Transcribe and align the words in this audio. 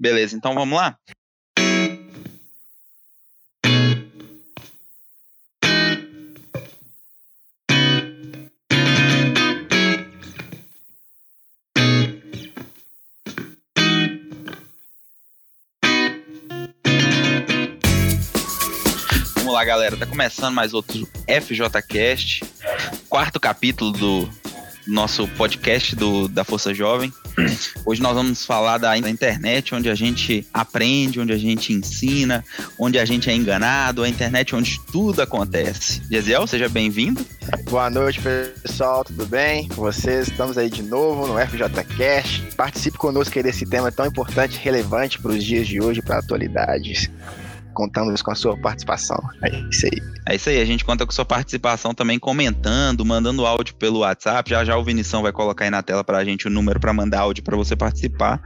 Beleza, 0.00 0.34
então 0.34 0.54
vamos 0.54 0.78
lá? 0.78 0.96
Vamos 19.34 19.52
lá, 19.52 19.64
galera. 19.66 19.98
Tá 19.98 20.06
começando 20.06 20.54
mais 20.54 20.72
outro 20.72 21.06
FJCast, 21.28 22.42
quarto 23.10 23.38
capítulo 23.38 23.92
do 23.92 24.30
nosso 24.86 25.28
podcast 25.28 25.94
do, 25.94 26.26
da 26.26 26.42
Força 26.42 26.72
Jovem. 26.72 27.12
Hoje 27.84 28.02
nós 28.02 28.14
vamos 28.14 28.44
falar 28.44 28.78
da 28.78 28.96
internet, 28.96 29.74
onde 29.74 29.88
a 29.88 29.94
gente 29.94 30.46
aprende, 30.52 31.20
onde 31.20 31.32
a 31.32 31.38
gente 31.38 31.72
ensina, 31.72 32.44
onde 32.78 32.98
a 32.98 33.04
gente 33.04 33.30
é 33.30 33.34
enganado, 33.34 34.02
a 34.02 34.08
internet 34.08 34.54
onde 34.54 34.80
tudo 34.92 35.22
acontece. 35.22 36.02
Gesiel, 36.10 36.46
seja 36.46 36.68
bem-vindo. 36.68 37.24
Boa 37.68 37.90
noite, 37.90 38.20
pessoal, 38.20 39.04
tudo 39.04 39.26
bem 39.26 39.68
com 39.68 39.76
vocês? 39.76 40.28
Estamos 40.28 40.56
aí 40.56 40.70
de 40.70 40.82
novo 40.82 41.26
no 41.26 41.38
FJCast. 41.38 42.54
Participe 42.56 42.98
conosco 42.98 43.36
aí 43.38 43.42
desse 43.42 43.66
tema 43.66 43.90
tão 43.90 44.06
importante 44.06 44.56
e 44.56 44.58
relevante 44.58 45.18
para 45.18 45.32
os 45.32 45.44
dias 45.44 45.66
de 45.66 45.80
hoje, 45.80 46.02
para 46.02 46.16
a 46.16 46.18
atualidade 46.18 47.10
contamos 47.72 48.22
com 48.22 48.30
a 48.30 48.34
sua 48.34 48.56
participação. 48.56 49.18
É 49.42 49.50
isso 49.70 49.86
aí. 49.86 50.02
É 50.26 50.34
isso 50.34 50.48
aí, 50.48 50.60
a 50.60 50.64
gente 50.64 50.84
conta 50.84 51.06
com 51.06 51.12
sua 51.12 51.24
participação 51.24 51.94
também 51.94 52.18
comentando, 52.18 53.04
mandando 53.04 53.46
áudio 53.46 53.74
pelo 53.74 54.00
WhatsApp. 54.00 54.50
Já 54.50 54.64
já 54.64 54.76
o 54.76 54.84
Vinição 54.84 55.22
vai 55.22 55.32
colocar 55.32 55.64
aí 55.64 55.70
na 55.70 55.82
tela 55.82 56.04
pra 56.04 56.24
gente 56.24 56.46
o 56.46 56.50
número 56.50 56.78
para 56.78 56.92
mandar 56.92 57.20
áudio 57.20 57.42
para 57.42 57.56
você 57.56 57.74
participar. 57.74 58.40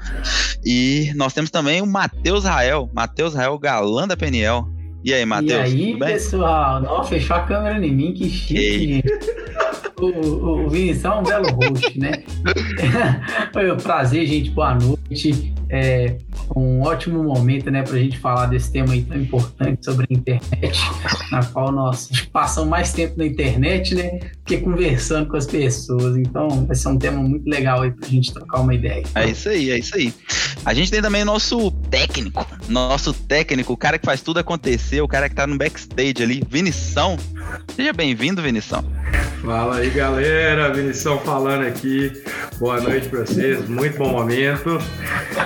E 0.64 1.12
nós 1.14 1.33
temos 1.33 1.50
também 1.50 1.83
o 1.83 1.87
Matheus 1.87 2.45
Rael, 2.45 2.91
Matheus 2.95 3.34
Rael 3.34 3.59
Galã 3.59 4.06
da 4.06 4.16
Peniel. 4.16 4.69
E 5.05 5.13
aí, 5.13 5.27
Matheus? 5.27 5.70
E 5.70 5.92
aí, 5.92 5.98
pessoal? 5.98 6.81
Não, 6.81 7.05
fechou 7.05 7.37
a 7.37 7.41
câmera 7.41 7.87
em 7.87 7.92
mim, 7.92 8.15
que 8.15 8.27
chique, 8.27 9.03
o, 10.01 10.06
o, 10.06 10.65
o 10.65 10.70
Vinição 10.70 11.12
é 11.12 11.20
um 11.20 11.23
belo 11.23 11.51
host, 11.53 11.98
né? 11.98 12.25
Foi 13.53 13.70
um 13.70 13.77
prazer, 13.77 14.27
gente. 14.27 14.51
Boa 14.51 14.75
noite. 14.75 15.53
É 15.69 16.17
um 16.55 16.83
ótimo 16.83 17.23
momento, 17.23 17.70
né, 17.70 17.83
para 17.83 17.95
a 17.95 17.98
gente 17.98 18.19
falar 18.19 18.47
desse 18.47 18.70
tema 18.70 18.93
aí 18.93 19.03
tão 19.03 19.20
importante 19.20 19.84
sobre 19.84 20.06
a 20.09 20.15
internet, 20.15 20.78
na 21.33 21.43
qual 21.45 21.73
nós 21.73 22.09
passamos 22.33 22.69
mais 22.69 22.93
tempo 22.93 23.17
na 23.17 23.27
internet, 23.27 23.95
né, 23.95 24.21
que 24.45 24.59
conversando 24.59 25.28
com 25.28 25.37
as 25.37 25.47
pessoas. 25.47 26.17
Então, 26.17 26.67
vai 26.67 26.77
ser 26.77 26.89
um 26.89 26.98
tema 26.98 27.19
muito 27.19 27.48
legal 27.48 27.83
aí 27.83 27.91
para 27.91 28.06
a 28.06 28.11
gente 28.11 28.33
trocar 28.33 28.61
uma 28.61 28.75
ideia. 28.75 29.03
É 29.15 29.27
isso 29.27 29.48
aí, 29.48 29.71
é 29.71 29.78
isso 29.78 29.97
aí. 29.97 30.12
A 30.65 30.73
gente 30.73 30.91
tem 30.91 31.03
também 31.03 31.23
o 31.23 31.27
nosso 31.27 31.71
técnico, 31.91 32.47
nosso 32.69 33.12
técnico, 33.12 33.73
o 33.73 33.77
cara 33.77 33.98
que 33.98 34.06
faz 34.06 34.21
tudo 34.21 34.39
acontecer, 34.39 34.94
o 35.00 35.09
cara 35.09 35.28
que 35.28 35.34
tá 35.34 35.47
no 35.47 35.56
backstage 35.56 36.23
ali, 36.23 36.42
Vinição. 36.48 37.17
Seja 37.75 37.92
bem-vindo, 37.92 38.42
Vinição. 38.42 38.84
Fala 39.45 39.77
aí, 39.77 39.91
galera. 39.91 40.73
Vinição 40.73 41.19
falando 41.19 41.67
aqui. 41.67 42.11
Boa 42.59 42.81
noite 42.81 43.09
para 43.09 43.27
vocês. 43.27 43.69
Muito 43.69 43.98
bom 43.98 44.09
momento. 44.09 44.78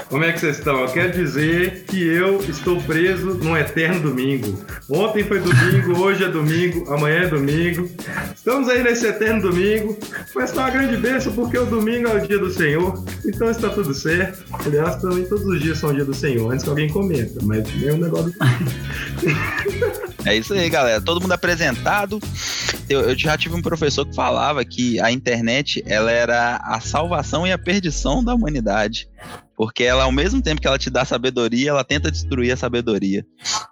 Como 0.08 0.22
é 0.22 0.32
que 0.32 0.38
vocês 0.38 0.58
estão? 0.58 0.80
Eu 0.80 0.88
quero 0.88 1.12
dizer 1.12 1.84
que 1.88 2.06
eu 2.06 2.38
estou 2.48 2.80
preso 2.82 3.34
num 3.34 3.56
eterno 3.56 4.00
domingo. 4.00 4.64
Ontem 4.88 5.24
foi 5.24 5.41
domingo, 5.41 5.98
hoje 6.00 6.22
é 6.22 6.28
domingo, 6.28 6.88
amanhã 6.92 7.22
é 7.22 7.26
domingo. 7.26 7.91
Estamos 8.34 8.69
aí 8.69 8.84
nesse 8.84 9.04
eterno 9.04 9.42
domingo. 9.50 9.98
Mas 10.32 10.52
tá 10.52 10.62
uma 10.62 10.70
grande 10.70 10.96
bênção 10.96 11.32
porque 11.32 11.58
o 11.58 11.66
domingo 11.66 12.08
é 12.08 12.22
o 12.22 12.26
dia 12.26 12.38
do 12.38 12.52
Senhor. 12.52 13.04
Então 13.26 13.50
está 13.50 13.69
tudo 13.69 13.92
certo. 13.92 14.44
Aliás, 14.64 14.96
também 14.96 15.24
todos 15.24 15.44
os 15.44 15.60
dias 15.60 15.76
são 15.76 15.91
o 15.91 15.94
dia 15.94 16.04
do 16.04 16.14
Senhor. 16.14 16.52
Antes 16.52 16.62
que 16.62 16.70
alguém 16.70 16.88
comenta, 16.88 17.41
mas 17.42 17.64
é 17.82 17.92
um 17.92 17.98
negócio. 17.98 18.32
é 20.25 20.36
isso 20.36 20.55
aí, 20.55 20.69
galera. 20.69 21.00
Todo 21.00 21.20
mundo 21.20 21.33
apresentado. 21.33 22.19
Eu, 22.89 23.03
eu 23.03 23.19
já 23.19 23.36
tive 23.36 23.55
um 23.55 23.62
professor 23.62 24.06
que 24.06 24.15
falava 24.15 24.65
que 24.65 25.00
a 25.00 25.10
internet 25.12 25.82
ela 25.87 26.10
era 26.10 26.56
a 26.65 26.81
salvação 26.81 27.47
e 27.47 27.53
a 27.53 27.59
perdição 27.59 28.25
da 28.25 28.34
humanidade. 28.34 29.09
Porque 29.56 29.82
ela, 29.82 30.04
ao 30.04 30.12
mesmo 30.12 30.41
tempo 30.41 30.60
que 30.60 30.66
ela 30.69 30.78
te 30.78 30.88
dá 30.88 31.04
sabedoria, 31.04 31.71
ela 31.71 31.82
tenta 31.82 32.10
destruir 32.10 32.53
a 32.53 32.56
sabedoria. 32.56 33.27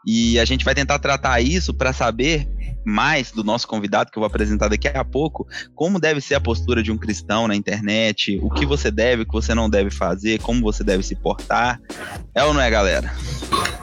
E 0.05 0.39
a 0.39 0.45
gente 0.45 0.65
vai 0.65 0.75
tentar 0.75 0.99
tratar 0.99 1.41
isso 1.41 1.73
para 1.73 1.93
saber 1.93 2.49
mais 2.87 3.33
do 3.33 3.43
nosso 3.43 3.67
convidado, 3.67 4.13
que 4.13 4.17
eu 4.17 4.21
vou 4.21 4.29
apresentar 4.29 4.69
daqui 4.69 4.87
a 4.87 5.05
pouco, 5.05 5.47
como 5.75 5.99
deve 5.99 6.21
ser 6.21 6.37
a 6.37 6.41
postura 6.41 6.83
de 6.83 6.93
um 6.93 6.97
cristão 6.97 7.49
na 7.49 7.57
internet, 7.57 8.39
o 8.41 8.49
que 8.49 8.65
você 8.65 8.93
deve, 8.93 9.23
o 9.23 9.27
que 9.27 9.33
você 9.33 9.55
não 9.55 9.69
deve 9.69 9.91
fazer, 9.91 10.39
como 10.39 10.63
você 10.63 10.85
deve 10.85 11.03
se 11.03 11.17
portar. 11.17 11.81
É 12.33 12.45
ou 12.45 12.55
não 12.55 12.61
é, 12.61 12.71
galera? 12.71 13.13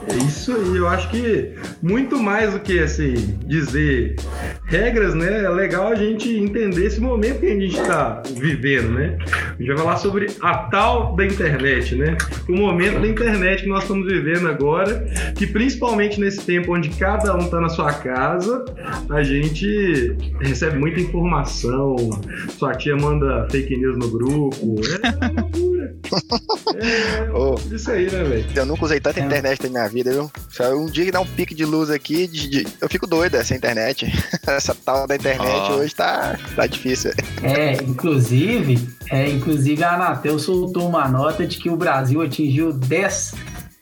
É 0.08 0.16
isso 0.16 0.54
aí, 0.54 0.76
eu 0.76 0.86
acho 0.86 1.08
que 1.10 1.54
muito 1.82 2.18
mais 2.18 2.52
do 2.52 2.60
que 2.60 2.78
assim, 2.78 3.38
dizer 3.46 4.16
regras, 4.66 5.14
né? 5.14 5.44
É 5.44 5.48
legal 5.48 5.88
a 5.88 5.94
gente 5.94 6.28
entender 6.28 6.86
esse 6.86 7.00
momento 7.00 7.40
que 7.40 7.46
a 7.46 7.60
gente 7.60 7.76
está 7.78 8.22
vivendo, 8.34 8.90
né? 8.90 9.18
A 9.26 9.56
gente 9.58 9.66
vai 9.68 9.76
falar 9.76 9.96
sobre 9.96 10.26
a 10.40 10.58
tal 10.58 11.14
da 11.16 11.24
internet, 11.24 11.94
né? 11.94 12.16
O 12.48 12.52
momento 12.52 13.00
da 13.00 13.06
internet 13.06 13.62
que 13.62 13.68
nós 13.68 13.82
estamos 13.82 14.06
vivendo 14.06 14.48
agora, 14.48 15.06
que 15.36 15.46
principalmente 15.46 16.20
nesse 16.20 16.40
tempo 16.42 16.74
onde 16.74 16.90
cada 16.90 17.34
um 17.34 17.40
está 17.40 17.60
na 17.60 17.68
sua 17.68 17.92
casa, 17.92 18.64
a 19.10 19.22
gente 19.22 20.16
recebe 20.40 20.78
muita 20.78 21.00
informação, 21.00 21.96
sua 22.58 22.74
tia 22.74 22.96
manda 22.96 23.46
fake 23.50 23.76
news 23.76 23.98
no 23.98 24.08
grupo, 24.10 24.80
é 25.02 25.40
loucura. 25.40 25.94
É, 26.76 27.30
oh, 27.32 27.54
isso 27.74 27.90
aí, 27.90 28.10
né, 28.10 28.24
velho? 28.24 28.46
Eu 28.54 28.66
nunca 28.66 28.84
usei 28.84 29.00
tanta 29.00 29.20
internet 29.20 29.62
na 29.64 29.68
minha 29.68 29.88
vida, 29.88 30.12
viu? 30.12 30.30
Só 30.50 30.74
um 30.74 30.86
dia 30.86 31.04
que 31.04 31.12
dá 31.12 31.20
um 31.20 31.26
pique 31.26 31.54
de 31.54 31.64
luz 31.64 31.90
aqui, 31.90 32.26
de, 32.26 32.48
de, 32.48 32.66
eu 32.80 32.88
fico 32.88 33.06
doido 33.06 33.36
essa 33.36 33.54
internet. 33.54 34.12
essa 34.46 34.74
tal 34.74 35.06
da 35.06 35.16
internet 35.16 35.70
oh. 35.70 35.74
hoje 35.74 35.94
tá, 35.94 36.38
tá 36.54 36.66
difícil. 36.66 37.12
É, 37.42 37.74
inclusive, 37.82 38.88
é, 39.10 39.28
inclusive 39.28 39.82
a 39.82 39.94
Anatel 39.94 40.38
soltou 40.38 40.88
uma 40.88 41.08
nota 41.08 41.46
de 41.46 41.58
que 41.58 41.70
o 41.70 41.76
Brasil 41.76 42.20
atingiu 42.22 42.72
10 42.72 43.34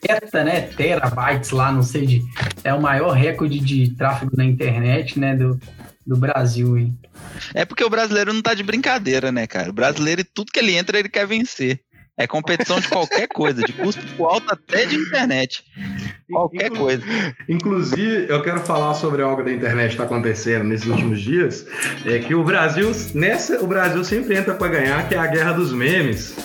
teta, 0.03 0.43
né, 0.43 0.61
terabytes 0.61 1.51
lá, 1.51 1.71
não 1.71 1.83
sei 1.83 2.05
de, 2.05 2.25
é 2.63 2.73
o 2.73 2.81
maior 2.81 3.11
recorde 3.11 3.59
de 3.59 3.91
tráfego 3.95 4.35
na 4.35 4.45
internet, 4.45 5.19
né, 5.19 5.35
do, 5.35 5.59
do 6.05 6.17
Brasil, 6.17 6.77
hein. 6.77 6.97
É 7.53 7.65
porque 7.65 7.83
o 7.83 7.89
brasileiro 7.89 8.33
não 8.33 8.41
tá 8.41 8.53
de 8.53 8.63
brincadeira, 8.63 9.31
né, 9.31 9.47
cara? 9.47 9.69
O 9.69 9.73
brasileiro, 9.73 10.23
tudo 10.33 10.51
que 10.51 10.59
ele 10.59 10.75
entra, 10.75 10.99
ele 10.99 11.09
quer 11.09 11.25
vencer. 11.25 11.79
É 12.15 12.27
competição 12.27 12.79
de 12.79 12.87
qualquer 12.87 13.27
coisa, 13.27 13.63
de 13.63 13.73
custo 13.73 14.23
alto 14.23 14.45
até 14.51 14.85
de 14.85 14.95
internet. 14.95 15.63
Qualquer 16.29 16.67
Inclu 16.67 16.77
coisa. 16.77 17.03
Inclusive, 17.49 18.27
eu 18.29 18.41
quero 18.43 18.59
falar 18.59 18.93
sobre 18.93 19.23
algo 19.23 19.43
da 19.43 19.51
internet 19.51 19.87
que 19.87 19.93
está 19.93 20.03
acontecendo 20.03 20.63
nesses 20.63 20.85
últimos 20.85 21.19
dias. 21.19 21.65
É 22.05 22.19
que 22.19 22.35
o 22.35 22.43
Brasil, 22.43 22.91
nessa, 23.15 23.63
o 23.63 23.67
Brasil 23.67 24.03
sempre 24.03 24.37
entra 24.37 24.53
para 24.53 24.67
ganhar, 24.67 25.07
que 25.07 25.15
é 25.15 25.17
a 25.17 25.25
guerra 25.25 25.53
dos 25.53 25.73
memes. 25.73 26.35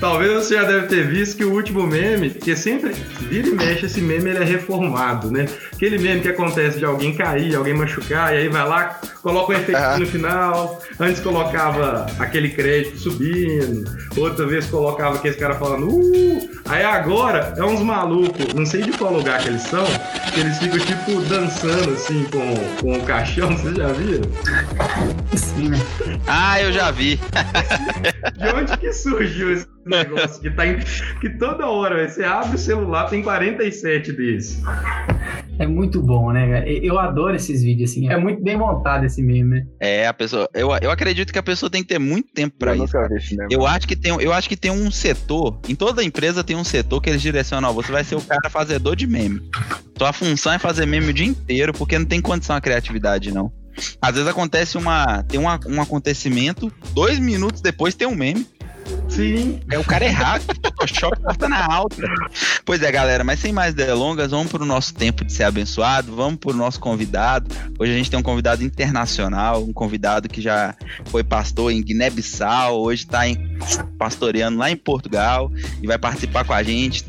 Talvez 0.00 0.32
você 0.32 0.54
já 0.54 0.64
deve 0.64 0.86
ter 0.86 1.06
visto 1.06 1.36
que 1.36 1.44
o 1.44 1.52
último 1.52 1.86
meme, 1.86 2.30
que 2.30 2.56
sempre 2.56 2.92
vira 3.28 3.48
e 3.48 3.52
mexe, 3.52 3.86
esse 3.86 4.00
meme 4.00 4.30
ele 4.30 4.38
é 4.38 4.44
reformado, 4.44 5.30
né? 5.30 5.46
Aquele 5.74 5.98
meme 5.98 6.22
que 6.22 6.28
acontece 6.28 6.78
de 6.78 6.84
alguém 6.84 7.14
cair, 7.14 7.54
alguém 7.54 7.74
machucar, 7.74 8.34
e 8.34 8.38
aí 8.38 8.48
vai 8.48 8.66
lá, 8.66 9.00
coloca 9.22 9.52
um 9.52 9.56
efeito 9.56 9.80
uhum. 9.80 9.98
no 9.98 10.06
final. 10.06 10.82
Antes 10.98 11.20
colocava 11.20 12.06
aquele 12.18 12.48
crédito 12.48 12.98
subindo, 12.98 13.84
outra 14.16 14.46
vez 14.46 14.66
colocava 14.66 15.01
colocava 15.02 15.16
aqueles 15.16 15.36
caras 15.36 15.58
falando, 15.58 15.88
uh! 15.88 16.50
Aí 16.66 16.84
agora 16.84 17.54
é 17.56 17.64
uns 17.64 17.80
malucos, 17.80 18.54
não 18.54 18.64
sei 18.64 18.82
de 18.82 18.92
qual 18.92 19.12
lugar 19.12 19.40
que 19.42 19.48
eles 19.48 19.62
são, 19.62 19.84
que 20.32 20.40
eles 20.40 20.58
ficam 20.58 20.78
tipo 20.78 21.20
dançando 21.22 21.92
assim 21.92 22.24
com, 22.24 22.80
com 22.80 22.98
o 22.98 23.02
caixão, 23.04 23.50
vocês 23.58 23.76
já 23.76 23.88
viram? 23.88 24.30
Sim. 25.34 25.72
Ah, 26.26 26.60
eu 26.60 26.72
já 26.72 26.90
vi. 26.92 27.18
de 28.38 28.48
onde 28.54 28.76
que 28.78 28.92
surgiu 28.92 29.52
esse 29.52 29.66
negócio 29.84 30.40
que 30.40 30.50
tá 30.50 30.66
em, 30.66 30.78
que 31.20 31.30
toda 31.30 31.66
hora 31.66 32.08
você 32.08 32.22
abre 32.22 32.54
o 32.54 32.58
celular 32.58 33.08
tem 33.08 33.22
47 33.22 34.12
desses. 34.12 34.62
É 35.62 35.66
muito 35.66 36.02
bom, 36.02 36.32
né? 36.32 36.64
Eu 36.66 36.98
adoro 36.98 37.36
esses 37.36 37.62
vídeos 37.62 37.90
assim. 37.90 38.08
É 38.08 38.16
muito 38.16 38.42
bem 38.42 38.56
montado 38.56 39.04
esse 39.04 39.22
meme, 39.22 39.60
né? 39.60 39.66
É, 39.78 40.06
a 40.08 40.12
pessoa, 40.12 40.48
eu, 40.52 40.70
eu 40.82 40.90
acredito 40.90 41.32
que 41.32 41.38
a 41.38 41.42
pessoa 41.42 41.70
tem 41.70 41.82
que 41.82 41.88
ter 41.88 42.00
muito 42.00 42.32
tempo 42.32 42.56
para 42.58 42.74
isso. 42.74 42.92
Eu 43.48 43.64
acho 43.64 43.86
que 43.86 43.94
tem, 43.94 44.12
eu 44.20 44.32
acho 44.32 44.48
que 44.48 44.56
tem 44.56 44.72
um 44.72 44.90
setor, 44.90 45.60
em 45.68 45.74
toda 45.76 46.02
empresa 46.02 46.42
tem 46.42 46.56
um 46.56 46.64
setor 46.64 47.00
que 47.00 47.10
eles 47.10 47.22
direcionam, 47.22 47.72
você 47.72 47.92
vai 47.92 48.02
ser 48.02 48.16
o 48.16 48.20
cara 48.20 48.50
fazedor 48.50 48.96
de 48.96 49.06
meme. 49.06 49.40
Tua 49.94 50.12
função 50.12 50.52
é 50.52 50.58
fazer 50.58 50.84
meme 50.84 51.10
o 51.10 51.14
dia 51.14 51.26
inteiro, 51.26 51.72
porque 51.72 51.96
não 51.96 52.06
tem 52.06 52.20
condição 52.20 52.56
a 52.56 52.60
criatividade 52.60 53.32
não. 53.32 53.52
Às 54.00 54.14
vezes 54.14 54.28
acontece 54.28 54.76
uma. 54.76 55.22
Tem 55.22 55.38
uma, 55.38 55.60
um 55.66 55.80
acontecimento, 55.80 56.72
dois 56.92 57.18
minutos 57.18 57.60
depois 57.60 57.94
tem 57.94 58.08
um 58.08 58.16
meme. 58.16 58.46
Sim. 59.08 59.60
É 59.70 59.78
o 59.78 59.84
cara 59.84 60.04
errado. 60.04 60.42
Photoshop 60.42 61.20
corta 61.20 61.48
na 61.48 61.64
alta. 61.64 62.02
Pois 62.64 62.82
é, 62.82 62.90
galera, 62.90 63.22
mas 63.24 63.40
sem 63.40 63.52
mais 63.52 63.74
delongas, 63.74 64.30
vamos 64.30 64.50
pro 64.50 64.64
nosso 64.64 64.94
tempo 64.94 65.24
de 65.24 65.32
ser 65.32 65.44
abençoado, 65.44 66.14
vamos 66.14 66.38
pro 66.38 66.54
nosso 66.54 66.80
convidado. 66.80 67.54
Hoje 67.78 67.92
a 67.92 67.96
gente 67.96 68.10
tem 68.10 68.18
um 68.18 68.22
convidado 68.22 68.62
internacional, 68.64 69.62
um 69.62 69.72
convidado 69.72 70.28
que 70.28 70.40
já 70.40 70.74
foi 71.06 71.22
pastor 71.22 71.72
em 71.72 71.82
Guiné-Bissau, 71.82 72.80
hoje 72.80 73.04
está 73.04 73.22
pastoreando 73.98 74.58
lá 74.58 74.70
em 74.70 74.76
Portugal 74.76 75.50
e 75.82 75.86
vai 75.86 75.98
participar 75.98 76.44
com 76.44 76.52
a 76.52 76.62
gente. 76.62 77.04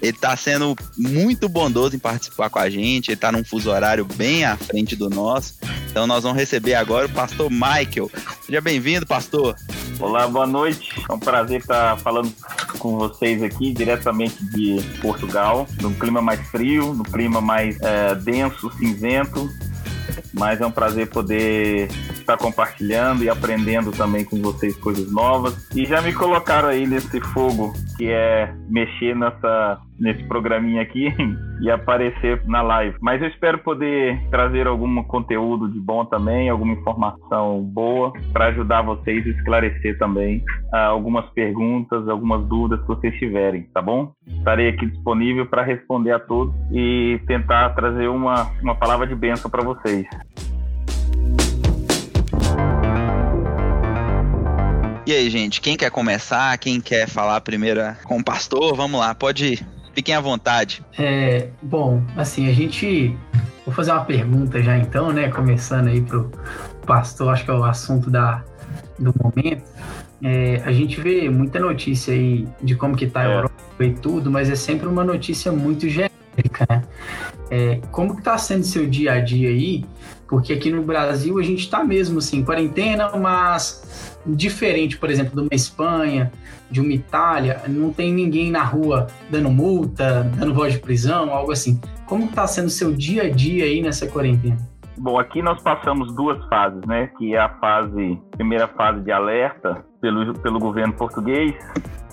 Ele 0.00 0.12
está 0.12 0.36
sendo 0.36 0.76
muito 0.96 1.48
bondoso 1.48 1.96
em 1.96 1.98
participar 1.98 2.50
com 2.50 2.58
a 2.58 2.70
gente, 2.70 3.08
ele 3.08 3.14
está 3.14 3.32
num 3.32 3.44
fuso 3.44 3.70
horário 3.70 4.04
bem 4.04 4.44
à 4.44 4.56
frente 4.56 4.94
do 4.94 5.10
nosso. 5.10 5.54
Então 5.90 6.06
nós 6.06 6.22
vamos 6.22 6.38
receber 6.38 6.74
agora 6.74 7.06
o 7.06 7.10
pastor 7.10 7.50
Michael. 7.50 8.10
Seja 8.44 8.60
bem-vindo, 8.60 9.06
pastor. 9.06 9.56
Olá, 9.98 10.28
boa 10.28 10.46
noite. 10.46 10.92
É 11.08 11.12
um 11.12 11.18
prazer 11.28 11.60
estar 11.60 11.98
falando 11.98 12.32
com 12.78 12.96
vocês 12.96 13.42
aqui 13.42 13.74
diretamente 13.74 14.42
de 14.46 14.80
Portugal, 15.02 15.66
num 15.82 15.92
clima 15.92 16.22
mais 16.22 16.40
frio, 16.48 16.94
no 16.94 17.04
clima 17.04 17.38
mais 17.38 17.78
é, 17.82 18.14
denso, 18.14 18.70
cinzento. 18.72 19.46
Mas 20.32 20.60
é 20.62 20.66
um 20.66 20.70
prazer 20.70 21.08
poder 21.10 21.88
estar 22.12 22.38
compartilhando 22.38 23.22
e 23.22 23.28
aprendendo 23.28 23.92
também 23.92 24.24
com 24.24 24.40
vocês 24.40 24.74
coisas 24.76 25.12
novas. 25.12 25.54
E 25.74 25.84
já 25.84 26.00
me 26.00 26.14
colocaram 26.14 26.68
aí 26.68 26.86
nesse 26.86 27.20
fogo 27.20 27.74
que 27.98 28.08
é 28.08 28.50
mexer 28.68 29.14
nessa 29.14 29.80
nesse 29.98 30.22
programinha 30.24 30.80
aqui 30.80 31.12
e 31.60 31.70
aparecer 31.70 32.42
na 32.46 32.62
live. 32.62 32.96
Mas 33.00 33.20
eu 33.20 33.28
espero 33.28 33.58
poder 33.58 34.18
trazer 34.30 34.66
algum 34.66 35.02
conteúdo 35.04 35.68
de 35.70 35.78
bom 35.78 36.04
também, 36.04 36.48
alguma 36.48 36.74
informação 36.74 37.62
boa 37.62 38.12
para 38.32 38.46
ajudar 38.46 38.82
vocês 38.82 39.26
a 39.26 39.30
esclarecer 39.30 39.98
também 39.98 40.44
uh, 40.72 40.76
algumas 40.76 41.28
perguntas, 41.30 42.08
algumas 42.08 42.46
dúvidas 42.46 42.80
que 42.80 42.88
vocês 42.88 43.14
tiverem, 43.18 43.62
tá 43.74 43.82
bom? 43.82 44.12
Estarei 44.26 44.68
aqui 44.68 44.86
disponível 44.86 45.46
para 45.46 45.62
responder 45.62 46.12
a 46.12 46.18
todos 46.18 46.54
e 46.72 47.20
tentar 47.26 47.70
trazer 47.70 48.08
uma, 48.08 48.50
uma 48.62 48.74
palavra 48.74 49.06
de 49.06 49.14
bênção 49.14 49.50
para 49.50 49.62
vocês. 49.62 50.06
E 55.06 55.12
aí, 55.12 55.30
gente, 55.30 55.62
quem 55.62 55.74
quer 55.74 55.90
começar? 55.90 56.58
Quem 56.58 56.82
quer 56.82 57.08
falar 57.08 57.40
primeiro 57.40 57.80
com 58.04 58.18
o 58.18 58.24
pastor? 58.24 58.76
Vamos 58.76 59.00
lá, 59.00 59.14
pode 59.14 59.54
ir. 59.54 59.77
Fiquem 59.98 60.14
à 60.14 60.20
vontade. 60.20 60.80
É, 60.96 61.48
bom, 61.60 62.00
assim, 62.16 62.48
a 62.48 62.52
gente. 62.52 63.18
Vou 63.66 63.74
fazer 63.74 63.90
uma 63.90 64.04
pergunta 64.04 64.62
já 64.62 64.78
então, 64.78 65.12
né? 65.12 65.28
Começando 65.28 65.88
aí 65.88 66.00
pro 66.00 66.30
pastor, 66.86 67.30
acho 67.30 67.44
que 67.44 67.50
é 67.50 67.54
o 67.54 67.64
assunto 67.64 68.08
da, 68.08 68.44
do 68.96 69.12
momento. 69.20 69.64
É, 70.22 70.62
a 70.64 70.70
gente 70.70 71.00
vê 71.00 71.28
muita 71.28 71.58
notícia 71.58 72.14
aí 72.14 72.46
de 72.62 72.76
como 72.76 72.94
que 72.94 73.08
tá 73.08 73.22
a 73.22 73.24
é. 73.24 73.36
Europa 73.38 73.84
e 73.84 73.92
tudo, 73.92 74.30
mas 74.30 74.48
é 74.48 74.54
sempre 74.54 74.86
uma 74.86 75.02
notícia 75.02 75.50
muito 75.50 75.88
genérica, 75.88 76.64
né? 76.70 76.84
É, 77.50 77.80
como 77.90 78.14
que 78.14 78.22
tá 78.22 78.38
sendo 78.38 78.62
seu 78.62 78.86
dia 78.86 79.14
a 79.14 79.20
dia 79.20 79.48
aí? 79.48 79.84
Porque 80.28 80.52
aqui 80.52 80.70
no 80.70 80.84
Brasil 80.84 81.40
a 81.40 81.42
gente 81.42 81.64
está 81.64 81.82
mesmo 81.82 82.18
assim, 82.18 82.44
quarentena, 82.44 83.10
mas 83.16 84.16
diferente, 84.34 84.96
por 84.96 85.10
exemplo, 85.10 85.34
de 85.34 85.40
uma 85.40 85.54
Espanha, 85.54 86.32
de 86.70 86.80
uma 86.80 86.92
Itália, 86.92 87.62
não 87.68 87.92
tem 87.92 88.12
ninguém 88.12 88.50
na 88.50 88.62
rua 88.62 89.06
dando 89.30 89.50
multa, 89.50 90.30
dando 90.36 90.54
voz 90.54 90.72
de 90.72 90.78
prisão, 90.78 91.30
algo 91.30 91.52
assim. 91.52 91.80
Como 92.06 92.26
está 92.26 92.46
sendo 92.46 92.66
o 92.66 92.70
seu 92.70 92.92
dia 92.92 93.24
a 93.24 93.30
dia 93.30 93.64
aí 93.64 93.80
nessa 93.80 94.06
quarentena? 94.06 94.56
Bom, 94.96 95.18
aqui 95.18 95.40
nós 95.40 95.62
passamos 95.62 96.14
duas 96.14 96.44
fases, 96.48 96.80
né? 96.86 97.08
Que 97.18 97.34
é 97.34 97.38
a 97.38 97.48
fase, 97.48 98.18
primeira 98.32 98.66
fase 98.66 99.00
de 99.00 99.12
alerta 99.12 99.87
pelo, 100.00 100.34
pelo 100.34 100.58
governo 100.58 100.92
português 100.94 101.54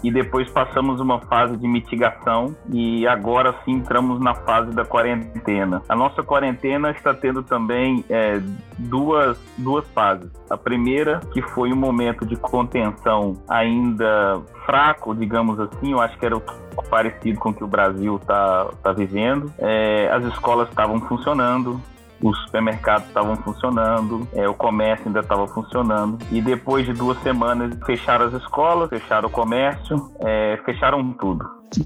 e 0.05 0.11
depois 0.11 0.47
passamos 0.51 0.99
uma 0.99 1.19
fase 1.21 1.57
de 1.57 1.67
mitigação 1.67 2.55
e 2.69 3.07
agora 3.07 3.55
sim 3.65 3.71
entramos 3.71 4.19
na 4.19 4.35
fase 4.35 4.69
da 4.71 4.85
quarentena. 4.85 5.81
A 5.89 5.95
nossa 5.95 6.21
quarentena 6.21 6.91
está 6.91 7.11
tendo 7.11 7.41
também 7.41 8.05
é, 8.07 8.39
duas, 8.77 9.35
duas 9.57 9.87
fases. 9.89 10.29
A 10.47 10.55
primeira, 10.55 11.21
que 11.33 11.41
foi 11.41 11.73
um 11.73 11.75
momento 11.75 12.23
de 12.23 12.35
contenção 12.35 13.35
ainda 13.49 14.41
fraco, 14.65 15.15
digamos 15.15 15.59
assim, 15.59 15.93
eu 15.93 15.99
acho 15.99 16.15
que 16.19 16.25
era 16.27 16.39
parecido 16.87 17.39
com 17.39 17.49
o 17.49 17.53
que 17.53 17.63
o 17.63 17.67
Brasil 17.67 18.17
está 18.17 18.69
tá 18.83 18.91
vivendo. 18.91 19.51
É, 19.57 20.07
as 20.11 20.23
escolas 20.25 20.69
estavam 20.69 20.99
funcionando, 21.01 21.81
os 22.25 22.35
supermercados 22.45 23.07
estavam 23.07 23.35
funcionando, 23.35 24.27
é, 24.33 24.49
o 24.49 24.53
comércio 24.55 25.05
ainda 25.07 25.19
estava 25.19 25.47
funcionando. 25.47 26.17
E 26.31 26.41
depois 26.41 26.83
de 26.83 26.91
duas 26.91 27.19
semanas, 27.19 27.77
fecharam 27.85 28.25
as 28.25 28.33
escolas, 28.33 28.89
fecharam 28.89 29.29
o 29.29 29.31
comércio, 29.31 30.09
é, 30.19 30.59
fecharam 30.65 31.13
tudo. 31.13 31.45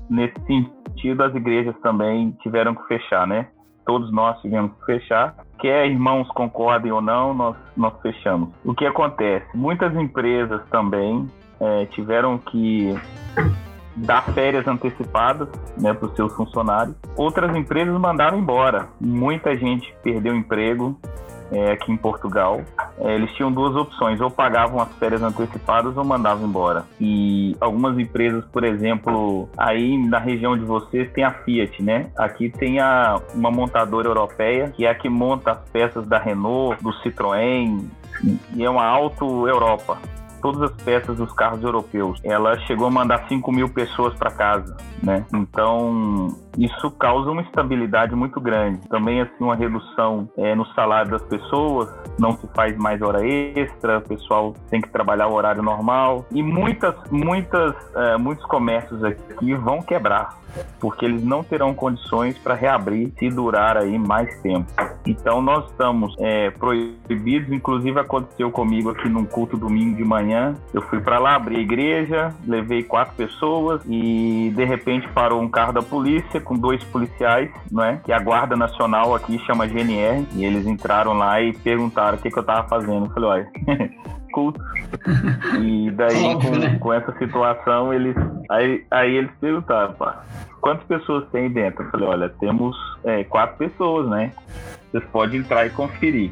Nesse 0.09 0.35
sentido, 0.45 1.23
as 1.23 1.35
igrejas 1.35 1.75
também 1.81 2.31
tiveram 2.41 2.73
que 2.73 2.87
fechar, 2.87 3.27
né? 3.27 3.47
Todos 3.85 4.13
nós 4.13 4.39
tivemos 4.39 4.71
que 4.79 4.85
fechar. 4.85 5.35
Quer 5.59 5.87
irmãos 5.87 6.29
concordem 6.29 6.89
ou 6.89 7.01
não, 7.01 7.33
nós, 7.33 7.57
nós 7.75 7.93
fechamos. 8.01 8.49
O 8.63 8.73
que 8.73 8.85
acontece? 8.85 9.45
Muitas 9.53 9.93
empresas 9.93 10.61
também 10.69 11.27
é, 11.59 11.85
tiveram 11.87 12.37
que 12.37 12.95
dar 13.95 14.23
férias 14.33 14.67
antecipadas 14.67 15.47
né, 15.77 15.93
para 15.93 16.07
os 16.07 16.15
seus 16.15 16.33
funcionários. 16.33 16.95
Outras 17.15 17.55
empresas 17.55 17.93
mandaram 17.99 18.39
embora. 18.39 18.89
Muita 18.99 19.55
gente 19.57 19.93
perdeu 20.03 20.35
emprego 20.35 20.97
é, 21.51 21.71
aqui 21.71 21.91
em 21.91 21.97
Portugal. 21.97 22.61
É, 22.99 23.15
eles 23.15 23.31
tinham 23.33 23.51
duas 23.51 23.75
opções: 23.75 24.19
ou 24.21 24.29
pagavam 24.29 24.79
as 24.79 24.91
férias 24.97 25.21
antecipadas 25.21 25.95
ou 25.97 26.03
mandavam 26.03 26.47
embora. 26.47 26.85
E 26.99 27.55
algumas 27.59 27.97
empresas, 27.97 28.43
por 28.45 28.63
exemplo, 28.63 29.49
aí 29.57 29.97
na 29.97 30.19
região 30.19 30.57
de 30.57 30.63
vocês 30.63 31.11
tem 31.11 31.23
a 31.23 31.31
Fiat, 31.31 31.81
né? 31.81 32.09
Aqui 32.17 32.49
tem 32.49 32.79
a, 32.79 33.19
uma 33.33 33.51
montadora 33.51 34.07
europeia 34.07 34.69
que 34.69 34.85
é 34.85 34.89
a 34.89 34.95
que 34.95 35.09
monta 35.09 35.51
as 35.51 35.69
peças 35.69 36.05
da 36.07 36.17
Renault, 36.17 36.81
do 36.83 36.91
Citroën, 37.01 37.85
e 38.55 38.63
é 38.63 38.69
uma 38.69 38.85
Auto 38.85 39.47
Europa 39.47 39.97
todas 40.41 40.61
as 40.61 40.71
peças 40.83 41.17
dos 41.17 41.31
carros 41.33 41.63
europeus. 41.63 42.19
Ela 42.23 42.57
chegou 42.61 42.87
a 42.87 42.91
mandar 42.91 43.27
5 43.27 43.51
mil 43.51 43.69
pessoas 43.69 44.13
para 44.15 44.31
casa, 44.31 44.75
né? 45.03 45.25
Então, 45.33 46.35
isso 46.57 46.91
causa 46.91 47.29
uma 47.29 47.41
estabilidade 47.41 48.15
muito 48.15 48.39
grande. 48.39 48.87
Também, 48.89 49.21
assim, 49.21 49.43
uma 49.43 49.55
redução 49.55 50.29
é, 50.37 50.55
no 50.55 50.65
salário 50.73 51.11
das 51.11 51.23
pessoas, 51.23 51.89
não 52.17 52.33
se 52.37 52.47
faz 52.55 52.75
mais 52.77 53.01
hora 53.01 53.25
extra, 53.25 53.99
o 53.99 54.01
pessoal 54.01 54.53
tem 54.69 54.81
que 54.81 54.89
trabalhar 54.89 55.27
o 55.27 55.33
horário 55.33 55.61
normal. 55.61 56.25
E 56.31 56.41
muitas, 56.41 56.95
muitas, 57.11 57.75
é, 57.95 58.17
muitos 58.17 58.45
comércios 58.45 59.03
aqui 59.03 59.53
vão 59.55 59.81
quebrar, 59.81 60.37
porque 60.79 61.05
eles 61.05 61.23
não 61.23 61.43
terão 61.43 61.73
condições 61.73 62.37
para 62.37 62.55
reabrir 62.55 63.11
se 63.17 63.29
durar 63.29 63.77
aí 63.77 63.97
mais 63.97 64.41
tempo. 64.41 64.71
Então, 65.05 65.41
nós 65.41 65.69
estamos 65.69 66.15
é, 66.19 66.51
proibidos, 66.51 67.51
inclusive 67.51 67.99
aconteceu 67.99 68.51
comigo 68.51 68.89
aqui 68.89 69.07
num 69.07 69.25
culto 69.25 69.57
domingo 69.57 69.95
de 69.95 70.03
manhã. 70.03 70.55
Eu 70.73 70.81
fui 70.83 70.99
para 70.99 71.19
lá, 71.19 71.35
abri 71.35 71.57
a 71.57 71.59
igreja, 71.59 72.33
levei 72.45 72.83
quatro 72.83 73.15
pessoas 73.15 73.81
e 73.87 74.51
de 74.55 74.65
repente 74.65 75.07
parou 75.09 75.41
um 75.41 75.49
carro 75.49 75.73
da 75.73 75.81
polícia 75.81 76.38
com 76.39 76.55
dois 76.55 76.83
policiais, 76.85 77.49
não 77.71 77.83
é? 77.83 77.97
Que 78.03 78.11
a 78.11 78.19
Guarda 78.19 78.55
Nacional 78.55 79.15
aqui 79.15 79.39
chama 79.45 79.67
GNR, 79.67 80.25
e 80.33 80.45
eles 80.45 80.65
entraram 80.65 81.13
lá 81.13 81.41
e 81.41 81.53
perguntaram 81.53 82.17
o 82.17 82.21
que, 82.21 82.29
que 82.29 82.39
eu 82.39 82.43
tava 82.43 82.67
fazendo. 82.67 83.05
Eu 83.05 83.11
falei, 83.11 83.29
olha, 83.29 83.51
culto. 84.31 84.61
E 85.61 85.91
daí, 85.91 86.35
com, 86.35 86.55
né? 86.57 86.77
com, 86.79 86.93
essa 86.93 87.17
situação, 87.17 87.93
eles. 87.93 88.15
Aí, 88.49 88.85
aí 88.91 89.15
eles 89.15 89.31
perguntaram, 89.39 89.93
pá, 89.93 90.23
quantas 90.61 90.85
pessoas 90.85 91.27
tem 91.31 91.49
dentro? 91.49 91.83
Eu 91.83 91.89
falei, 91.91 92.07
olha, 92.07 92.29
temos 92.39 92.75
é, 93.03 93.23
quatro 93.23 93.57
pessoas, 93.57 94.09
né? 94.09 94.31
Vocês 94.91 95.03
podem 95.11 95.39
entrar 95.39 95.65
e 95.65 95.69
conferir. 95.69 96.31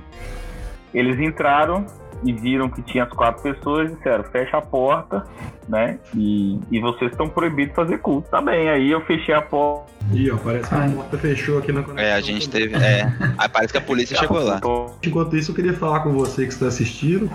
Eles 0.93 1.19
entraram, 1.19 1.85
e 2.23 2.33
viram 2.33 2.69
que 2.69 2.81
tinha 2.81 3.03
as 3.03 3.09
quatro 3.09 3.41
pessoas 3.41 3.91
e 3.91 3.95
disseram, 3.95 4.23
fecha 4.25 4.57
a 4.57 4.61
porta, 4.61 5.25
né? 5.67 5.99
E, 6.15 6.59
e 6.71 6.79
vocês 6.79 7.11
estão 7.11 7.29
proibidos 7.29 7.69
de 7.69 7.75
fazer 7.75 7.97
culto. 7.99 8.29
Tá 8.29 8.41
bem, 8.41 8.69
aí 8.69 8.91
eu 8.91 9.01
fechei 9.01 9.33
a 9.33 9.41
porta. 9.41 9.91
Ih, 10.11 10.31
ó, 10.31 10.37
parece 10.37 10.69
que 10.69 10.75
a 10.75 10.89
porta 10.89 11.17
fechou 11.17 11.59
aqui 11.59 11.71
na 11.71 11.83
conexão. 11.83 12.05
É, 12.05 12.13
a 12.13 12.21
gente 12.21 12.49
teve. 12.49 12.75
É, 12.75 13.11
aí 13.37 13.49
parece 13.49 13.73
que 13.73 13.77
a 13.77 13.81
polícia 13.81 14.15
chegou 14.19 14.43
lá. 14.43 14.59
Enquanto 15.03 15.35
isso, 15.35 15.51
eu 15.51 15.55
queria 15.55 15.73
falar 15.73 16.01
com 16.01 16.11
você 16.13 16.45
que 16.45 16.53
está 16.53 16.67
assistindo. 16.67 17.29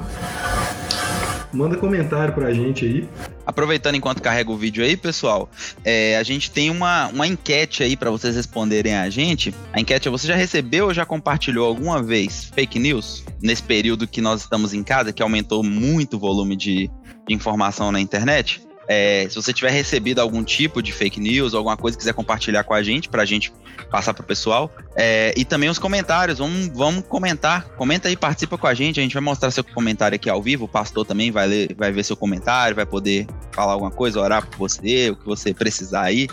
Manda 1.53 1.77
comentário 1.77 2.33
pra 2.33 2.53
gente 2.53 2.85
aí. 2.85 3.09
Aproveitando 3.45 3.97
enquanto 3.97 4.23
carrega 4.23 4.51
o 4.51 4.57
vídeo 4.57 4.83
aí, 4.83 4.97
pessoal, 4.97 5.51
é, 5.85 6.17
a 6.17 6.23
gente 6.23 6.51
tem 6.51 6.71
uma, 6.71 7.09
uma 7.09 7.27
enquete 7.27 7.83
aí 7.83 7.97
para 7.97 8.11
vocês 8.11 8.35
responderem 8.35 8.95
a 8.95 9.11
gente. 9.11 9.55
A 9.73 9.81
enquete 9.81 10.09
é: 10.09 10.11
você 10.11 10.27
já 10.27 10.35
recebeu 10.35 10.87
ou 10.87 10.95
já 10.95 11.05
compartilhou 11.05 11.67
alguma 11.67 12.03
vez 12.03 12.51
fake 12.55 12.79
news 12.79 13.25
nesse 13.43 13.63
período 13.63 14.07
que 14.07 14.21
nós 14.21 14.43
estamos 14.43 14.73
em 14.73 14.83
casa, 14.83 15.13
que 15.13 15.23
aumentou 15.23 15.63
muito 15.63 16.17
o 16.17 16.21
volume 16.21 16.57
de, 16.57 16.91
de 17.29 17.35
informação 17.35 17.93
na 17.93 18.01
internet? 18.01 18.63
É, 18.93 19.27
se 19.27 19.37
você 19.37 19.55
tiver 19.55 19.71
recebido 19.71 20.21
algum 20.21 20.45
tipo 20.45 20.83
de 20.83 20.93
fake 20.93 21.19
news, 21.19 21.55
alguma 21.55 21.79
coisa, 21.79 21.97
quiser 21.97 22.13
compartilhar 22.13 22.63
com 22.63 22.75
a 22.75 22.83
gente, 22.83 23.09
pra 23.09 23.25
gente 23.25 23.51
passar 23.91 24.13
pro 24.13 24.23
pessoal. 24.23 24.71
É, 24.95 25.33
e 25.35 25.47
também 25.47 25.71
os 25.71 25.79
comentários, 25.79 26.39
vamos, 26.39 26.69
vamos 26.69 27.05
comentar. 27.07 27.65
Comenta 27.77 28.09
aí, 28.09 28.17
participa 28.17 28.59
com 28.59 28.67
a 28.67 28.75
gente. 28.75 29.01
A 29.01 29.03
gente 29.03 29.15
vai 29.15 29.23
mostrar 29.23 29.51
seu 29.51 29.65
comentário 29.65 30.17
aqui 30.17 30.29
ao 30.29 30.43
vivo. 30.43 30.67
O 30.67 30.69
pastor 30.69 31.07
também 31.07 31.31
vai 31.31 31.47
ler, 31.47 31.75
vai 31.75 31.91
ver 31.91 32.05
seu 32.05 32.17
comentário, 32.17 32.77
vai 32.77 32.85
poder 32.85 33.27
falar 33.53 33.73
alguma 33.73 33.91
coisa, 33.91 34.21
orar 34.21 34.47
por 34.47 34.59
você, 34.59 35.11
o 35.11 35.17
que 35.17 35.25
você 35.25 35.55
precisar 35.55 36.03
aí. 36.03 36.29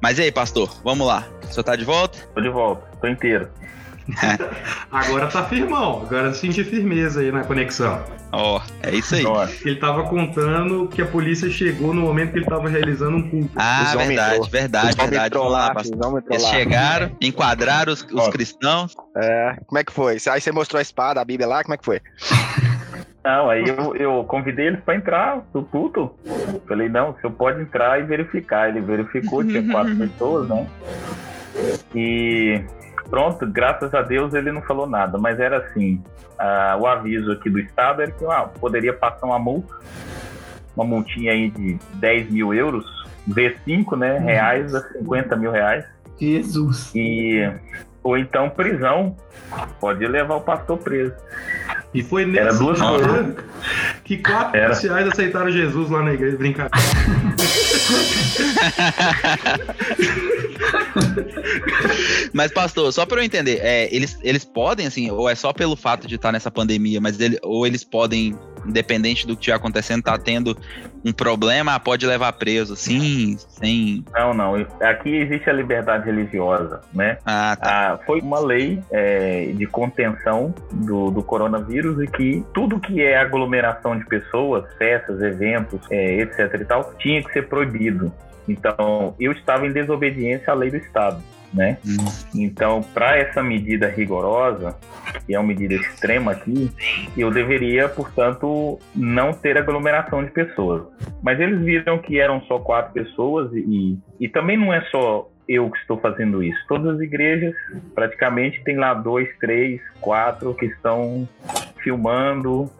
Mas 0.00 0.18
e 0.18 0.22
aí, 0.22 0.32
pastor, 0.32 0.80
vamos 0.84 1.06
lá. 1.06 1.28
O 1.42 1.52
senhor 1.52 1.64
tá 1.64 1.74
de 1.74 1.84
volta? 1.84 2.18
Tô 2.34 2.40
de 2.40 2.48
volta, 2.48 2.86
tô 3.00 3.08
inteiro. 3.08 3.50
Agora 4.90 5.26
tá 5.26 5.44
firmão, 5.44 6.02
agora 6.02 6.32
senti 6.32 6.62
firmeza 6.64 7.20
aí 7.20 7.32
na 7.32 7.44
conexão. 7.44 8.02
Ó, 8.32 8.58
oh, 8.58 8.62
é 8.82 8.94
isso 8.94 9.14
aí. 9.14 9.24
Ele 9.64 9.76
tava 9.76 10.04
contando 10.04 10.88
que 10.88 11.02
a 11.02 11.06
polícia 11.06 11.50
chegou 11.50 11.92
no 11.92 12.02
momento 12.02 12.32
que 12.32 12.38
ele 12.38 12.46
tava 12.46 12.68
realizando 12.68 13.16
um 13.16 13.28
culto. 13.28 13.50
Ah, 13.56 13.94
verdade, 13.96 14.50
verdade, 14.50 14.96
verdade. 14.96 15.30
Trollar, 15.30 15.74
Eles 16.30 16.46
chegaram, 16.46 17.10
enquadraram 17.20 17.92
os, 17.92 18.02
os 18.02 18.28
cristãos. 18.28 18.94
É, 19.16 19.56
como 19.66 19.78
é 19.78 19.84
que 19.84 19.92
foi? 19.92 20.18
Aí 20.28 20.40
você 20.40 20.52
mostrou 20.52 20.78
a 20.78 20.82
espada, 20.82 21.20
a 21.20 21.24
Bíblia 21.24 21.48
lá, 21.48 21.62
como 21.62 21.74
é 21.74 21.76
que 21.76 21.84
foi? 21.84 22.00
Não, 23.24 23.50
aí 23.50 23.64
eu, 23.66 23.96
eu 23.96 24.24
convidei 24.24 24.68
eles 24.68 24.80
para 24.84 24.94
entrar 24.94 25.44
no 25.52 25.64
culto. 25.64 26.14
Falei, 26.68 26.88
não, 26.88 27.10
o 27.10 27.20
senhor 27.20 27.32
pode 27.32 27.60
entrar 27.60 27.98
e 28.00 28.04
verificar. 28.04 28.68
Ele 28.68 28.80
verificou, 28.80 29.42
tinha 29.42 29.68
quatro 29.68 29.94
pessoas, 29.98 30.48
né? 30.48 30.66
E 31.94 32.62
Pronto, 33.08 33.46
graças 33.46 33.94
a 33.94 34.02
Deus 34.02 34.34
ele 34.34 34.50
não 34.50 34.62
falou 34.62 34.86
nada, 34.86 35.16
mas 35.18 35.38
era 35.38 35.58
assim: 35.58 36.02
uh, 36.38 36.80
o 36.80 36.86
aviso 36.86 37.32
aqui 37.32 37.48
do 37.48 37.58
Estado 37.58 38.02
era 38.02 38.10
que 38.10 38.24
ah, 38.26 38.48
poderia 38.60 38.92
passar 38.92 39.26
uma 39.26 39.38
multa, 39.38 39.72
uma 40.74 40.84
multinha 40.84 41.32
aí 41.32 41.50
de 41.50 41.78
10 41.94 42.30
mil 42.30 42.52
euros, 42.52 42.84
V5, 43.28 43.96
né? 43.96 44.18
Reais 44.18 44.74
a 44.74 44.80
50 44.92 45.36
mil 45.36 45.50
reais. 45.50 45.84
Jesus. 46.18 46.92
E, 46.94 47.48
ou 48.02 48.16
então 48.16 48.48
prisão, 48.50 49.16
pode 49.80 50.06
levar 50.06 50.36
o 50.36 50.40
pastor 50.40 50.78
preso. 50.78 51.14
E 51.94 52.02
foi 52.02 52.26
nesse 52.26 52.40
Era 52.40 52.54
duas 52.54 52.80
coisas. 52.80 53.36
que 54.04 54.18
quatro 54.18 54.56
Era. 54.56 54.68
policiais 54.68 55.08
aceitaram 55.08 55.50
Jesus 55.50 55.90
lá 55.90 56.02
na 56.02 56.12
igreja, 56.12 56.36
brincadeira. 56.36 56.76
mas, 62.32 62.52
pastor, 62.52 62.92
só 62.92 63.06
para 63.06 63.20
eu 63.20 63.24
entender, 63.24 63.60
é, 63.62 63.94
eles, 63.94 64.18
eles 64.22 64.44
podem, 64.44 64.86
assim, 64.86 65.10
ou 65.10 65.28
é 65.28 65.34
só 65.34 65.52
pelo 65.52 65.76
fato 65.76 66.06
de 66.06 66.16
estar 66.16 66.32
nessa 66.32 66.50
pandemia, 66.50 67.00
mas 67.00 67.18
ele, 67.18 67.38
ou 67.42 67.66
eles 67.66 67.84
podem, 67.84 68.36
independente 68.66 69.26
do 69.26 69.34
que 69.34 69.40
estiver 69.40 69.56
acontecendo, 69.56 70.02
tá 70.02 70.18
tendo 70.18 70.56
um 71.04 71.12
problema, 71.12 71.78
pode 71.78 72.06
levar 72.06 72.32
preso, 72.32 72.74
assim, 72.74 73.36
sem. 73.48 74.04
Não, 74.12 74.34
não. 74.34 74.54
Aqui 74.80 75.16
existe 75.16 75.48
a 75.48 75.52
liberdade 75.52 76.04
religiosa, 76.06 76.80
né? 76.92 77.18
Ah, 77.24 77.56
tá. 77.60 77.92
Ah, 77.92 77.98
foi 78.04 78.20
uma 78.20 78.40
lei 78.40 78.82
é, 78.90 79.25
de 79.52 79.66
contenção 79.66 80.54
do, 80.72 81.10
do 81.10 81.22
coronavírus 81.22 82.02
e 82.02 82.06
que 82.06 82.44
tudo 82.52 82.80
que 82.80 83.02
é 83.02 83.16
aglomeração 83.18 83.98
de 83.98 84.04
pessoas, 84.06 84.64
festas, 84.76 85.20
eventos, 85.20 85.80
é, 85.90 86.20
etc 86.20 86.60
e 86.60 86.64
tal, 86.64 86.94
tinha 86.98 87.22
que 87.22 87.32
ser 87.32 87.48
proibido. 87.48 88.12
Então, 88.48 89.14
eu 89.18 89.32
estava 89.32 89.66
em 89.66 89.72
desobediência 89.72 90.52
à 90.52 90.54
lei 90.54 90.70
do 90.70 90.76
Estado, 90.76 91.20
né? 91.52 91.78
Hum. 91.84 91.96
Então, 92.34 92.82
para 92.94 93.16
essa 93.16 93.42
medida 93.42 93.88
rigorosa, 93.88 94.76
que 95.26 95.34
é 95.34 95.38
uma 95.38 95.48
medida 95.48 95.74
extrema 95.74 96.32
aqui, 96.32 96.70
eu 97.16 97.30
deveria, 97.30 97.88
portanto, 97.88 98.78
não 98.94 99.32
ter 99.32 99.58
aglomeração 99.58 100.24
de 100.24 100.30
pessoas. 100.30 100.82
Mas 101.22 101.40
eles 101.40 101.60
viram 101.60 101.98
que 101.98 102.20
eram 102.20 102.40
só 102.42 102.58
quatro 102.58 102.92
pessoas 102.92 103.50
e, 103.52 103.98
e 104.20 104.28
também 104.28 104.56
não 104.56 104.72
é 104.72 104.80
só 104.90 105.28
eu 105.48 105.70
que 105.70 105.78
estou 105.78 105.98
fazendo 105.98 106.42
isso. 106.42 106.58
Todas 106.68 106.96
as 106.96 107.00
igrejas, 107.00 107.54
praticamente, 107.94 108.62
tem 108.64 108.76
lá 108.76 108.94
dois, 108.94 109.28
três, 109.38 109.80
quatro 110.00 110.54
que 110.54 110.66
estão 110.66 111.28
filmando 111.82 112.70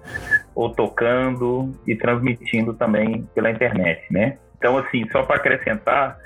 ou 0.54 0.70
tocando 0.70 1.72
e 1.86 1.94
transmitindo 1.94 2.74
também 2.74 3.28
pela 3.34 3.50
internet, 3.50 4.02
né? 4.10 4.38
Então, 4.58 4.78
assim, 4.78 5.08
só 5.12 5.22
para 5.22 5.36
acrescentar, 5.36 6.18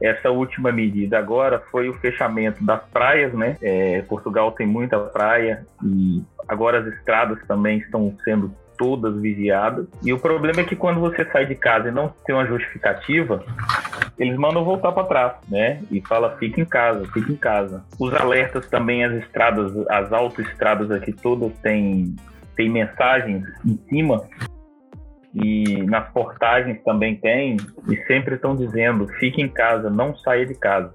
essa 0.00 0.30
última 0.30 0.70
medida 0.70 1.18
agora 1.18 1.58
foi 1.70 1.88
o 1.88 1.94
fechamento 1.94 2.64
das 2.64 2.84
praias, 2.90 3.32
né? 3.32 3.56
É, 3.62 4.02
Portugal 4.02 4.52
tem 4.52 4.66
muita 4.66 4.98
praia 5.00 5.66
e 5.82 6.22
agora 6.46 6.80
as 6.80 6.86
estradas 6.94 7.38
também 7.46 7.78
estão 7.78 8.14
sendo 8.22 8.54
todas 8.78 9.20
vigiadas. 9.20 9.86
E 10.02 10.12
o 10.12 10.18
problema 10.18 10.60
é 10.60 10.64
que 10.64 10.76
quando 10.76 11.00
você 11.00 11.24
sai 11.30 11.44
de 11.44 11.54
casa 11.54 11.88
e 11.88 11.92
não 11.92 12.08
tem 12.24 12.34
uma 12.34 12.46
justificativa, 12.46 13.44
eles 14.18 14.38
mandam 14.38 14.64
voltar 14.64 14.92
para 14.92 15.04
trás, 15.04 15.32
né? 15.48 15.82
E 15.90 16.00
fala 16.00 16.36
fica 16.38 16.60
em 16.60 16.64
casa, 16.64 17.04
fica 17.12 17.32
em 17.32 17.36
casa. 17.36 17.84
Os 17.98 18.14
alertas 18.14 18.68
também, 18.68 19.04
as 19.04 19.12
estradas, 19.24 19.72
as 19.88 20.12
autoestradas 20.12 20.90
aqui 20.90 21.12
todas 21.12 21.52
têm, 21.58 22.16
têm 22.56 22.70
mensagens 22.70 23.44
em 23.66 23.78
cima 23.88 24.22
e 25.34 25.82
nas 25.82 26.08
portagens 26.10 26.82
também 26.84 27.16
tem, 27.16 27.56
e 27.88 27.96
sempre 28.06 28.36
estão 28.36 28.56
dizendo: 28.56 29.06
fique 29.18 29.42
em 29.42 29.48
casa, 29.48 29.90
não 29.90 30.16
saia 30.16 30.46
de 30.46 30.54
casa. 30.54 30.92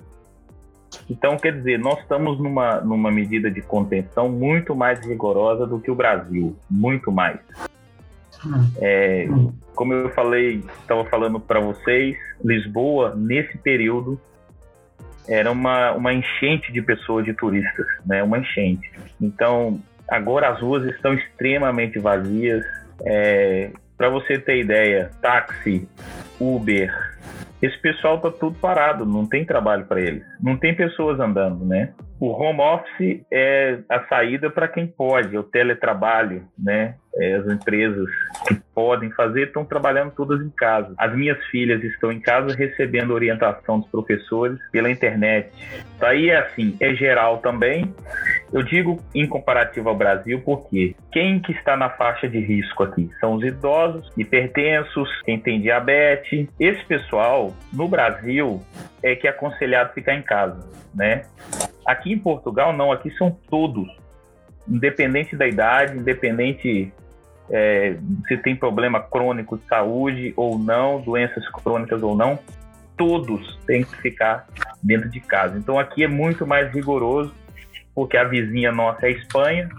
Então, 1.09 1.37
quer 1.37 1.53
dizer, 1.53 1.79
nós 1.79 1.99
estamos 1.99 2.39
numa, 2.39 2.81
numa 2.81 3.11
medida 3.11 3.51
de 3.51 3.61
contenção 3.61 4.29
muito 4.29 4.75
mais 4.75 5.05
rigorosa 5.05 5.67
do 5.67 5.79
que 5.79 5.91
o 5.91 5.95
Brasil, 5.95 6.55
muito 6.69 7.11
mais. 7.11 7.39
É, 8.81 9.27
como 9.75 9.93
eu 9.93 10.09
falei, 10.09 10.63
estava 10.81 11.05
falando 11.05 11.39
para 11.39 11.59
vocês, 11.59 12.17
Lisboa, 12.43 13.13
nesse 13.15 13.57
período, 13.57 14.19
era 15.27 15.51
uma, 15.51 15.93
uma 15.93 16.13
enchente 16.13 16.71
de 16.71 16.81
pessoas, 16.81 17.25
de 17.25 17.33
turistas, 17.33 17.85
né? 18.05 18.21
uma 18.21 18.39
enchente. 18.39 18.91
Então, 19.21 19.79
agora 20.09 20.49
as 20.49 20.59
ruas 20.59 20.83
estão 20.85 21.13
extremamente 21.13 21.99
vazias, 21.99 22.65
é, 23.05 23.71
para 23.97 24.09
você 24.09 24.37
ter 24.37 24.59
ideia, 24.59 25.11
táxi, 25.21 25.87
Uber, 26.39 27.12
esse 27.61 27.77
pessoal 27.79 28.19
tá 28.19 28.29
tudo 28.29 28.59
parado, 28.59 29.05
não 29.05 29.25
tem 29.25 29.45
trabalho 29.45 29.85
para 29.85 30.01
eles, 30.01 30.23
não 30.41 30.57
tem 30.57 30.75
pessoas 30.75 31.19
andando, 31.19 31.63
né? 31.65 31.93
O 32.19 32.27
home 32.27 32.59
office 32.59 33.21
é 33.31 33.79
a 33.89 34.05
saída 34.07 34.49
para 34.49 34.67
quem 34.67 34.85
pode, 34.85 35.35
é 35.35 35.39
o 35.39 35.43
teletrabalho, 35.43 36.43
né? 36.57 36.95
É, 37.15 37.35
as 37.35 37.47
empresas 37.47 38.09
que 38.47 38.55
podem 38.73 39.11
fazer 39.11 39.47
estão 39.47 39.63
trabalhando 39.63 40.11
todas 40.11 40.41
em 40.41 40.49
casa. 40.49 40.93
As 40.97 41.15
minhas 41.15 41.43
filhas 41.47 41.83
estão 41.83 42.11
em 42.11 42.19
casa 42.19 42.55
recebendo 42.55 43.13
orientação 43.13 43.79
dos 43.79 43.89
professores 43.89 44.59
pela 44.71 44.89
internet. 44.89 45.51
Daí 45.99 46.29
é 46.29 46.37
assim, 46.37 46.75
é 46.79 46.93
geral 46.93 47.37
também. 47.37 47.93
Eu 48.51 48.63
digo 48.63 48.99
em 49.13 49.27
comparativo 49.27 49.89
ao 49.89 49.95
Brasil 49.95 50.41
porque 50.43 50.95
quem 51.11 51.39
que 51.39 51.51
está 51.51 51.75
na 51.75 51.89
faixa 51.89 52.27
de 52.27 52.39
risco 52.39 52.83
aqui? 52.83 53.09
São 53.19 53.33
os 53.33 53.43
idosos, 53.43 54.11
hipertensos, 54.17 55.09
quem 55.23 55.39
tem 55.39 55.61
diabetes. 55.61 56.47
Esse 56.59 56.83
pessoal, 56.85 57.53
no 57.71 57.87
Brasil, 57.87 58.61
é 59.01 59.15
que 59.15 59.27
é 59.27 59.29
aconselhado 59.29 59.93
ficar 59.93 60.13
em 60.13 60.21
casa, 60.21 60.67
né? 60.93 61.23
Aqui 61.85 62.13
em 62.13 62.17
Portugal, 62.17 62.71
não, 62.71 62.91
aqui 62.91 63.11
são 63.17 63.31
todos, 63.49 63.87
independente 64.67 65.35
da 65.35 65.47
idade, 65.47 65.97
independente 65.97 66.93
é, 67.49 67.97
se 68.27 68.37
tem 68.37 68.55
problema 68.55 68.99
crônico 68.99 69.57
de 69.57 69.65
saúde 69.65 70.33
ou 70.35 70.57
não, 70.57 71.01
doenças 71.01 71.47
crônicas 71.49 72.01
ou 72.01 72.15
não, 72.15 72.39
todos 72.97 73.59
têm 73.65 73.83
que 73.83 73.95
ficar 73.97 74.47
dentro 74.81 75.09
de 75.09 75.19
casa. 75.19 75.57
Então 75.57 75.79
aqui 75.79 76.03
é 76.03 76.07
muito 76.07 76.45
mais 76.45 76.71
rigoroso, 76.73 77.33
porque 77.93 78.17
a 78.17 78.23
vizinha 78.23 78.71
nossa 78.71 79.05
é 79.05 79.09
a 79.09 79.11
Espanha, 79.11 79.69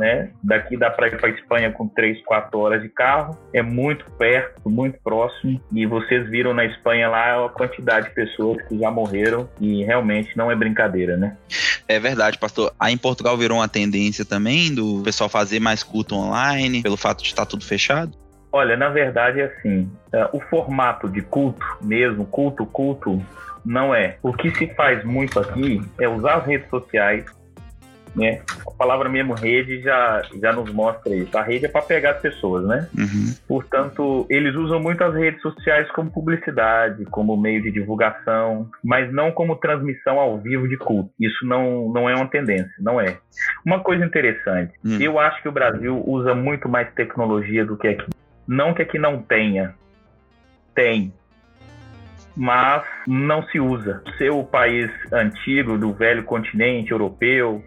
né? 0.00 0.30
Daqui 0.42 0.76
dá 0.76 0.90
para 0.90 1.08
ir 1.08 1.20
para 1.20 1.28
Espanha 1.28 1.70
com 1.70 1.86
3, 1.86 2.24
4 2.24 2.58
horas 2.58 2.82
de 2.82 2.88
carro. 2.88 3.38
É 3.52 3.62
muito 3.62 4.10
perto, 4.12 4.68
muito 4.68 4.98
próximo. 5.04 5.60
E 5.72 5.84
vocês 5.86 6.28
viram 6.30 6.54
na 6.54 6.64
Espanha 6.64 7.08
lá 7.08 7.44
a 7.44 7.48
quantidade 7.50 8.08
de 8.08 8.14
pessoas 8.14 8.60
que 8.66 8.78
já 8.78 8.90
morreram 8.90 9.48
e 9.60 9.84
realmente 9.84 10.34
não 10.36 10.50
é 10.50 10.56
brincadeira, 10.56 11.16
né? 11.16 11.36
É 11.86 12.00
verdade, 12.00 12.38
pastor. 12.38 12.72
Aí 12.80 12.94
em 12.94 12.98
Portugal 12.98 13.36
virou 13.36 13.58
uma 13.58 13.68
tendência 13.68 14.24
também 14.24 14.74
do 14.74 15.02
pessoal 15.02 15.28
fazer 15.28 15.60
mais 15.60 15.82
culto 15.82 16.14
online, 16.14 16.82
pelo 16.82 16.96
fato 16.96 17.22
de 17.22 17.28
estar 17.28 17.44
tudo 17.44 17.64
fechado? 17.64 18.16
Olha, 18.52 18.76
na 18.76 18.88
verdade 18.88 19.40
é 19.40 19.44
assim, 19.44 19.88
é, 20.12 20.28
o 20.32 20.40
formato 20.40 21.08
de 21.08 21.20
culto 21.20 21.64
mesmo, 21.82 22.24
culto, 22.24 22.64
culto, 22.66 23.22
não 23.64 23.94
é. 23.94 24.16
O 24.22 24.32
que 24.32 24.50
se 24.50 24.66
faz 24.74 25.04
muito 25.04 25.38
aqui 25.38 25.80
é 26.00 26.08
usar 26.08 26.36
as 26.36 26.46
redes 26.46 26.68
sociais 26.68 27.24
né? 28.14 28.42
A 28.66 28.70
palavra 28.70 29.08
mesmo 29.08 29.34
rede 29.34 29.80
já, 29.82 30.22
já 30.40 30.52
nos 30.52 30.72
mostra 30.72 31.14
isso. 31.14 31.36
A 31.36 31.42
rede 31.42 31.66
é 31.66 31.68
para 31.68 31.82
pegar 31.82 32.12
as 32.12 32.20
pessoas, 32.20 32.66
né? 32.66 32.88
Uhum. 32.96 33.34
Portanto, 33.46 34.26
eles 34.28 34.54
usam 34.54 34.80
muito 34.80 35.02
as 35.04 35.14
redes 35.14 35.40
sociais 35.42 35.90
como 35.92 36.10
publicidade, 36.10 37.04
como 37.06 37.36
meio 37.36 37.62
de 37.62 37.70
divulgação, 37.70 38.68
mas 38.82 39.12
não 39.12 39.30
como 39.30 39.56
transmissão 39.56 40.18
ao 40.18 40.38
vivo 40.38 40.68
de 40.68 40.76
culto. 40.76 41.10
Isso 41.18 41.46
não, 41.46 41.88
não 41.92 42.08
é 42.08 42.14
uma 42.14 42.28
tendência, 42.28 42.72
não 42.78 43.00
é. 43.00 43.18
Uma 43.64 43.80
coisa 43.80 44.04
interessante, 44.04 44.72
uhum. 44.84 44.98
eu 45.00 45.18
acho 45.18 45.42
que 45.42 45.48
o 45.48 45.52
Brasil 45.52 46.02
usa 46.06 46.34
muito 46.34 46.68
mais 46.68 46.92
tecnologia 46.94 47.64
do 47.64 47.76
que 47.76 47.88
aqui. 47.88 48.10
Não 48.46 48.74
que 48.74 48.82
aqui 48.82 48.98
não 48.98 49.22
tenha, 49.22 49.74
Tem, 50.74 51.12
mas 52.36 52.82
não 53.06 53.42
se 53.44 53.60
usa. 53.60 54.02
Ser 54.16 54.30
o 54.30 54.44
país 54.44 54.90
antigo 55.12 55.76
do 55.76 55.92
velho 55.92 56.24
continente 56.24 56.90
europeu, 56.90 57.62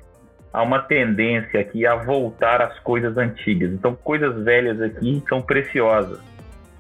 há 0.53 0.62
uma 0.62 0.79
tendência 0.79 1.60
aqui 1.60 1.86
a 1.86 1.95
voltar 1.95 2.62
às 2.62 2.77
coisas 2.79 3.17
antigas. 3.17 3.74
Então, 3.74 3.95
coisas 3.95 4.43
velhas 4.43 4.79
aqui 4.79 5.22
são 5.27 5.41
preciosas. 5.41 6.19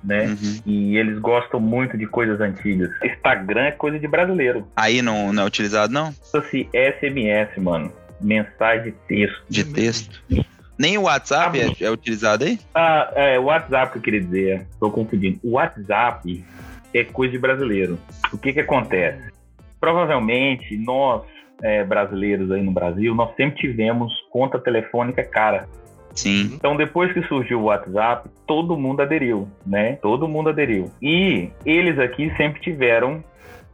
Né? 0.03 0.27
Uhum. 0.27 0.59
E 0.65 0.97
eles 0.97 1.17
gostam 1.17 1.59
muito 1.59 1.97
de 1.97 2.05
coisas 2.05 2.39
antigas. 2.39 2.91
Instagram 3.03 3.61
é 3.61 3.71
coisa 3.71 3.97
de 3.97 4.07
brasileiro. 4.07 4.67
Aí 4.75 5.01
não, 5.01 5.33
não 5.33 5.43
é 5.43 5.45
utilizado, 5.45 5.91
não? 5.91 6.13
Assim, 6.33 6.69
SMS, 6.73 7.57
mano. 7.57 7.91
Mensagem 8.21 8.85
de 8.85 8.91
texto. 9.07 9.43
De 9.49 9.63
texto. 9.63 10.21
Nem 10.77 10.97
o 10.97 11.03
WhatsApp 11.03 11.59
ah, 11.59 11.65
é, 11.79 11.85
é, 11.85 11.91
utilizado 11.91 12.43
aí? 12.43 12.59
Ah, 12.75 13.11
é, 13.15 13.39
o 13.39 13.43
WhatsApp 13.43 13.93
que 13.93 13.97
eu 13.99 14.01
queria 14.01 14.21
dizer. 14.21 14.67
Tô 14.79 14.91
confundindo. 14.91 15.39
O 15.43 15.51
WhatsApp 15.51 16.43
é 16.93 17.03
coisa 17.05 17.31
de 17.31 17.39
brasileiro. 17.39 17.97
O 18.31 18.37
que 18.37 18.51
que 18.51 18.59
acontece? 18.59 19.31
Provavelmente 19.79 20.75
nós, 20.77 21.23
é, 21.63 21.83
brasileiros 21.83 22.51
aí 22.51 22.61
no 22.61 22.71
Brasil, 22.71 23.15
nós 23.15 23.33
sempre 23.35 23.57
tivemos 23.57 24.13
conta 24.29 24.59
telefônica 24.59 25.23
cara. 25.23 25.67
Sim. 26.13 26.51
Então, 26.53 26.75
depois 26.75 27.11
que 27.11 27.23
surgiu 27.23 27.61
o 27.61 27.63
WhatsApp, 27.63 28.29
todo 28.45 28.77
mundo 28.77 29.01
aderiu, 29.01 29.47
né? 29.65 29.93
Todo 30.01 30.27
mundo 30.27 30.49
aderiu. 30.49 30.91
E 31.01 31.49
eles 31.65 31.97
aqui 31.97 32.31
sempre 32.37 32.61
tiveram 32.61 33.23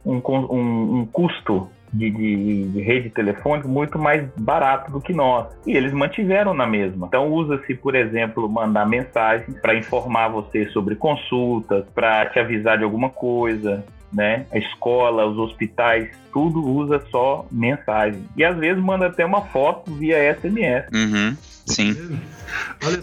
um, 0.06 0.22
um, 0.24 1.00
um 1.00 1.06
custo 1.06 1.68
de, 1.92 2.10
de, 2.10 2.64
de, 2.68 2.80
rede 2.80 3.10
telefônica 3.10 3.68
muito 3.68 3.98
mais 3.98 4.26
barato 4.38 4.90
do 4.90 5.00
que 5.00 5.12
nós. 5.12 5.48
E 5.66 5.76
eles 5.76 5.92
mantiveram 5.92 6.54
na 6.54 6.66
mesma. 6.66 7.06
Então 7.08 7.28
usa-se, 7.30 7.74
por 7.74 7.94
exemplo, 7.94 8.48
mandar 8.48 8.86
mensagem 8.86 9.52
para 9.60 9.74
informar 9.74 10.28
você 10.28 10.66
sobre 10.70 10.94
consultas, 10.94 11.84
para 11.94 12.26
te 12.26 12.38
avisar 12.38 12.78
de 12.78 12.84
alguma 12.84 13.10
coisa, 13.10 13.84
né? 14.12 14.46
A 14.52 14.58
escola, 14.58 15.26
os 15.26 15.38
hospitais, 15.38 16.10
tudo 16.32 16.64
usa 16.64 17.02
só 17.10 17.46
mensagem. 17.50 18.24
E 18.36 18.44
às 18.44 18.56
vezes 18.56 18.82
manda 18.82 19.06
até 19.06 19.24
uma 19.24 19.42
foto 19.42 19.92
via 19.92 20.34
SMS. 20.34 20.86
Uhum. 20.92 21.36
Sim. 21.70 22.20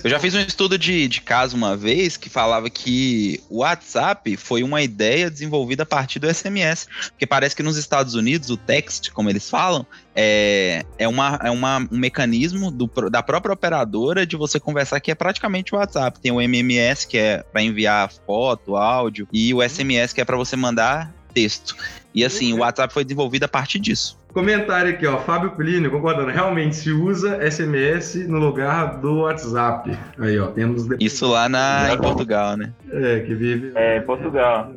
Eu 0.03 0.09
já 0.09 0.19
fiz 0.19 0.35
um 0.35 0.39
estudo 0.39 0.77
de, 0.77 1.07
de 1.07 1.21
caso 1.21 1.55
uma 1.55 1.75
vez 1.75 2.17
que 2.17 2.29
falava 2.29 2.69
que 2.69 3.41
o 3.49 3.59
WhatsApp 3.59 4.35
foi 4.35 4.63
uma 4.63 4.81
ideia 4.81 5.29
desenvolvida 5.29 5.83
a 5.83 5.85
partir 5.85 6.19
do 6.19 6.31
SMS. 6.33 6.87
Porque 7.09 7.25
parece 7.25 7.55
que 7.55 7.63
nos 7.63 7.77
Estados 7.77 8.13
Unidos 8.15 8.49
o 8.49 8.57
text, 8.57 9.11
como 9.11 9.29
eles 9.29 9.49
falam, 9.49 9.85
é, 10.15 10.83
é, 10.97 11.07
uma, 11.07 11.39
é 11.43 11.51
uma, 11.51 11.87
um 11.91 11.97
mecanismo 11.97 12.71
do, 12.71 12.87
da 13.09 13.21
própria 13.21 13.53
operadora 13.53 14.25
de 14.25 14.35
você 14.35 14.59
conversar 14.59 14.99
que 14.99 15.11
é 15.11 15.15
praticamente 15.15 15.73
o 15.73 15.77
WhatsApp. 15.77 16.19
Tem 16.19 16.31
o 16.31 16.41
MMS, 16.41 17.07
que 17.07 17.17
é 17.17 17.43
para 17.43 17.61
enviar 17.61 18.11
foto, 18.25 18.75
áudio, 18.75 19.27
e 19.31 19.53
o 19.53 19.67
SMS, 19.67 20.13
que 20.13 20.21
é 20.21 20.25
para 20.25 20.37
você 20.37 20.55
mandar 20.55 21.13
texto. 21.33 21.75
E 22.13 22.25
assim, 22.25 22.51
o 22.53 22.57
WhatsApp 22.57 22.91
foi 22.91 23.03
desenvolvido 23.03 23.43
a 23.43 23.47
partir 23.47 23.77
disso. 23.77 24.17
Comentário 24.37 24.91
aqui, 24.91 25.07
ó. 25.07 25.17
Fábio 25.17 25.49
Plínio, 25.49 25.89
concordando. 25.89 26.29
Realmente 26.29 26.75
se 26.75 26.91
usa 26.91 27.39
SMS 27.49 28.27
no 28.27 28.37
lugar 28.37 28.99
do 28.99 29.21
WhatsApp. 29.21 29.97
Aí, 30.19 30.37
ó. 30.39 30.45
Temos 30.51 30.83
depois... 30.83 31.01
Isso 31.01 31.25
lá 31.25 31.49
na, 31.49 31.91
em 31.91 31.97
Portugal, 31.97 32.55
né? 32.55 32.71
É, 32.91 33.21
que 33.21 33.33
vive. 33.33 33.71
É, 33.73 33.99
Portugal. 34.01 34.71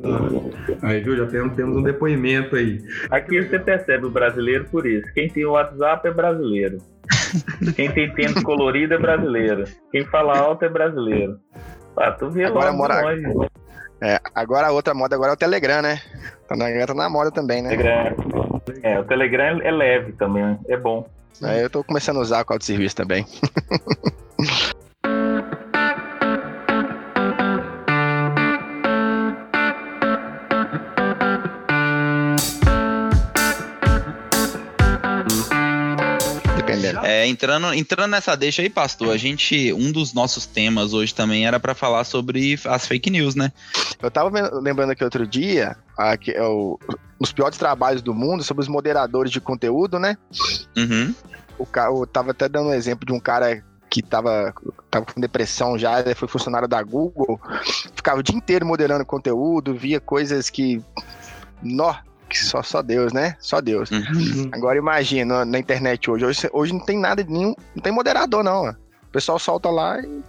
Aí, 0.81 1.01
viu? 1.01 1.15
Já 1.15 1.27
temos, 1.27 1.55
temos 1.55 1.77
um 1.77 1.83
depoimento 1.83 2.55
aí. 2.55 2.81
Aqui 3.11 3.39
você 3.39 3.59
percebe 3.59 4.07
o 4.07 4.09
brasileiro 4.09 4.65
por 4.71 4.87
isso. 4.87 5.05
Quem 5.13 5.29
tem 5.29 5.45
o 5.45 5.51
WhatsApp 5.51 6.07
é 6.07 6.11
brasileiro. 6.11 6.79
Quem 7.75 7.91
tem 7.91 8.11
tempo 8.15 8.41
colorido 8.41 8.95
é 8.95 8.97
brasileiro. 8.97 9.65
Quem 9.91 10.03
fala 10.07 10.39
alto 10.39 10.65
é 10.65 10.69
brasileiro. 10.69 11.37
Ah, 11.95 12.11
tu 12.11 12.31
vê 12.31 12.45
Agora 12.45 12.73
mora... 12.73 12.99
longe. 12.99 13.47
É, 14.01 14.19
agora 14.33 14.69
a 14.69 14.71
outra 14.71 14.95
moda 14.95 15.15
agora 15.15 15.29
é 15.29 15.33
o 15.35 15.37
Telegram, 15.37 15.83
né? 15.83 16.01
Tá 16.47 16.55
na, 16.55 16.65
tá 16.87 16.95
na 16.95 17.07
moda 17.07 17.29
também, 17.29 17.61
né? 17.61 17.69
Telegram. 17.69 18.50
É, 18.83 18.99
o 18.99 19.03
Telegram 19.03 19.59
é 19.61 19.71
leve 19.71 20.13
também, 20.13 20.57
é 20.67 20.77
bom. 20.77 21.07
É, 21.43 21.63
eu 21.63 21.69
tô 21.69 21.83
começando 21.83 22.17
a 22.17 22.21
usar 22.21 22.41
o 22.41 22.45
cloud 22.45 22.63
serviço 22.63 22.95
também. 22.95 23.25
É, 37.21 37.27
entrando, 37.27 37.71
entrando 37.71 38.09
nessa 38.09 38.35
deixa 38.35 38.63
aí, 38.63 38.69
pastor, 38.69 39.13
a 39.13 39.17
gente, 39.17 39.71
um 39.73 39.91
dos 39.91 40.11
nossos 40.11 40.47
temas 40.47 40.91
hoje 40.91 41.13
também 41.13 41.45
era 41.45 41.59
para 41.59 41.75
falar 41.75 42.03
sobre 42.03 42.59
as 42.65 42.87
fake 42.87 43.11
news, 43.11 43.35
né? 43.35 43.51
Eu 44.01 44.09
tava 44.09 44.31
lembrando 44.59 44.89
aqui 44.89 45.03
outro 45.03 45.27
dia, 45.27 45.77
aqui, 45.95 46.31
é 46.31 46.41
o, 46.41 46.79
os 47.19 47.31
piores 47.31 47.59
trabalhos 47.59 48.01
do 48.01 48.11
mundo 48.11 48.43
sobre 48.43 48.63
os 48.63 48.67
moderadores 48.67 49.31
de 49.31 49.39
conteúdo, 49.39 49.99
né? 49.99 50.17
Uhum. 50.75 51.13
O 51.59 51.67
eu 51.75 52.07
tava 52.07 52.31
até 52.31 52.49
dando 52.49 52.69
um 52.69 52.73
exemplo 52.73 53.05
de 53.05 53.13
um 53.13 53.19
cara 53.19 53.63
que 53.87 54.01
tava, 54.01 54.51
tava 54.89 55.05
com 55.05 55.21
depressão 55.21 55.77
já, 55.77 55.99
ele 55.99 56.15
foi 56.15 56.27
funcionário 56.27 56.67
da 56.67 56.81
Google, 56.81 57.39
ficava 57.95 58.19
o 58.19 58.23
dia 58.23 58.35
inteiro 58.35 58.65
moderando 58.65 59.05
conteúdo, 59.05 59.75
via 59.75 59.99
coisas 59.99 60.49
que. 60.49 60.81
Nó, 61.61 61.93
que 62.31 62.37
só, 62.37 62.63
só 62.63 62.81
Deus, 62.81 63.11
né? 63.11 63.35
Só 63.39 63.59
Deus. 63.59 63.91
Uhum. 63.91 64.49
Agora 64.53 64.77
imagina 64.77 65.43
na 65.43 65.59
internet 65.59 66.09
hoje, 66.09 66.25
hoje. 66.25 66.49
Hoje 66.53 66.73
não 66.73 66.79
tem 66.79 66.97
nada, 66.97 67.23
nenhum, 67.27 67.53
não 67.75 67.83
tem 67.83 67.91
moderador, 67.91 68.43
não. 68.43 68.65
Ó. 68.65 68.69
O 68.71 69.11
pessoal 69.11 69.37
solta 69.37 69.69
lá 69.69 69.99
e. 69.99 70.23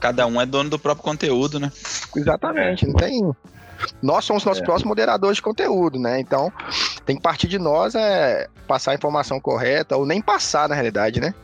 Cada 0.00 0.26
um 0.26 0.40
é 0.40 0.44
dono 0.44 0.68
do 0.68 0.78
próprio 0.78 1.04
conteúdo, 1.04 1.60
né? 1.60 1.70
Exatamente, 2.16 2.86
não 2.86 2.94
tem. 2.94 3.32
Nós 4.02 4.24
somos 4.24 4.44
nossos 4.44 4.62
é. 4.62 4.64
próximos 4.64 4.88
moderadores 4.88 5.36
de 5.36 5.42
conteúdo, 5.42 5.98
né? 5.98 6.20
Então, 6.20 6.52
tem 7.04 7.16
que 7.16 7.22
partir 7.22 7.48
de 7.48 7.58
nós 7.58 7.94
é 7.94 8.48
passar 8.66 8.92
a 8.92 8.94
informação 8.94 9.38
correta, 9.38 9.96
ou 9.96 10.06
nem 10.06 10.22
passar, 10.22 10.68
na 10.68 10.74
realidade, 10.74 11.20
né? 11.20 11.34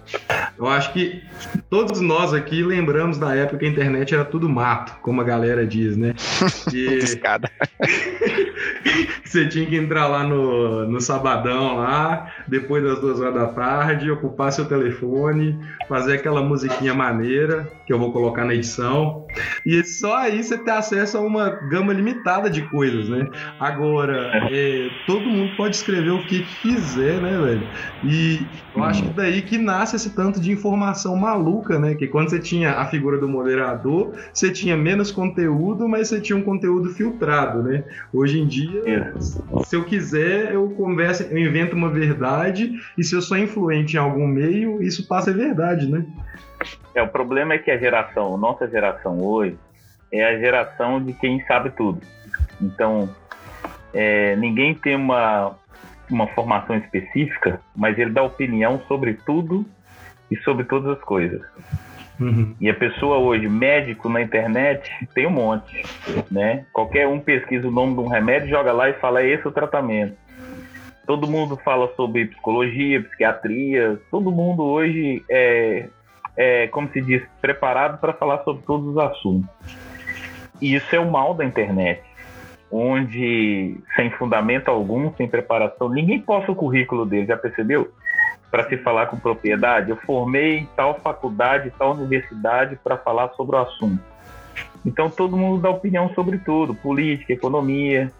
Eu 0.58 0.66
acho 0.66 0.92
que 0.92 1.22
todos 1.68 2.00
nós 2.00 2.32
aqui 2.32 2.62
lembramos 2.62 3.18
da 3.18 3.34
época 3.34 3.58
que 3.58 3.66
a 3.66 3.68
internet 3.68 4.14
era 4.14 4.24
tudo 4.24 4.48
mato, 4.48 4.96
como 5.02 5.20
a 5.20 5.24
galera 5.24 5.66
diz, 5.66 5.96
né? 5.96 6.14
E... 6.72 7.00
você 9.24 9.46
tinha 9.48 9.66
que 9.66 9.76
entrar 9.76 10.06
lá 10.06 10.24
no, 10.24 10.86
no 10.86 11.00
sabadão 11.00 11.76
lá, 11.76 12.32
depois 12.48 12.82
das 12.82 13.00
duas 13.00 13.20
horas 13.20 13.34
da 13.34 13.46
tarde, 13.48 14.10
ocupar 14.10 14.52
seu 14.52 14.64
telefone, 14.64 15.58
fazer 15.90 16.14
aquela 16.14 16.40
musiquinha 16.40 16.94
maneira, 16.94 17.68
que 17.84 17.92
eu 17.92 17.98
vou 17.98 18.12
colocar 18.12 18.44
na 18.44 18.54
edição. 18.54 19.26
E 19.66 19.82
só 19.82 20.18
aí 20.18 20.40
você 20.40 20.56
ter 20.56 20.70
acesso 20.70 21.18
a 21.18 21.20
uma 21.20 21.50
gama 21.68 21.92
limitada 21.92 22.48
de 22.48 22.62
coisas, 22.62 23.08
né? 23.08 23.28
Agora, 23.58 24.30
é, 24.52 24.88
todo 25.04 25.28
mundo 25.28 25.56
pode 25.56 25.74
escrever 25.74 26.10
o 26.10 26.24
que 26.24 26.44
quiser, 26.62 27.20
né, 27.20 27.36
velho? 27.36 27.68
E 28.04 28.46
eu 28.72 28.84
acho 28.84 29.02
que 29.02 29.10
daí 29.10 29.42
que 29.42 29.58
nasce 29.58 29.96
esse 29.96 30.14
tanto 30.14 30.40
de 30.40 30.52
informação 30.52 31.16
maluca, 31.16 31.76
né? 31.76 31.96
Que 31.96 32.06
quando 32.06 32.30
você 32.30 32.38
tinha 32.38 32.74
a 32.74 32.86
figura 32.86 33.18
do 33.18 33.28
moderador, 33.28 34.12
você 34.32 34.48
tinha 34.48 34.76
menos 34.76 35.10
conteúdo, 35.10 35.88
mas 35.88 36.06
você 36.06 36.20
tinha 36.20 36.38
um 36.38 36.42
conteúdo 36.42 36.90
filtrado, 36.90 37.64
né? 37.64 37.82
Hoje 38.12 38.38
em 38.38 38.46
dia, 38.46 38.80
é. 38.86 39.12
se 39.64 39.74
eu 39.74 39.82
quiser, 39.82 40.54
eu 40.54 40.70
converso, 40.70 41.24
eu 41.24 41.38
invento 41.38 41.74
uma 41.74 41.90
verdade, 41.90 42.72
e 42.96 43.02
se 43.02 43.16
eu 43.16 43.20
sou 43.20 43.36
influente 43.36 43.94
em 43.94 43.98
algum 43.98 44.28
meio, 44.28 44.80
isso 44.80 45.08
passa 45.08 45.32
a 45.32 45.34
verdade, 45.34 45.79
né? 45.86 46.04
É, 46.94 47.02
o 47.02 47.08
problema 47.08 47.54
é 47.54 47.58
que 47.58 47.70
a 47.70 47.78
geração, 47.78 48.36
nossa 48.36 48.68
geração 48.68 49.18
hoje, 49.20 49.56
é 50.12 50.24
a 50.24 50.38
geração 50.38 51.02
de 51.02 51.12
quem 51.12 51.44
sabe 51.46 51.70
tudo. 51.70 52.00
Então, 52.60 53.08
é, 53.94 54.36
ninguém 54.36 54.74
tem 54.74 54.96
uma, 54.96 55.56
uma 56.10 56.26
formação 56.28 56.76
específica, 56.76 57.60
mas 57.74 57.98
ele 57.98 58.10
dá 58.10 58.22
opinião 58.22 58.80
sobre 58.86 59.14
tudo 59.14 59.64
e 60.30 60.36
sobre 60.38 60.64
todas 60.64 60.98
as 60.98 61.04
coisas. 61.04 61.42
Uhum. 62.20 62.54
E 62.60 62.68
a 62.68 62.74
pessoa 62.74 63.16
hoje, 63.16 63.48
médico 63.48 64.08
na 64.08 64.20
internet, 64.20 64.90
tem 65.14 65.26
um 65.26 65.30
monte, 65.30 65.82
né? 66.30 66.66
Qualquer 66.70 67.08
um 67.08 67.18
pesquisa 67.18 67.66
o 67.66 67.70
nome 67.70 67.94
de 67.94 68.00
um 68.00 68.08
remédio, 68.08 68.50
joga 68.50 68.72
lá 68.72 68.90
e 68.90 68.94
fala, 68.94 69.24
esse 69.24 69.44
é 69.44 69.48
o 69.48 69.52
tratamento. 69.52 70.16
Todo 71.10 71.26
mundo 71.26 71.56
fala 71.56 71.92
sobre 71.96 72.26
psicologia, 72.26 73.02
psiquiatria, 73.02 74.00
todo 74.12 74.30
mundo 74.30 74.62
hoje 74.62 75.24
é, 75.28 75.88
é 76.36 76.68
como 76.68 76.88
se 76.92 77.00
diz, 77.00 77.20
preparado 77.40 77.98
para 77.98 78.12
falar 78.12 78.44
sobre 78.44 78.62
todos 78.62 78.86
os 78.86 78.96
assuntos. 78.96 79.50
E 80.60 80.72
isso 80.76 80.94
é 80.94 81.00
o 81.00 81.10
mal 81.10 81.34
da 81.34 81.44
internet, 81.44 82.00
onde 82.70 83.76
sem 83.96 84.08
fundamento 84.10 84.68
algum, 84.68 85.12
sem 85.14 85.26
preparação, 85.26 85.88
ninguém 85.88 86.20
posta 86.20 86.52
o 86.52 86.54
currículo 86.54 87.04
dele, 87.04 87.26
já 87.26 87.36
percebeu? 87.36 87.90
Para 88.48 88.68
se 88.68 88.76
falar 88.76 89.06
com 89.06 89.18
propriedade, 89.18 89.90
eu 89.90 89.96
formei 89.96 90.58
em 90.58 90.68
tal 90.76 91.00
faculdade, 91.00 91.72
tal 91.76 91.94
universidade 91.94 92.78
para 92.84 92.96
falar 92.96 93.30
sobre 93.30 93.56
o 93.56 93.58
assunto. 93.58 94.00
Então 94.86 95.10
todo 95.10 95.36
mundo 95.36 95.60
dá 95.60 95.70
opinião 95.70 96.14
sobre 96.14 96.38
tudo, 96.38 96.72
política, 96.72 97.32
economia, 97.32 98.12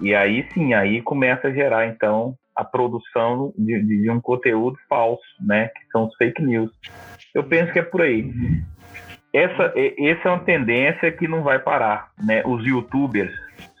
e 0.00 0.14
aí 0.14 0.46
sim, 0.52 0.74
aí 0.74 1.02
começa 1.02 1.48
a 1.48 1.52
gerar 1.52 1.86
então 1.86 2.34
a 2.56 2.64
produção 2.64 3.52
de, 3.56 3.80
de 3.82 4.10
um 4.10 4.20
conteúdo 4.20 4.76
falso, 4.88 5.22
né? 5.40 5.68
Que 5.68 5.86
são 5.92 6.06
os 6.06 6.16
fake 6.16 6.42
news. 6.42 6.70
Eu 7.34 7.44
penso 7.44 7.72
que 7.72 7.78
é 7.78 7.82
por 7.82 8.02
aí 8.02 8.30
essa, 9.32 9.72
essa 9.76 10.28
é 10.28 10.30
uma 10.30 10.40
tendência 10.40 11.12
que 11.12 11.28
não 11.28 11.42
vai 11.42 11.58
parar, 11.58 12.10
né? 12.22 12.42
Os 12.44 12.64
YouTubers, 12.66 13.32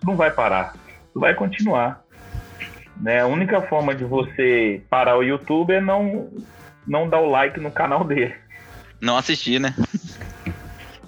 não 0.04 0.16
vai 0.16 0.30
parar, 0.30 0.74
vai 1.14 1.34
continuar. 1.34 2.02
Né? 2.96 3.20
A 3.20 3.26
única 3.26 3.60
forma 3.62 3.94
de 3.94 4.04
você 4.04 4.82
parar 4.88 5.16
o 5.16 5.22
YouTube 5.22 5.72
é 5.72 5.80
não, 5.80 6.30
não 6.86 7.08
dar 7.08 7.20
o 7.20 7.30
like 7.30 7.58
no 7.58 7.70
canal 7.70 8.04
dele. 8.04 8.34
Não 9.00 9.16
assistir, 9.16 9.58
né? 9.58 9.74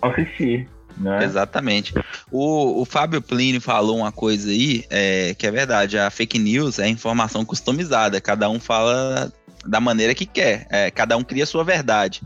Não 0.02 0.10
assistir. 0.10 0.68
Né? 0.96 1.24
Exatamente. 1.24 1.94
O, 2.30 2.80
o 2.80 2.84
Fábio 2.84 3.20
Plínio 3.20 3.60
falou 3.60 3.98
uma 3.98 4.12
coisa 4.12 4.50
aí 4.50 4.84
é, 4.90 5.34
que 5.34 5.46
é 5.46 5.50
verdade. 5.50 5.98
A 5.98 6.10
fake 6.10 6.38
news 6.38 6.78
é 6.78 6.88
informação 6.88 7.44
customizada. 7.44 8.20
Cada 8.20 8.48
um 8.48 8.60
fala 8.60 9.32
da 9.66 9.80
maneira 9.80 10.14
que 10.14 10.26
quer. 10.26 10.66
É, 10.70 10.90
cada 10.90 11.16
um 11.16 11.24
cria 11.24 11.44
a 11.44 11.46
sua 11.46 11.64
verdade. 11.64 12.22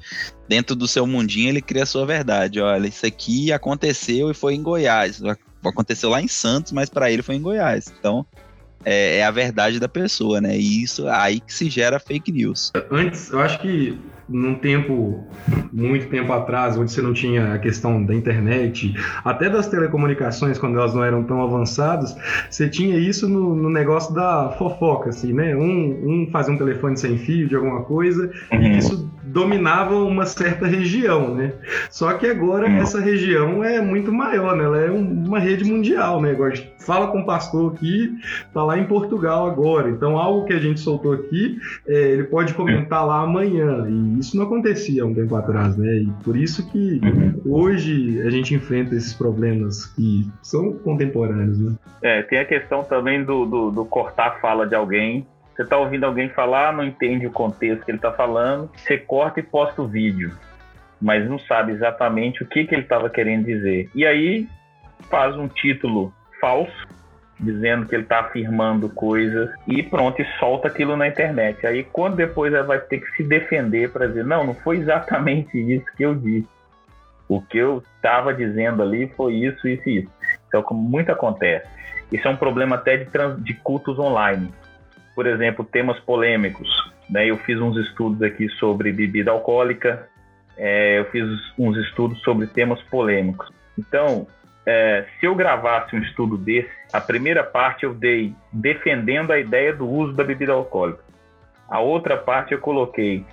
Dentro 0.49 0.75
do 0.75 0.89
seu 0.89 1.07
mundinho, 1.07 1.49
ele 1.49 1.63
cria 1.63 1.83
a 1.83 1.87
sua 1.87 2.07
verdade. 2.07 2.61
Olha, 2.61 2.87
isso 2.87 3.07
aqui 3.07 3.53
aconteceu 3.53 4.31
e 4.31 4.35
foi 4.35 4.55
em 4.55 4.63
Goiás. 4.63 5.21
Aconteceu 5.65 6.11
lá 6.11 6.21
em 6.21 6.29
Santos, 6.29 6.73
mas 6.73 6.89
para 6.89 7.11
ele 7.11 7.23
foi 7.23 7.35
em 7.35 7.43
Goiás. 7.43 7.93
Então, 7.99 8.25
é, 8.87 9.19
é, 9.19 9.25
a 9.25 9.31
verdade 9.33 9.81
da 9.81 9.89
pessoa, 9.89 10.41
né? 10.41 10.57
E 10.57 10.85
isso 10.85 11.09
aí 11.09 11.41
que 11.41 11.53
se 11.53 11.69
gera 11.69 11.99
fake 11.99 12.31
news. 12.31 12.73
Antes, 12.91 13.33
eu 13.33 13.41
acho 13.41 13.59
que 13.59 13.99
num 14.29 14.55
tempo, 14.55 15.25
muito 15.73 16.09
tempo 16.09 16.33
atrás, 16.33 16.77
onde 16.77 16.91
você 16.91 17.01
não 17.01 17.13
tinha 17.13 17.55
a 17.55 17.59
questão 17.59 18.05
da 18.05 18.15
internet, 18.15 18.95
até 19.25 19.49
das 19.49 19.69
telecomunicações, 19.69 20.59
quando 20.59 20.79
elas 20.79 20.95
não 20.95 21.05
eram 21.05 21.23
tão 21.25 21.43
avançadas, 21.43 22.17
você 22.51 22.69
tinha 22.69 22.97
isso 22.97 23.29
no, 23.29 23.55
no 23.55 23.71
negócio 23.71 24.15
da 24.15 24.55
fofoca, 24.59 25.11
assim, 25.11 25.33
né? 25.33 25.55
Um, 25.57 26.25
um 26.25 26.31
fazia 26.31 26.53
um 26.53 26.59
telefone 26.59 26.97
sem 26.97 27.19
fio 27.19 27.49
de 27.49 27.55
alguma 27.55 27.83
coisa, 27.83 28.31
uhum. 28.53 28.63
e 28.63 28.79
isso 28.79 29.11
dominava 29.27 29.97
uma 29.97 30.25
certa 30.25 30.67
região, 30.67 31.35
né? 31.35 31.53
Só 31.91 32.13
que 32.15 32.27
agora 32.27 32.69
uhum. 32.69 32.77
essa 32.77 33.01
região 33.01 33.63
é 33.63 33.81
muito 33.81 34.13
maior, 34.13 34.57
né? 34.57 34.65
Ela 34.65 34.79
é 34.79 34.91
uma 34.91 35.39
rede 35.39 35.65
mundial, 35.65 36.21
né? 36.21 36.31
Agora, 36.31 36.55
fala 36.79 37.09
com 37.09 37.21
o 37.21 37.27
pastor 37.27 37.73
aqui, 37.73 38.15
tá 38.55 38.63
lá 38.63 38.79
em 38.79 38.85
Portugal 38.85 39.47
agora. 39.47 39.91
Então, 39.91 40.17
algo 40.17 40.47
que 40.47 40.53
a 40.53 40.59
gente 40.59 40.81
soltou 40.81 41.13
aqui, 41.13 41.59
é, 41.87 42.13
ele 42.13 42.25
pode 42.25 42.55
comentar 42.55 43.05
lá 43.05 43.21
amanhã. 43.21 43.87
E 43.89 44.21
isso 44.21 44.37
não 44.37 44.45
acontecia 44.45 45.03
há 45.03 45.07
um 45.07 45.15
tempo 45.15 45.35
atrás, 45.35 45.77
né? 45.77 45.99
E 45.99 46.09
por 46.23 46.37
isso 46.37 46.71
que 46.71 47.01
uhum. 47.03 47.41
hoje 47.45 48.23
a 48.23 48.31
gente 48.31 48.55
enfrenta 48.55 48.95
esses 48.95 49.13
problemas 49.13 49.87
que 49.87 50.29
são 50.43 50.73
contemporâneos, 50.73 51.59
né? 51.59 51.75
É, 52.03 52.23
tem 52.23 52.39
a 52.39 52.45
questão 52.45 52.85
também 52.85 53.25
do, 53.25 53.45
do, 53.45 53.71
do 53.71 53.85
cortar 53.85 54.29
a 54.29 54.31
fala 54.41 54.67
de 54.67 54.75
alguém. 54.75 55.27
Você 55.57 55.63
está 55.63 55.79
ouvindo 55.79 56.05
alguém 56.05 56.29
falar, 56.29 56.71
não 56.75 56.85
entende 56.85 57.27
o 57.27 57.31
contexto 57.31 57.83
que 57.83 57.91
ele 57.91 57.97
está 57.97 58.13
falando, 58.13 58.71
você 58.77 58.99
corta 58.99 59.41
e 59.41 59.43
posta 59.43 59.81
o 59.81 59.89
vídeo, 59.89 60.37
mas 61.01 61.27
não 61.27 61.39
sabe 61.39 61.73
exatamente 61.73 62.43
o 62.43 62.47
que, 62.47 62.67
que 62.67 62.75
ele 62.75 62.83
estava 62.83 63.09
querendo 63.09 63.47
dizer. 63.47 63.89
E 63.95 64.05
aí 64.05 64.47
faz 65.09 65.35
um 65.35 65.49
título 65.49 66.13
falso 66.39 66.87
dizendo 67.41 67.87
que 67.87 67.95
ele 67.95 68.03
está 68.03 68.21
afirmando 68.21 68.89
coisas 68.91 69.51
e 69.67 69.83
pronto, 69.83 70.21
e 70.21 70.27
solta 70.39 70.69
aquilo 70.69 70.95
na 70.95 71.09
internet. 71.09 71.67
Aí 71.67 71.85
quando 71.85 72.17
depois 72.17 72.53
ela 72.53 72.65
vai 72.65 72.79
ter 72.79 73.01
que 73.01 73.11
se 73.17 73.23
defender 73.23 73.91
para 73.91 74.07
dizer, 74.07 74.25
não, 74.25 74.45
não 74.45 74.55
foi 74.55 74.77
exatamente 74.77 75.57
isso 75.59 75.87
que 75.97 76.03
eu 76.03 76.15
disse. 76.15 76.49
O 77.29 77.41
que 77.41 77.57
eu 77.57 77.83
estava 77.97 78.33
dizendo 78.33 78.83
ali 78.83 79.09
foi 79.17 79.35
isso, 79.35 79.67
isso 79.67 79.89
e 79.89 80.01
isso. 80.01 80.13
Então, 80.49 80.63
como 80.63 80.81
muito 80.81 81.11
acontece. 81.11 81.67
Isso 82.13 82.29
é 82.29 82.31
um 82.31 82.37
problema 82.37 82.77
até 82.77 82.99
de, 82.99 83.07
trans, 83.07 83.43
de 83.43 83.55
cultos 83.55 83.99
online. 83.99 84.53
Por 85.17 85.27
exemplo, 85.27 85.65
temas 85.65 85.99
polêmicos. 86.01 86.69
Né? 87.11 87.29
Eu 87.29 87.39
fiz 87.39 87.59
uns 87.61 87.77
estudos 87.77 88.23
aqui 88.23 88.49
sobre 88.51 88.93
bebida 88.93 89.33
alcoólica, 89.33 90.09
é, 90.57 91.01
eu 91.01 91.07
fiz 91.07 91.25
uns 91.59 91.77
estudos 91.79 92.21
sobre 92.21 92.47
temas 92.47 92.81
polêmicos. 92.83 93.51
Então, 93.77 94.29
é, 94.65 95.05
se 95.19 95.27
eu 95.27 95.35
gravasse 95.35 95.97
um 95.97 96.01
estudo 96.01 96.37
desse, 96.37 96.71
a 96.93 97.01
primeira 97.01 97.43
parte 97.43 97.85
eu 97.85 97.93
dei 97.93 98.33
defendendo 98.53 99.33
a 99.33 99.39
ideia 99.39 99.73
do 99.73 99.89
uso 99.89 100.13
da 100.13 100.23
bebida 100.23 100.53
alcoólica. 100.53 101.05
A 101.69 101.81
outra 101.81 102.17
parte 102.17 102.53
eu 102.53 102.61
coloquei 102.61 103.25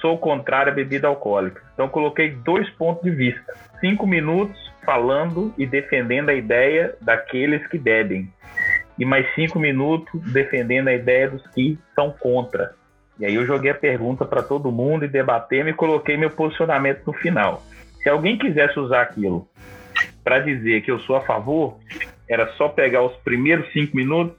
sou 0.00 0.18
contrário 0.18 0.72
à 0.72 0.74
bebida 0.74 1.06
alcoólica. 1.08 1.62
Então 1.74 1.88
coloquei 1.88 2.30
dois 2.30 2.68
pontos 2.70 3.02
de 3.02 3.10
vista. 3.10 3.54
Cinco 3.80 4.06
minutos 4.06 4.56
falando 4.84 5.54
e 5.56 5.66
defendendo 5.66 6.30
a 6.30 6.34
ideia 6.34 6.96
daqueles 7.00 7.66
que 7.68 7.78
bebem. 7.78 8.32
E 9.00 9.04
mais 9.04 9.26
cinco 9.34 9.58
minutos 9.58 10.20
defendendo 10.30 10.88
a 10.88 10.94
ideia 10.94 11.30
dos 11.30 11.44
que 11.48 11.78
são 11.94 12.12
contra. 12.12 12.74
E 13.18 13.24
aí 13.24 13.34
eu 13.34 13.46
joguei 13.46 13.70
a 13.70 13.74
pergunta 13.74 14.24
para 14.24 14.42
todo 14.42 14.70
mundo 14.70 15.04
e 15.04 15.08
debatei 15.08 15.60
e 15.62 15.72
coloquei 15.72 16.16
meu 16.16 16.30
posicionamento 16.30 17.02
no 17.06 17.12
final. 17.14 17.62
Se 18.02 18.08
alguém 18.08 18.38
quisesse 18.38 18.78
usar 18.78 19.02
aquilo 19.02 19.48
para 20.22 20.38
dizer 20.38 20.82
que 20.82 20.90
eu 20.90 20.98
sou 21.00 21.16
a 21.16 21.22
favor, 21.22 21.78
era 22.28 22.52
só 22.56 22.68
pegar 22.68 23.02
os 23.02 23.14
primeiros 23.24 23.70
cinco 23.72 23.96
minutos, 23.96 24.36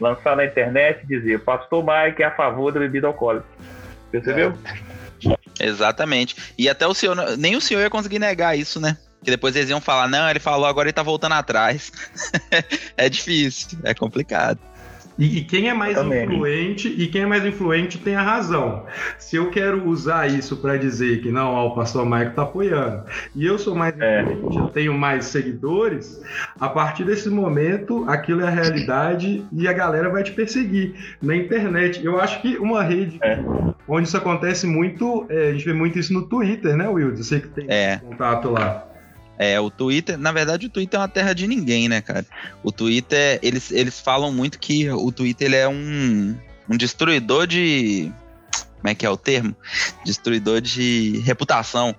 lançar 0.00 0.36
na 0.36 0.44
internet 0.44 1.02
e 1.04 1.06
dizer: 1.06 1.40
Pastor 1.40 1.84
Mike 1.84 2.22
é 2.22 2.26
a 2.26 2.30
favor 2.30 2.72
da 2.72 2.80
bebida 2.80 3.06
alcoólica. 3.06 3.46
Percebeu? 4.10 4.52
É. 5.60 5.66
Exatamente. 5.66 6.54
E 6.58 6.68
até 6.68 6.86
o 6.86 6.94
senhor, 6.94 7.16
nem 7.36 7.56
o 7.56 7.60
senhor 7.60 7.80
ia 7.80 7.90
conseguir 7.90 8.18
negar 8.18 8.56
isso, 8.56 8.80
né? 8.80 8.96
Que 9.24 9.30
depois 9.30 9.56
eles 9.56 9.70
iam 9.70 9.80
falar: 9.80 10.06
não, 10.06 10.28
ele 10.28 10.38
falou, 10.38 10.66
agora 10.66 10.88
ele 10.88 10.92
tá 10.92 11.02
voltando 11.02 11.32
atrás. 11.32 11.90
é 12.96 13.08
difícil, 13.08 13.78
é 13.82 13.94
complicado. 13.94 14.58
E, 15.18 15.38
e, 15.38 15.44
quem 15.44 15.68
é 15.68 15.74
mais 15.74 15.94
Também. 15.94 16.24
influente 16.24 16.88
e 16.88 17.06
quem 17.06 17.22
é 17.22 17.26
mais 17.26 17.44
influente 17.44 17.98
tem 17.98 18.16
a 18.16 18.22
razão. 18.22 18.84
Se 19.16 19.36
eu 19.36 19.50
quero 19.50 19.86
usar 19.88 20.26
isso 20.28 20.56
para 20.56 20.76
dizer 20.76 21.22
que 21.22 21.30
não, 21.30 21.52
ó, 21.52 21.68
o 21.68 21.74
pastor 21.74 22.04
Maico 22.04 22.30
está 22.30 22.42
apoiando, 22.42 23.04
e 23.34 23.46
eu 23.46 23.58
sou 23.58 23.74
mais 23.74 23.98
é. 24.00 24.22
influente, 24.22 24.58
eu 24.58 24.68
tenho 24.68 24.94
mais 24.94 25.26
seguidores, 25.26 26.20
a 26.58 26.68
partir 26.68 27.04
desse 27.04 27.30
momento 27.30 28.04
aquilo 28.08 28.40
é 28.40 28.46
a 28.46 28.50
realidade 28.50 29.44
e 29.52 29.68
a 29.68 29.72
galera 29.72 30.08
vai 30.10 30.22
te 30.22 30.32
perseguir 30.32 30.94
na 31.22 31.36
internet. 31.36 32.04
Eu 32.04 32.20
acho 32.20 32.42
que 32.42 32.56
uma 32.56 32.82
rede 32.82 33.18
é. 33.22 33.38
onde 33.86 34.08
isso 34.08 34.16
acontece 34.16 34.66
muito, 34.66 35.26
é, 35.28 35.50
a 35.50 35.52
gente 35.52 35.64
vê 35.64 35.72
muito 35.72 35.98
isso 35.98 36.12
no 36.12 36.28
Twitter, 36.28 36.76
né, 36.76 36.88
Will? 36.88 37.10
Eu 37.10 37.22
sei 37.22 37.40
que 37.40 37.48
tem 37.48 37.66
é. 37.68 37.98
contato 37.98 38.50
lá. 38.50 38.93
É, 39.38 39.58
o 39.58 39.70
Twitter, 39.70 40.16
na 40.16 40.30
verdade, 40.32 40.66
o 40.66 40.70
Twitter 40.70 40.98
é 40.98 41.02
uma 41.02 41.08
terra 41.08 41.32
de 41.32 41.46
ninguém, 41.46 41.88
né, 41.88 42.00
cara? 42.00 42.24
O 42.62 42.70
Twitter, 42.70 43.38
eles, 43.42 43.70
eles 43.72 44.00
falam 44.00 44.32
muito 44.32 44.58
que 44.58 44.88
o 44.90 45.10
Twitter 45.10 45.48
ele 45.48 45.56
é 45.56 45.68
um, 45.68 46.36
um 46.68 46.76
destruidor 46.76 47.46
de. 47.46 48.12
Como 48.84 48.92
é 48.92 48.94
que 48.94 49.06
é 49.06 49.08
o 49.08 49.16
termo? 49.16 49.56
Destruidor 50.04 50.60
de 50.60 51.22
reputação. 51.24 51.96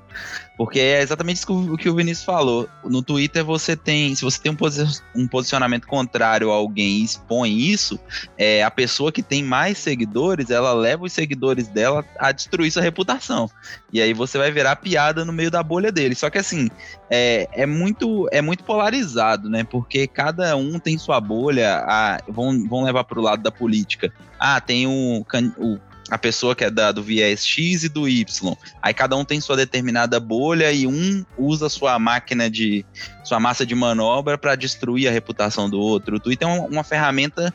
Porque 0.56 0.80
é 0.80 1.02
exatamente 1.02 1.38
isso 1.38 1.74
o 1.74 1.76
que 1.76 1.90
o 1.90 1.96
Vinícius 1.96 2.24
falou. 2.24 2.70
No 2.84 3.02
Twitter 3.02 3.44
você 3.44 3.76
tem, 3.76 4.14
se 4.14 4.24
você 4.24 4.40
tem 4.40 4.52
um, 4.52 4.56
posi 4.56 4.86
um 5.16 5.28
posicionamento 5.28 5.88
contrário 5.88 6.52
a 6.52 6.54
alguém 6.54 7.00
e 7.00 7.04
expõe 7.04 7.52
isso, 7.52 8.00
é, 8.38 8.64
a 8.64 8.70
pessoa 8.70 9.12
que 9.12 9.24
tem 9.24 9.44
mais 9.44 9.80
seguidores, 9.80 10.52
ela 10.52 10.74
leva 10.74 11.06
os 11.06 11.12
seguidores 11.12 11.68
dela 11.68 12.06
a 12.20 12.32
destruir 12.32 12.72
sua 12.72 12.84
reputação. 12.84 13.50
E 13.92 14.00
aí 14.00 14.14
você 14.14 14.38
vai 14.38 14.52
virar 14.52 14.76
piada 14.76 15.26
no 15.26 15.34
meio 15.34 15.50
da 15.50 15.64
bolha 15.64 15.92
dele. 15.92 16.14
Só 16.14 16.30
que 16.30 16.38
assim, 16.38 16.70
é, 17.10 17.50
é 17.52 17.66
muito 17.66 18.30
é 18.32 18.44
muito 18.44 18.64
polarizado, 18.64 19.50
né? 19.50 19.64
Porque 19.64 20.06
cada 20.06 20.56
um 20.56 20.78
tem 20.78 21.00
sua 21.00 21.20
bolha, 21.20 21.84
a, 21.88 22.20
vão, 22.28 22.68
vão 22.68 22.84
levar 22.84 23.06
para 23.06 23.20
o 23.20 23.24
lado 23.24 23.42
da 23.42 23.52
política. 23.52 24.14
Ah, 24.40 24.62
tem 24.62 24.86
o, 24.86 25.26
o 25.58 25.80
a 26.10 26.18
pessoa 26.18 26.56
que 26.56 26.64
é 26.64 26.70
da, 26.70 26.92
do 26.92 27.02
viés 27.02 27.46
X 27.46 27.84
e 27.84 27.90
do 27.90 28.08
Y. 28.08 28.56
Aí 28.82 28.94
cada 28.94 29.16
um 29.16 29.26
tem 29.26 29.42
sua 29.42 29.56
determinada 29.56 30.20
bolha 30.20 30.72
e 30.72 30.86
um 30.86 31.26
usa 31.38 31.70
sua 31.70 31.98
máquina 31.98 32.50
de. 32.50 32.86
sua 33.24 33.40
massa 33.40 33.66
de 33.66 33.74
manobra 33.74 34.38
para 34.38 34.56
destruir 34.56 35.08
a 35.08 35.12
reputação 35.12 35.70
do 35.70 35.80
outro. 35.80 36.18
O 36.18 36.20
Twitter 36.20 36.48
é 36.48 36.52
uma, 36.52 36.84
ferramenta 36.84 37.54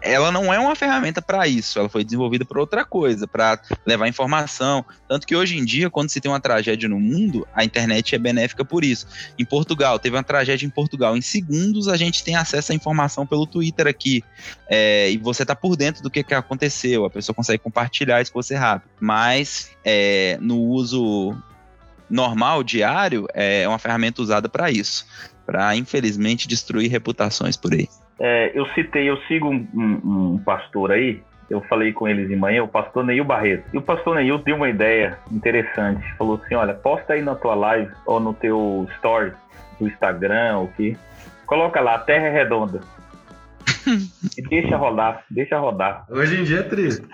ela 0.00 0.32
não 0.32 0.52
é 0.52 0.58
uma 0.58 0.74
ferramenta 0.74 1.22
para 1.22 1.46
isso, 1.46 1.78
ela 1.78 1.88
foi 1.88 2.04
desenvolvida 2.04 2.44
para 2.44 2.60
outra 2.60 2.84
coisa, 2.84 3.26
para 3.26 3.60
levar 3.86 4.08
informação. 4.08 4.84
Tanto 5.08 5.26
que 5.26 5.36
hoje 5.36 5.56
em 5.56 5.64
dia, 5.64 5.88
quando 5.88 6.10
se 6.10 6.20
tem 6.20 6.30
uma 6.30 6.40
tragédia 6.40 6.88
no 6.88 6.98
mundo, 6.98 7.46
a 7.54 7.64
internet 7.64 8.14
é 8.14 8.18
benéfica 8.18 8.64
por 8.64 8.84
isso. 8.84 9.06
Em 9.38 9.44
Portugal, 9.44 9.98
teve 9.98 10.16
uma 10.16 10.22
tragédia 10.22 10.66
em 10.66 10.70
Portugal. 10.70 11.16
Em 11.16 11.20
segundos, 11.20 11.88
a 11.88 11.96
gente 11.96 12.24
tem 12.24 12.34
acesso 12.34 12.72
à 12.72 12.74
informação 12.74 13.26
pelo 13.26 13.46
Twitter 13.46 13.86
aqui. 13.86 14.22
É, 14.68 15.10
e 15.10 15.18
você 15.18 15.44
tá 15.44 15.54
por 15.54 15.76
dentro 15.76 16.02
do 16.02 16.10
que, 16.10 16.22
que 16.22 16.34
aconteceu, 16.34 17.04
a 17.04 17.10
pessoa 17.10 17.34
consegue 17.34 17.62
compartilhar 17.62 18.20
isso 18.20 18.32
com 18.32 18.42
você 18.42 18.54
rápido. 18.54 18.90
Mas 19.00 19.70
é, 19.84 20.38
no 20.40 20.58
uso 20.58 21.36
normal, 22.10 22.64
diário, 22.64 23.26
é 23.34 23.68
uma 23.68 23.78
ferramenta 23.78 24.22
usada 24.22 24.48
para 24.48 24.70
isso. 24.70 25.06
Para, 25.46 25.76
infelizmente, 25.76 26.48
destruir 26.48 26.90
reputações 26.90 27.56
por 27.56 27.72
aí. 27.72 27.88
É, 28.20 28.50
eu 28.54 28.66
citei, 28.68 29.08
eu 29.08 29.16
sigo 29.22 29.48
um, 29.48 29.66
um, 29.74 30.34
um, 30.34 30.38
pastor 30.38 30.90
aí, 30.90 31.22
eu 31.48 31.60
falei 31.62 31.92
com 31.92 32.08
eles 32.08 32.28
de 32.28 32.34
manhã, 32.34 32.62
o 32.62 32.68
pastor 32.68 33.04
Neil 33.04 33.24
Barreto. 33.24 33.64
E 33.72 33.78
o 33.78 33.82
pastor 33.82 34.16
Neil 34.16 34.38
deu 34.38 34.56
uma 34.56 34.68
ideia 34.68 35.18
interessante. 35.30 36.04
Falou 36.16 36.40
assim: 36.42 36.54
olha, 36.54 36.74
posta 36.74 37.12
aí 37.12 37.22
na 37.22 37.34
tua 37.34 37.54
live 37.54 37.90
ou 38.06 38.18
no 38.18 38.34
teu 38.34 38.86
story 38.96 39.32
do 39.78 39.86
Instagram, 39.86 40.58
o 40.58 40.68
que. 40.68 40.96
Coloca 41.46 41.80
lá, 41.80 41.98
Terra 41.98 42.26
é 42.26 42.30
Redonda. 42.30 42.80
e 44.36 44.42
deixa 44.42 44.76
rodar, 44.76 45.24
deixa 45.30 45.58
rodar. 45.58 46.04
Hoje 46.10 46.40
em 46.40 46.44
dia 46.44 46.60
é 46.60 46.62
triste. 46.62 47.06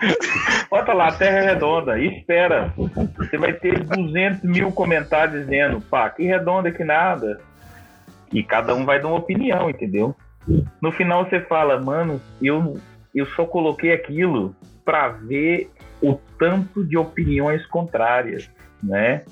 Bota 0.69 0.93
lá, 0.93 1.11
Terra 1.11 1.37
é 1.37 1.45
Redonda, 1.53 1.97
e 1.97 2.07
espera. 2.17 2.73
Você 3.17 3.37
vai 3.37 3.53
ter 3.53 3.83
200 3.83 4.43
mil 4.43 4.71
comentários 4.71 5.45
dizendo, 5.45 5.79
pá, 5.81 6.09
que 6.09 6.23
redonda 6.23 6.71
que 6.71 6.83
nada. 6.83 7.39
E 8.33 8.43
cada 8.43 8.75
um 8.75 8.83
vai 8.83 9.01
dar 9.01 9.07
uma 9.07 9.17
opinião, 9.17 9.69
entendeu? 9.69 10.15
No 10.81 10.91
final 10.91 11.27
você 11.27 11.41
fala, 11.41 11.81
mano, 11.81 12.21
eu, 12.41 12.77
eu 13.13 13.25
só 13.27 13.45
coloquei 13.45 13.93
aquilo 13.93 14.55
para 14.83 15.09
ver 15.09 15.69
o 16.01 16.19
tanto 16.37 16.83
de 16.85 16.97
opiniões 16.97 17.65
contrárias, 17.67 18.49
né? 18.81 19.23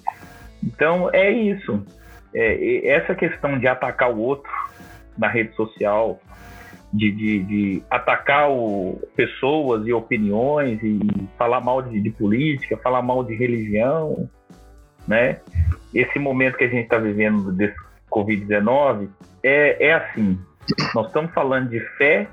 Então 0.64 1.10
é 1.14 1.30
isso. 1.30 1.84
É, 2.34 2.88
essa 2.88 3.14
questão 3.14 3.60
de 3.60 3.68
atacar 3.68 4.12
o 4.12 4.20
outro 4.20 4.52
na 5.18 5.28
rede 5.28 5.54
social, 5.56 6.20
de, 6.92 7.12
de, 7.12 7.44
de 7.44 7.84
atacar 7.90 8.50
o, 8.50 9.00
pessoas 9.16 9.86
e 9.88 9.94
opiniões 9.94 10.80
e 10.84 11.00
falar 11.38 11.60
mal 11.60 11.82
de, 11.82 12.00
de, 12.00 12.10
política, 12.12 12.78
falar 12.78 13.02
mal 13.02 13.24
de 13.24 13.36
religião, 13.36 14.30
né? 15.08 15.40
Esse 15.94 16.18
momento 16.18 16.58
que 16.58 16.64
a 16.64 16.70
gente 16.70 16.84
está 16.84 16.98
vivendo 16.98 17.52
desse 17.52 17.76
Covid-19 18.10 19.10
é, 19.44 19.88
é 19.88 19.94
assim. 19.94 20.40
Nós 20.94 21.08
estamos 21.08 21.32
falando 21.34 21.70
de 21.70 21.80
fé 21.98 22.28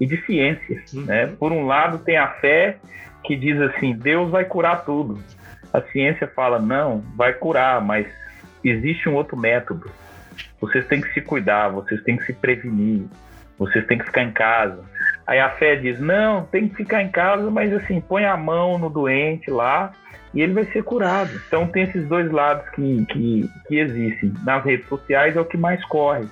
e 0.00 0.06
de 0.06 0.16
ciência, 0.24 0.82
né? 0.92 1.26
Por 1.38 1.52
um 1.52 1.66
lado 1.66 1.98
tem 1.98 2.16
a 2.16 2.28
fé 2.28 2.78
que 3.24 3.36
diz 3.36 3.60
assim, 3.60 3.94
Deus 3.94 4.30
vai 4.30 4.44
curar 4.44 4.84
tudo. 4.84 5.18
A 5.72 5.80
ciência 5.80 6.26
fala, 6.28 6.58
não, 6.58 7.02
vai 7.16 7.32
curar, 7.32 7.80
mas 7.80 8.06
existe 8.62 9.08
um 9.08 9.14
outro 9.14 9.36
método. 9.36 9.90
Vocês 10.60 10.86
têm 10.86 11.00
que 11.00 11.12
se 11.12 11.20
cuidar, 11.20 11.68
vocês 11.68 12.02
têm 12.02 12.16
que 12.16 12.24
se 12.24 12.32
prevenir, 12.32 13.06
vocês 13.58 13.86
têm 13.86 13.98
que 13.98 14.04
ficar 14.04 14.22
em 14.22 14.32
casa. 14.32 14.82
Aí 15.26 15.38
a 15.38 15.50
fé 15.50 15.76
diz: 15.76 15.98
não, 16.00 16.44
tem 16.44 16.68
que 16.68 16.76
ficar 16.76 17.02
em 17.02 17.08
casa, 17.08 17.50
mas 17.50 17.72
assim, 17.72 18.00
põe 18.00 18.24
a 18.24 18.36
mão 18.36 18.78
no 18.78 18.90
doente 18.90 19.50
lá 19.50 19.92
e 20.32 20.40
ele 20.40 20.52
vai 20.52 20.64
ser 20.66 20.82
curado. 20.82 21.30
Então 21.46 21.66
tem 21.66 21.84
esses 21.84 22.06
dois 22.08 22.30
lados 22.30 22.68
que, 22.70 23.06
que, 23.06 23.50
que 23.66 23.78
existem. 23.78 24.32
Nas 24.44 24.64
redes 24.64 24.86
sociais 24.88 25.36
é 25.36 25.40
o 25.40 25.44
que 25.44 25.56
mais 25.56 25.84
corre. 25.86 26.26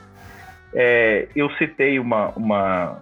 É, 0.75 1.29
eu 1.35 1.51
citei 1.53 1.99
uma, 1.99 2.29
uma, 2.31 2.99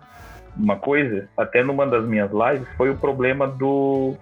uma 0.57 0.77
coisa, 0.77 1.29
até 1.37 1.63
numa 1.63 1.87
das 1.87 2.05
minhas 2.05 2.31
lives, 2.31 2.69
foi 2.77 2.91
o 2.91 2.97
problema 2.97 3.47
do, 3.47 4.15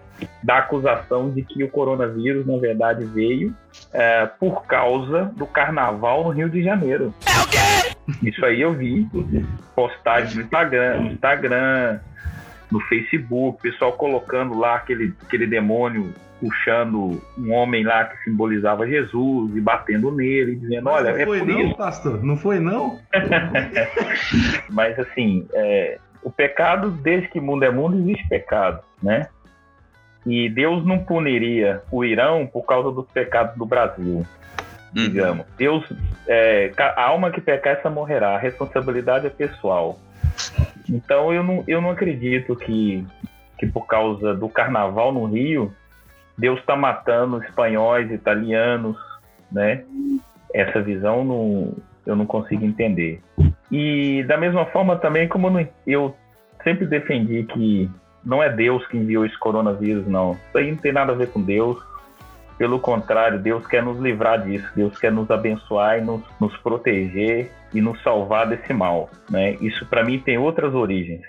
da 0.43 0.59
acusação 0.59 1.31
de 1.31 1.43
que 1.43 1.63
o 1.65 1.69
coronavírus, 1.69 2.47
na 2.47 2.57
verdade, 2.59 3.05
veio 3.05 3.55
é, 3.93 4.27
por 4.27 4.65
causa 4.67 5.33
do 5.37 5.47
carnaval 5.47 6.25
no 6.25 6.31
Rio 6.31 6.49
de 6.49 6.63
Janeiro. 6.63 7.15
É 7.27 7.41
o 7.41 7.49
quê? 7.49 8.29
Isso 8.29 8.45
aí 8.45 8.61
eu 8.61 8.73
vi. 8.73 9.07
Postagens 9.75 10.35
no 10.35 10.43
Instagram, 10.43 11.01
no, 11.01 11.13
Instagram, 11.13 12.01
no 12.71 12.81
Facebook, 12.81 13.63
pessoal 13.63 13.93
colocando 13.93 14.59
lá 14.59 14.77
aquele, 14.77 15.15
aquele 15.23 15.47
demônio 15.47 16.13
puxando 16.41 17.21
um 17.37 17.53
homem 17.53 17.85
lá 17.85 18.05
que 18.05 18.23
simbolizava 18.25 18.87
Jesus 18.87 19.57
e 19.57 19.61
batendo 19.61 20.11
nele, 20.11 20.57
dizendo, 20.57 20.89
olha, 20.89 21.13
não 21.13 21.19
é 21.19 21.25
foi 21.25 21.39
por 21.39 21.49
não, 21.49 21.61
isso. 21.61 21.77
pastor? 21.77 22.25
Não 22.25 22.37
foi 22.37 22.59
não? 22.59 23.01
Mas 24.71 24.99
assim, 24.99 25.47
é, 25.53 25.99
o 26.23 26.31
pecado, 26.31 26.91
desde 26.91 27.29
que 27.29 27.41
mundo 27.41 27.65
é 27.65 27.71
mundo, 27.71 27.99
existe 27.99 28.29
pecado, 28.29 28.83
né? 29.03 29.29
E 30.27 30.49
Deus 30.49 30.85
não 30.85 30.99
puniria 30.99 31.83
o 31.91 32.05
Irão 32.05 32.47
por 32.47 32.63
causa 32.63 32.91
dos 32.91 33.07
pecados 33.11 33.57
do 33.57 33.65
Brasil, 33.65 34.27
digamos. 34.93 35.47
Uhum. 35.47 35.53
Deus, 35.57 35.93
é, 36.27 36.71
a 36.77 37.05
alma 37.05 37.31
que 37.31 37.41
pecar, 37.41 37.75
essa 37.75 37.89
morrerá. 37.89 38.35
A 38.35 38.39
responsabilidade 38.39 39.27
é 39.27 39.31
pessoal. 39.31 39.99
Então 40.89 41.33
eu 41.33 41.43
não, 41.43 41.65
eu 41.67 41.81
não 41.81 41.91
acredito 41.91 42.55
que, 42.57 43.07
que 43.59 43.67
por 43.67 43.87
causa 43.87 44.35
do 44.35 44.49
carnaval 44.49 45.13
no 45.13 45.27
Rio, 45.27 45.73
Deus 46.39 46.61
está 46.61 46.77
matando 46.77 47.43
espanhóis, 47.43 48.11
italianos, 48.11 48.97
né? 49.51 49.85
Essa 50.55 50.81
visão 50.81 51.25
não, 51.25 51.75
eu 52.07 52.15
não 52.15 52.25
consigo 52.25 52.65
entender. 52.65 53.21
E 53.71 54.23
da 54.25 54.39
mesma 54.39 54.65
forma 54.67 54.97
também, 54.97 55.29
como 55.29 55.49
eu 55.87 56.15
sempre 56.63 56.87
defendi 56.87 57.43
que 57.45 57.91
não 58.25 58.43
é 58.43 58.51
Deus 58.51 58.87
que 58.87 58.97
enviou 58.97 59.27
esse 59.27 59.39
coronavírus, 59.39 60.07
não. 60.07 60.33
Isso 60.33 60.59
aí 60.59 60.71
não 60.71 60.79
tem 60.79 60.93
nada 60.93 61.13
a 61.13 61.17
ver 61.17 61.29
com 61.29 61.43
Deus. 61.43 61.77
Pelo 62.57 62.81
contrário, 62.81 63.39
Deus 63.39 63.67
quer 63.67 63.83
nos 63.83 63.99
livrar 64.01 64.43
disso. 64.43 64.69
Deus 64.75 64.99
quer 64.99 65.13
nos 65.13 65.31
abençoar 65.31 65.99
e 65.99 66.01
nos, 66.01 66.23
nos 66.41 66.57
proteger 66.59 67.51
e 67.73 67.81
nos 67.81 68.03
salvar 68.03 68.49
desse 68.49 68.73
mal. 68.73 69.11
Né? 69.31 69.57
Isso 69.61 69.87
para 69.87 70.05
mim 70.05 70.19
tem 70.19 70.39
outras 70.39 70.75
origens. 70.75 71.23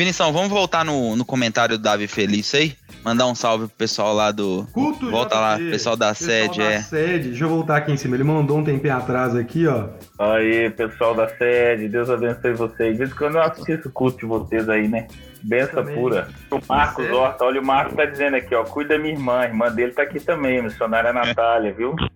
Vinição, 0.00 0.32
vamos 0.32 0.48
voltar 0.48 0.82
no, 0.82 1.14
no 1.14 1.26
comentário 1.26 1.76
do 1.76 1.82
Davi 1.82 2.06
Feliz 2.06 2.54
aí? 2.54 2.74
Mandar 3.04 3.26
um 3.26 3.34
salve 3.34 3.66
pro 3.66 3.76
pessoal 3.76 4.14
lá 4.14 4.32
do. 4.32 4.66
Culto 4.72 5.10
Volta 5.10 5.34
JP. 5.34 5.40
lá, 5.42 5.58
pessoal 5.58 5.94
da 5.94 6.08
pessoal 6.08 6.30
sede, 6.30 6.58
da 6.58 6.72
é. 6.72 6.80
sede. 6.80 7.28
Deixa 7.28 7.44
eu 7.44 7.50
voltar 7.50 7.76
aqui 7.76 7.92
em 7.92 7.98
cima. 7.98 8.16
Ele 8.16 8.24
mandou 8.24 8.56
um 8.56 8.64
tempinho 8.64 8.96
atrás 8.96 9.36
aqui, 9.36 9.66
ó. 9.66 9.88
Aí, 10.18 10.70
pessoal 10.70 11.14
da 11.14 11.28
sede, 11.28 11.86
Deus 11.86 12.08
abençoe 12.08 12.54
vocês. 12.54 12.92
De 12.92 12.98
vez 12.98 13.10
em 13.10 13.14
quando 13.14 13.34
eu 13.34 13.42
assisto 13.42 13.90
o 13.90 13.92
culto 13.92 14.20
de 14.20 14.24
vocês 14.24 14.66
aí, 14.70 14.88
né? 14.88 15.06
Benção 15.42 15.84
pura. 15.84 16.28
O 16.50 16.58
Marcos 16.66 17.04
Você? 17.04 17.12
Horta, 17.12 17.44
olha, 17.44 17.60
o 17.60 17.66
Marcos 17.66 17.94
tá 17.94 18.06
dizendo 18.06 18.36
aqui, 18.36 18.54
ó. 18.54 18.64
Cuida 18.64 18.96
da 18.96 18.98
minha 18.98 19.12
irmã. 19.12 19.40
A 19.40 19.44
irmã 19.48 19.70
dele 19.70 19.92
tá 19.92 20.00
aqui 20.00 20.18
também, 20.18 20.62
missionária 20.62 21.12
Natália, 21.12 21.74
viu? 21.74 21.94
Tá 21.94 22.08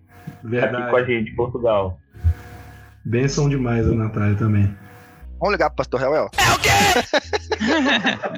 Verdade. 0.43 0.75
aqui 0.75 0.89
com 0.89 0.97
a 0.97 1.03
gente, 1.03 1.31
Portugal. 1.35 1.99
Benção 3.05 3.47
demais 3.47 3.87
a 3.87 3.93
Natália 3.93 4.35
também. 4.35 4.75
Vamos 5.39 5.51
ligar 5.53 5.69
pro 5.69 5.77
pastor 5.77 5.99
Reuel? 5.99 6.29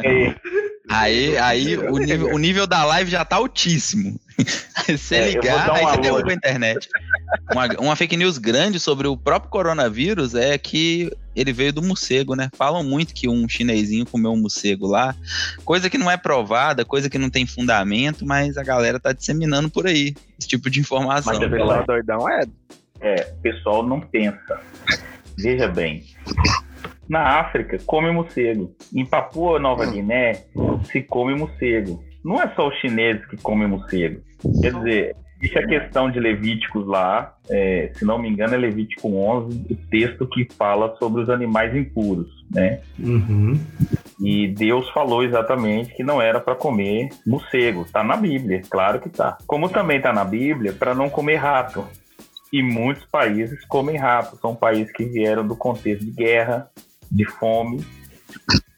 E 0.04 0.08
aí, 0.08 0.36
Aí, 0.90 1.38
aí 1.38 1.78
o, 1.78 1.98
nível, 1.98 2.34
o 2.34 2.38
nível 2.38 2.66
da 2.66 2.84
live 2.86 3.12
já 3.12 3.26
tá 3.26 3.36
altíssimo. 3.36 4.20
Se 4.98 5.16
É, 5.16 5.30
ligar, 5.32 5.70
um 5.70 5.74
aí 5.76 5.84
você 5.86 5.98
derruba 5.98 6.32
a 6.32 6.34
internet. 6.34 6.88
Uma, 7.52 7.66
uma 7.80 7.96
fake 7.96 8.16
news 8.16 8.38
grande 8.38 8.80
sobre 8.80 9.06
o 9.08 9.18
próprio 9.18 9.52
coronavírus 9.52 10.34
é 10.34 10.58
que 10.58 11.12
ele 11.36 11.52
veio 11.52 11.74
do 11.74 11.82
morcego, 11.82 12.36
né? 12.36 12.50
Falam 12.58 12.84
muito 12.84 13.14
que 13.14 13.28
um 13.28 13.48
chinesinho 13.50 14.06
comeu 14.06 14.32
um 14.32 14.38
morcego 14.38 14.88
lá. 14.88 15.14
Coisa 15.66 15.90
que 15.90 15.98
não 15.98 16.10
é 16.10 16.16
provada, 16.16 16.86
coisa 16.86 17.10
que 17.10 17.18
não 17.18 17.30
tem 17.30 17.46
fundamento, 17.46 18.26
mas 18.26 18.58
a 18.58 18.64
galera 18.64 19.00
tá 19.00 19.12
disseminando 19.12 19.70
por 19.70 19.88
aí 19.88 20.16
esse 20.40 20.48
tipo 20.48 20.70
de 20.70 20.80
informação. 20.80 21.34
Mas 21.34 21.42
é 21.42 21.46
O 21.46 21.50
verdade. 21.50 21.86
doidão 21.86 22.30
é. 22.30 22.44
É, 23.02 23.34
o 23.38 23.42
pessoal 23.42 23.86
não 23.86 24.00
pensa. 24.00 24.60
Veja 25.38 25.68
bem. 25.68 26.06
Na 27.10 27.40
África, 27.40 27.78
come 27.86 28.12
morcego. 28.12 28.76
Em 28.94 29.06
Papua 29.06 29.60
Nova 29.60 29.86
Guiné, 29.86 30.44
se 30.84 31.02
come 31.02 31.36
morcego. 31.36 32.04
Não 32.24 32.42
é 32.42 32.54
só 32.56 32.68
os 32.68 32.76
chineses 32.80 33.26
que 33.28 33.38
comem 33.38 33.68
morcego. 33.68 34.22
Quer 34.62 34.74
dizer, 34.74 35.16
existe 35.38 35.60
a 35.60 35.68
questão 35.68 36.12
de 36.12 36.20
Levíticos 36.20 36.86
lá, 36.86 37.36
é, 37.50 37.92
se 37.94 38.04
não 38.04 38.20
me 38.20 38.28
engano 38.28 38.54
é 38.54 38.58
Levítico 38.58 39.08
11, 39.08 39.66
o 39.70 39.76
texto 39.90 40.28
que 40.28 40.46
fala 40.58 40.96
sobre 40.98 41.22
os 41.22 41.30
animais 41.30 41.76
impuros, 41.76 42.28
né? 42.54 42.82
Uhum. 43.00 43.58
E 44.20 44.48
Deus 44.50 44.90
falou 44.90 45.24
exatamente 45.24 45.96
que 45.96 46.04
não 46.04 46.22
era 46.22 46.40
para 46.40 46.56
comer 46.56 47.10
morcego. 47.26 47.86
Tá 47.86 48.04
na 48.04 48.18
Bíblia, 48.18 48.62
claro 48.70 49.00
que 49.00 49.10
tá. 49.10 49.38
Como 49.46 49.70
também 49.70 50.02
tá 50.02 50.12
na 50.12 50.26
Bíblia 50.26 50.74
para 50.74 50.96
não 50.96 51.10
comer 51.10 51.36
rato. 51.36 51.86
E 52.52 52.64
muitos 52.64 53.06
países 53.06 53.64
comem 53.66 53.98
rato. 53.98 54.38
São 54.38 54.56
países 54.56 54.92
que 54.92 55.06
vieram 55.06 55.46
do 55.46 55.56
contexto 55.56 56.06
de 56.06 56.12
guerra, 56.12 56.70
de 57.12 57.26
fome 57.26 57.86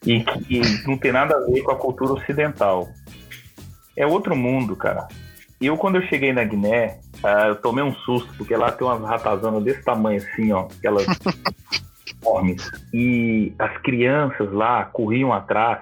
e 0.06 0.22
que 0.24 0.62
não 0.88 0.98
tem 0.98 1.12
nada 1.12 1.36
a 1.36 1.52
ver 1.52 1.62
com 1.62 1.72
a 1.72 1.76
cultura 1.76 2.14
ocidental. 2.14 2.90
É 3.96 4.06
outro 4.06 4.36
mundo, 4.36 4.76
cara. 4.76 5.08
Eu, 5.60 5.76
quando 5.76 5.96
eu 5.96 6.08
cheguei 6.08 6.32
na 6.32 6.44
Guiné, 6.44 7.00
ah, 7.22 7.48
eu 7.48 7.56
tomei 7.56 7.84
um 7.84 7.94
susto, 7.94 8.34
porque 8.38 8.56
lá 8.56 8.72
tem 8.72 8.88
umas 8.88 9.02
ratazanas 9.02 9.62
desse 9.62 9.84
tamanho 9.84 10.22
assim, 10.22 10.52
ó. 10.54 10.68
Aquelas 10.78 11.06
enormes. 12.24 12.72
E 12.94 13.54
as 13.60 13.78
crianças 13.82 14.52
lá 14.54 14.86
corriam 14.86 15.34
atrás, 15.34 15.82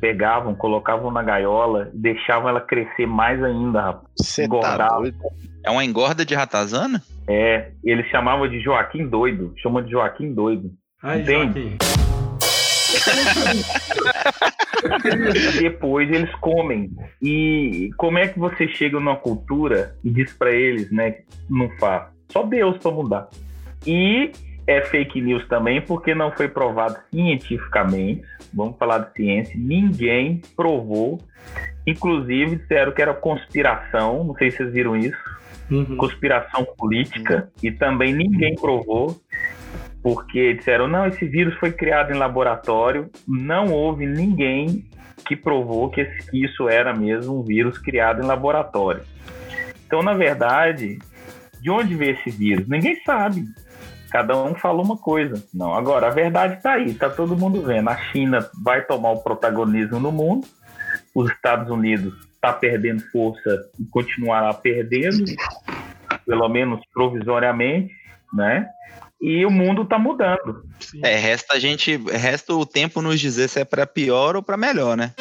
pegavam, 0.00 0.56
colocavam 0.56 1.12
na 1.12 1.22
gaiola, 1.22 1.88
deixavam 1.94 2.48
ela 2.48 2.60
crescer 2.60 3.06
mais 3.06 3.42
ainda, 3.42 3.80
rapaz. 3.80 4.08
Você 4.18 4.48
tá? 4.48 4.98
É 5.64 5.70
uma 5.70 5.84
engorda 5.84 6.24
de 6.24 6.34
ratazana? 6.34 7.00
É, 7.28 7.70
eles 7.84 8.08
chamavam 8.10 8.48
de 8.48 8.60
Joaquim 8.60 9.06
Doido. 9.06 9.54
Chamam 9.58 9.82
de 9.82 9.92
Joaquim 9.92 10.34
Doido. 10.34 10.72
Entende? 11.04 11.76
Depois 15.60 16.10
eles 16.10 16.34
comem. 16.36 16.90
E 17.20 17.90
como 17.96 18.18
é 18.18 18.28
que 18.28 18.38
você 18.38 18.68
chega 18.68 18.98
numa 18.98 19.16
cultura 19.16 19.96
e 20.04 20.10
diz 20.10 20.32
pra 20.32 20.52
eles, 20.52 20.92
né, 20.92 21.10
que 21.12 21.24
não 21.50 21.68
faz? 21.78 22.04
Só 22.30 22.44
Deus 22.44 22.78
pra 22.78 22.92
mudar. 22.92 23.28
E 23.86 24.32
é 24.66 24.80
fake 24.82 25.20
news 25.20 25.46
também, 25.48 25.80
porque 25.80 26.14
não 26.14 26.30
foi 26.32 26.48
provado 26.48 26.96
cientificamente. 27.10 28.22
Vamos 28.54 28.76
falar 28.78 28.98
de 28.98 29.12
ciência. 29.14 29.54
Ninguém 29.56 30.40
provou. 30.56 31.20
Inclusive 31.86 32.56
disseram 32.56 32.92
que 32.92 33.02
era 33.02 33.12
conspiração. 33.12 34.24
Não 34.24 34.34
sei 34.34 34.50
se 34.50 34.56
vocês 34.58 34.72
viram 34.72 34.96
isso. 34.96 35.18
Uhum. 35.70 35.96
Conspiração 35.96 36.64
política. 36.76 37.50
E 37.62 37.72
também 37.72 38.14
ninguém 38.14 38.54
provou. 38.54 39.20
Porque 40.02 40.54
disseram, 40.54 40.88
não, 40.88 41.06
esse 41.06 41.24
vírus 41.24 41.54
foi 41.58 41.70
criado 41.72 42.12
em 42.12 42.18
laboratório. 42.18 43.08
Não 43.26 43.72
houve 43.72 44.04
ninguém 44.06 44.84
que 45.26 45.36
provou 45.36 45.88
que, 45.90 46.00
esse- 46.00 46.30
que 46.30 46.44
isso 46.44 46.68
era 46.68 46.92
mesmo 46.94 47.38
um 47.38 47.42
vírus 47.42 47.78
criado 47.78 48.20
em 48.22 48.26
laboratório. 48.26 49.02
Então, 49.86 50.02
na 50.02 50.14
verdade, 50.14 50.98
de 51.60 51.70
onde 51.70 51.94
veio 51.94 52.14
esse 52.14 52.30
vírus? 52.30 52.66
Ninguém 52.68 52.96
sabe. 53.04 53.44
Cada 54.10 54.36
um 54.36 54.54
falou 54.54 54.84
uma 54.84 54.96
coisa. 54.96 55.42
Não, 55.54 55.72
agora 55.72 56.08
a 56.08 56.10
verdade 56.10 56.54
está 56.54 56.72
aí, 56.72 56.90
está 56.90 57.08
todo 57.08 57.36
mundo 57.36 57.62
vendo. 57.62 57.88
A 57.88 57.96
China 57.96 58.46
vai 58.62 58.82
tomar 58.84 59.12
o 59.12 59.22
protagonismo 59.22 60.00
no 60.00 60.10
mundo, 60.10 60.46
os 61.14 61.30
Estados 61.30 61.70
Unidos 61.70 62.12
está 62.34 62.52
perdendo 62.52 63.00
força 63.10 63.70
e 63.78 63.84
continuará 63.84 64.52
perdendo, 64.52 65.24
pelo 66.26 66.48
menos 66.48 66.80
provisoriamente, 66.92 67.94
né? 68.34 68.68
E 69.22 69.46
o 69.46 69.50
mundo 69.50 69.82
está 69.82 70.00
mudando. 70.00 70.64
É, 71.00 71.14
resta 71.14 71.54
a 71.54 71.58
gente, 71.60 71.96
resta 72.10 72.52
o 72.54 72.66
tempo 72.66 73.00
nos 73.00 73.20
dizer 73.20 73.48
se 73.48 73.60
é 73.60 73.64
para 73.64 73.86
pior 73.86 74.34
ou 74.34 74.42
para 74.42 74.56
melhor, 74.56 74.96
né? 74.96 75.12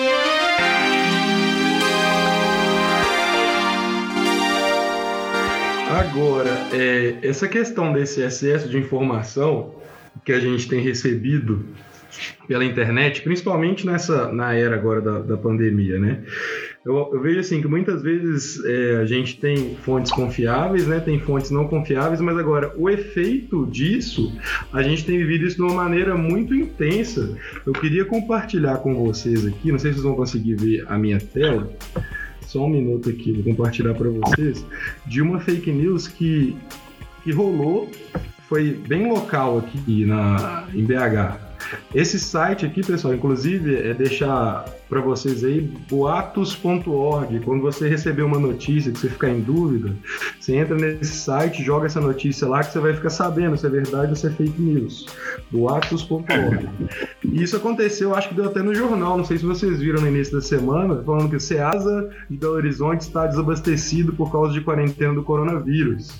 Agora, 5.99 6.49
é, 6.73 7.19
essa 7.21 7.47
questão 7.47 7.93
desse 7.93 8.21
excesso 8.21 8.67
de 8.67 8.79
informação 8.79 9.75
que 10.25 10.31
a 10.31 10.39
gente 10.39 10.67
tem 10.67 10.81
recebido 10.81 11.63
pela 12.47 12.65
internet, 12.65 13.21
principalmente 13.21 13.85
nessa 13.85 14.31
na 14.31 14.53
era 14.53 14.75
agora 14.75 14.99
da, 14.99 15.19
da 15.19 15.37
pandemia, 15.37 15.99
né? 15.99 16.23
Eu, 16.83 17.11
eu, 17.13 17.21
vejo 17.21 17.39
assim 17.39 17.61
que 17.61 17.67
muitas 17.67 18.01
vezes 18.01 18.63
é, 18.65 18.97
a 18.97 19.05
gente 19.05 19.39
tem 19.39 19.75
fontes 19.75 20.11
confiáveis, 20.11 20.87
né? 20.87 20.99
Tem 20.99 21.19
fontes 21.19 21.51
não 21.51 21.67
confiáveis, 21.67 22.19
mas 22.19 22.35
agora 22.37 22.73
o 22.75 22.89
efeito 22.89 23.67
disso, 23.67 24.35
a 24.73 24.81
gente 24.81 25.05
tem 25.05 25.17
vivido 25.19 25.45
isso 25.45 25.57
de 25.57 25.61
uma 25.61 25.75
maneira 25.75 26.15
muito 26.15 26.55
intensa. 26.55 27.37
Eu 27.65 27.73
queria 27.73 28.03
compartilhar 28.03 28.77
com 28.77 28.95
vocês 29.05 29.45
aqui, 29.45 29.71
não 29.71 29.77
sei 29.77 29.91
se 29.91 29.97
vocês 29.97 30.03
vão 30.03 30.15
conseguir 30.15 30.55
ver 30.55 30.83
a 30.87 30.97
minha 30.97 31.19
tela 31.19 31.71
só 32.51 32.65
um 32.65 32.69
minuto 32.69 33.09
aqui, 33.09 33.31
vou 33.31 33.43
compartilhar 33.43 33.93
para 33.93 34.09
vocês, 34.09 34.65
de 35.05 35.21
uma 35.21 35.39
fake 35.39 35.71
news 35.71 36.07
que, 36.09 36.53
que 37.23 37.31
rolou, 37.31 37.89
foi 38.49 38.71
bem 38.71 39.09
local 39.09 39.59
aqui 39.59 40.05
na, 40.05 40.67
em 40.73 40.83
BH. 40.83 41.50
Esse 41.93 42.19
site 42.19 42.65
aqui, 42.65 42.81
pessoal, 42.85 43.13
inclusive, 43.13 43.75
é 43.75 43.93
deixar 43.93 44.65
para 44.89 44.99
vocês 44.99 45.43
aí 45.43 45.61
boatos.org. 45.89 47.39
Quando 47.41 47.61
você 47.61 47.87
receber 47.87 48.23
uma 48.23 48.39
notícia 48.39 48.91
que 48.91 48.99
você 48.99 49.09
ficar 49.09 49.29
em 49.29 49.39
dúvida, 49.39 49.93
você 50.39 50.55
entra 50.55 50.75
nesse 50.75 51.13
site, 51.13 51.63
joga 51.63 51.85
essa 51.85 52.01
notícia 52.01 52.47
lá 52.47 52.61
que 52.61 52.71
você 52.71 52.79
vai 52.79 52.93
ficar 52.93 53.09
sabendo 53.09 53.57
se 53.57 53.65
é 53.65 53.69
verdade 53.69 54.09
ou 54.09 54.15
se 54.15 54.27
é 54.27 54.29
fake 54.29 54.61
news. 54.61 55.05
boatos.org. 55.51 56.67
E 57.23 57.41
isso 57.41 57.55
aconteceu, 57.55 58.13
acho 58.15 58.29
que 58.29 58.35
deu 58.35 58.45
até 58.45 58.61
no 58.61 58.75
jornal, 58.75 59.17
não 59.17 59.23
sei 59.23 59.37
se 59.37 59.45
vocês 59.45 59.79
viram 59.79 60.01
no 60.01 60.07
início 60.07 60.33
da 60.33 60.41
semana, 60.41 61.01
falando 61.03 61.29
que 61.29 61.35
o 61.35 61.39
Ceasa 61.39 62.09
de 62.29 62.37
Belo 62.37 62.55
Horizonte 62.55 63.01
está 63.01 63.25
desabastecido 63.27 64.13
por 64.13 64.31
causa 64.31 64.53
de 64.53 64.61
quarentena 64.61 65.13
do 65.13 65.23
coronavírus. 65.23 66.19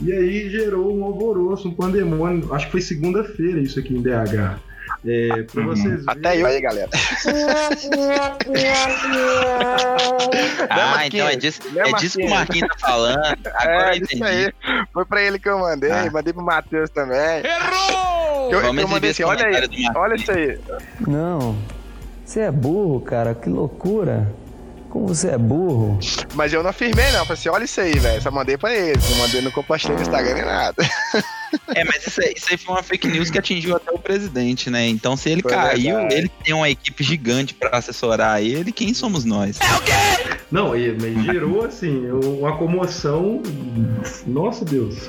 E 0.00 0.12
aí 0.12 0.48
gerou 0.48 0.96
um 0.96 1.04
alvoroço, 1.04 1.68
um 1.68 1.74
pandemônio. 1.74 2.52
Acho 2.52 2.66
que 2.66 2.72
foi 2.72 2.80
segunda-feira 2.80 3.60
isso 3.60 3.78
aqui 3.78 3.94
em 3.94 4.02
BH. 4.02 4.58
É, 5.06 5.42
pra 5.44 5.60
uhum. 5.60 5.68
vocês 5.68 6.02
Até 6.06 6.40
eu 6.40 6.46
aí, 6.46 6.60
galera. 6.60 6.90
ah, 10.68 11.06
então 11.06 11.28
é 11.28 11.36
disso, 11.36 11.60
é 11.76 11.92
disso 11.92 12.18
que 12.18 12.24
o 12.24 12.30
Marquinhos 12.30 12.68
tá 12.68 12.78
falando. 12.78 13.38
Agora 13.54 13.96
é, 13.96 13.98
isso 13.98 14.24
aí. 14.24 14.52
Foi 14.92 15.04
pra 15.04 15.22
ele 15.22 15.38
que 15.38 15.48
eu 15.48 15.58
mandei, 15.58 15.92
ah. 15.92 16.10
mandei 16.10 16.32
pro 16.32 16.42
Matheus 16.42 16.90
também. 16.90 17.42
Errou! 17.44 18.50
Eu, 18.50 18.60
eu 18.60 18.88
mandei 18.88 19.10
assim, 19.10 19.22
olha 19.22 19.46
aí, 19.46 19.54
olha 19.94 20.14
isso 20.16 20.32
aí. 20.32 20.58
Não, 21.06 21.56
você 22.24 22.40
é 22.40 22.50
burro, 22.50 23.00
cara, 23.00 23.34
que 23.34 23.48
loucura. 23.48 24.26
Como 24.90 25.06
você 25.06 25.28
é 25.28 25.38
burro. 25.38 25.98
Mas 26.34 26.52
eu 26.52 26.62
não 26.62 26.70
afirmei, 26.70 27.04
não. 27.12 27.20
Falei 27.20 27.34
assim, 27.34 27.48
olha 27.50 27.64
isso 27.64 27.80
aí, 27.80 27.98
velho. 27.98 28.22
Só 28.22 28.30
mandei 28.30 28.56
pra 28.56 28.74
eles. 28.74 29.10
Não 29.10 29.18
mandei 29.18 29.42
no 29.42 29.52
compartilhei 29.52 29.96
no 29.96 30.02
Instagram 30.02 30.34
nem 30.34 30.44
nada. 30.44 30.82
É, 31.74 31.84
mas 31.84 32.06
isso 32.06 32.20
aí, 32.20 32.34
isso 32.36 32.46
aí, 32.50 32.56
foi 32.56 32.74
uma 32.74 32.82
fake 32.82 33.08
news 33.08 33.30
que 33.30 33.38
atingiu 33.38 33.76
até 33.76 33.90
o 33.92 33.98
presidente, 33.98 34.70
né? 34.70 34.86
Então, 34.86 35.16
se 35.16 35.30
ele 35.30 35.42
foi 35.42 35.52
caiu, 35.52 35.96
verdade. 35.96 36.14
ele 36.14 36.30
tem 36.44 36.54
uma 36.54 36.68
equipe 36.68 37.04
gigante 37.04 37.54
para 37.54 37.76
assessorar 37.76 38.42
ele, 38.42 38.72
quem 38.72 38.92
somos 38.94 39.24
nós? 39.24 39.58
É 39.60 39.74
o 39.76 39.80
quê? 39.82 40.38
Não, 40.50 40.68
mas 40.70 41.24
gerou, 41.24 41.64
assim, 41.64 42.10
uma 42.10 42.56
comoção. 42.56 43.42
Nossa 44.26 44.64
Deus 44.64 45.08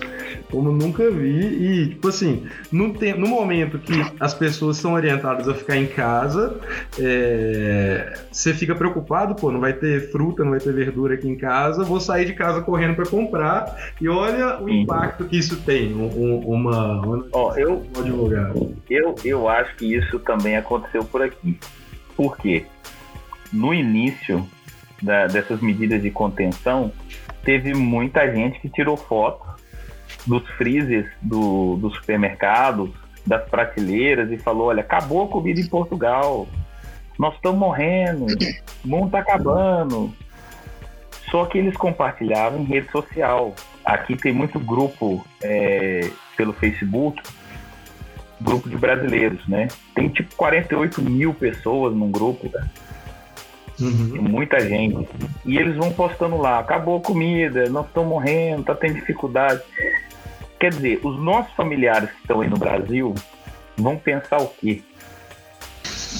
como 0.52 0.72
nunca 0.72 1.10
vi. 1.10 1.40
E, 1.40 1.90
tipo 1.90 2.08
assim, 2.08 2.48
no, 2.72 2.88
no 2.88 3.28
momento 3.28 3.80
que 3.80 3.94
as 4.20 4.34
pessoas 4.34 4.78
são 4.78 4.94
orientadas 4.94 5.48
a 5.48 5.54
ficar 5.54 5.78
em 5.78 5.88
casa, 5.88 6.60
é, 7.00 8.14
você 8.32 8.54
fica 8.54 8.76
preocupado, 8.76 9.36
pô, 9.36 9.52
não 9.52 9.60
vai 9.60 9.74
ter 9.74 10.12
fruta, 10.12 10.44
não 10.44 10.52
vai 10.52 10.60
ter 10.60 10.74
verdura 10.74 11.14
aqui 11.14 11.28
em 11.28 11.38
casa, 11.38 11.84
vou 11.84 12.00
sair 12.00 12.26
de 12.26 12.34
casa 12.34 12.62
correndo 12.62 12.96
para 12.96 13.06
comprar. 13.06 13.94
E 14.02 14.10
olha 14.10 14.62
o 14.62 14.70
impacto 14.70 15.26
que 15.26 15.38
isso 15.38 15.58
tem, 15.62 15.94
um, 15.94 16.40
uma, 16.40 17.02
uma 17.02 17.26
Ó, 17.32 17.56
eu, 17.56 17.86
advogado. 17.98 18.76
Eu, 18.90 19.16
eu 19.24 19.48
acho 19.48 19.76
que 19.76 19.96
isso 19.96 20.20
também 20.20 20.58
aconteceu 20.58 21.04
por 21.04 21.22
aqui. 21.22 21.58
Por 22.16 22.38
quê? 22.38 22.66
No 23.52 23.74
início 23.74 24.46
da, 25.02 25.28
dessas 25.28 25.62
medidas 25.62 26.02
de 26.02 26.10
contenção, 26.10 26.92
teve 27.44 27.74
muita 27.74 28.30
gente 28.32 28.60
que 28.60 28.70
tirou 28.70 28.98
foto 28.98 29.59
dos 30.30 30.48
freezers 30.52 31.08
do, 31.22 31.78
dos 31.78 31.96
supermercados, 31.96 32.92
das 33.26 33.44
prateleiras 33.50 34.32
e 34.32 34.38
falou: 34.38 34.68
olha, 34.68 34.82
acabou 34.82 35.26
a 35.26 35.28
comida 35.28 35.60
em 35.60 35.68
Portugal, 35.68 36.48
nós 37.18 37.34
estamos 37.36 37.60
morrendo, 37.60 38.28
o 38.86 38.88
mundo 38.88 39.08
está 39.08 39.20
acabando. 39.20 40.14
Só 41.30 41.46
que 41.46 41.58
eles 41.58 41.76
compartilhavam 41.78 42.62
em 42.62 42.64
rede 42.64 42.90
social. 42.92 43.54
Aqui 43.86 44.16
tem 44.16 44.34
muito 44.34 44.60
grupo 44.60 45.24
é, 45.44 46.10
pelo 46.36 46.54
Facebook, 46.54 47.22
grupo 48.42 48.68
de 48.68 48.76
brasileiros, 48.76 49.48
né? 49.48 49.68
Tem 49.94 50.10
tipo 50.10 50.36
48 50.36 51.02
mil 51.04 51.34
pessoas 51.34 51.94
num 51.96 52.10
grupo, 52.10 52.50
tá? 52.50 52.66
Uhum. 53.80 54.22
Muita 54.24 54.60
gente. 54.60 55.08
E 55.46 55.58
eles 55.58 55.76
vão 55.76 55.92
postando 55.92 56.38
lá, 56.38 56.60
acabou 56.60 56.98
a 56.98 57.02
comida, 57.02 57.70
nós 57.70 57.86
estamos 57.86 58.10
morrendo, 58.10 58.64
tá 58.64 58.76
tendo 58.76 58.96
dificuldade. 58.96 59.62
Quer 60.60 60.72
dizer, 60.72 61.00
os 61.04 61.18
nossos 61.20 61.54
familiares 61.54 62.12
que 62.12 62.22
estão 62.22 62.42
aí 62.42 62.50
no 62.50 62.58
Brasil 62.58 63.16
vão 63.78 63.98
pensar 63.98 64.42
o 64.42 64.48
quê? 64.48 64.82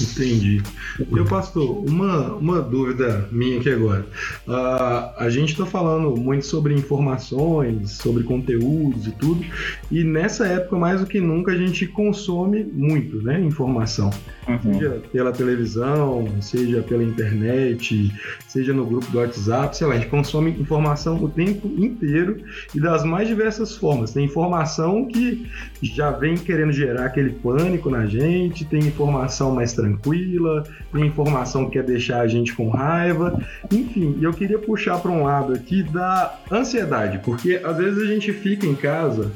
Entendi. 0.00 0.62
Eu, 1.10 1.24
pastor, 1.24 1.84
uma, 1.84 2.34
uma 2.34 2.60
dúvida 2.60 3.28
minha 3.32 3.58
aqui 3.58 3.70
agora. 3.70 4.06
Uh, 4.46 5.12
a 5.16 5.28
gente 5.30 5.52
está 5.52 5.66
falando 5.66 6.16
muito 6.16 6.46
sobre 6.46 6.74
informações, 6.74 7.92
sobre 7.92 8.22
conteúdos 8.22 9.06
e 9.06 9.12
tudo, 9.12 9.44
e 9.90 10.04
nessa 10.04 10.46
época, 10.46 10.76
mais 10.76 11.00
do 11.00 11.06
que 11.06 11.20
nunca, 11.20 11.52
a 11.52 11.56
gente 11.56 11.86
consome 11.86 12.64
muito 12.64 13.22
né, 13.22 13.40
informação. 13.40 14.10
Uhum. 14.48 14.74
Seja 14.74 15.02
pela 15.12 15.32
televisão, 15.32 16.28
seja 16.40 16.82
pela 16.82 17.02
internet, 17.02 18.12
seja 18.48 18.72
no 18.72 18.84
grupo 18.84 19.10
do 19.10 19.18
WhatsApp, 19.18 19.76
sei 19.76 19.86
lá, 19.86 19.94
a 19.94 19.98
gente 19.98 20.08
consome 20.08 20.50
informação 20.50 21.22
o 21.22 21.28
tempo 21.28 21.68
inteiro 21.68 22.38
e 22.74 22.80
das 22.80 23.04
mais 23.04 23.28
diversas 23.28 23.76
formas. 23.76 24.12
Tem 24.12 24.24
informação 24.24 25.06
que 25.06 25.46
já 25.82 26.10
vem 26.10 26.36
querendo 26.36 26.72
gerar 26.72 27.06
aquele 27.06 27.30
pânico 27.30 27.90
na 27.90 28.06
gente, 28.06 28.64
tem 28.64 28.80
informação 28.80 29.54
mais 29.54 29.72
tranquila, 29.80 30.64
tem 30.92 31.06
informação 31.06 31.66
que 31.66 31.72
quer 31.72 31.84
deixar 31.84 32.20
a 32.20 32.26
gente 32.26 32.54
com 32.54 32.68
raiva. 32.68 33.40
Enfim, 33.70 34.18
eu 34.20 34.32
queria 34.32 34.58
puxar 34.58 34.98
para 34.98 35.10
um 35.10 35.24
lado 35.24 35.52
aqui 35.52 35.82
da 35.82 36.38
ansiedade, 36.50 37.20
porque 37.24 37.60
às 37.62 37.76
vezes 37.76 38.02
a 38.02 38.06
gente 38.06 38.32
fica 38.32 38.66
em 38.66 38.74
casa 38.74 39.30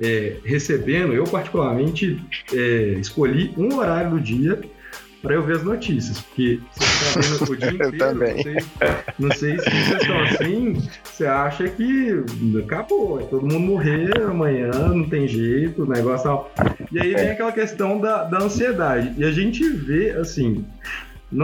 é, 0.00 0.36
recebendo, 0.44 1.12
eu 1.12 1.24
particularmente 1.24 2.18
é, 2.52 2.96
escolhi 3.00 3.52
um 3.56 3.76
horário 3.76 4.12
do 4.12 4.20
dia 4.20 4.60
para 5.22 5.34
eu 5.34 5.42
ver 5.44 5.56
as 5.56 5.62
notícias, 5.62 6.20
porque 6.20 6.58
você 6.72 6.89
está 7.00 7.20
vendo 7.20 7.50
o 7.50 7.56
dia 7.56 7.70
inteiro. 7.70 7.94
Eu 7.94 7.98
também. 7.98 8.36
Não 9.18 9.30
sei, 9.32 9.56
não 9.56 9.58
sei 9.58 9.58
se 9.58 9.70
vocês 9.70 10.02
estão 10.02 10.22
assim, 10.22 10.88
você 11.04 11.26
acha 11.26 11.68
que 11.68 12.24
acabou, 12.62 13.18
todo 13.22 13.42
mundo 13.42 13.60
morrer 13.60 14.20
amanhã, 14.22 14.70
não 14.70 15.08
tem 15.08 15.26
jeito, 15.26 15.82
o 15.82 15.88
negócio. 15.88 16.46
E 16.92 17.00
aí 17.00 17.14
vem 17.14 17.30
aquela 17.30 17.52
questão 17.52 18.00
da, 18.00 18.24
da 18.24 18.38
ansiedade. 18.38 19.14
E 19.16 19.24
a 19.24 19.30
gente 19.30 19.68
vê, 19.68 20.10
assim, 20.12 20.64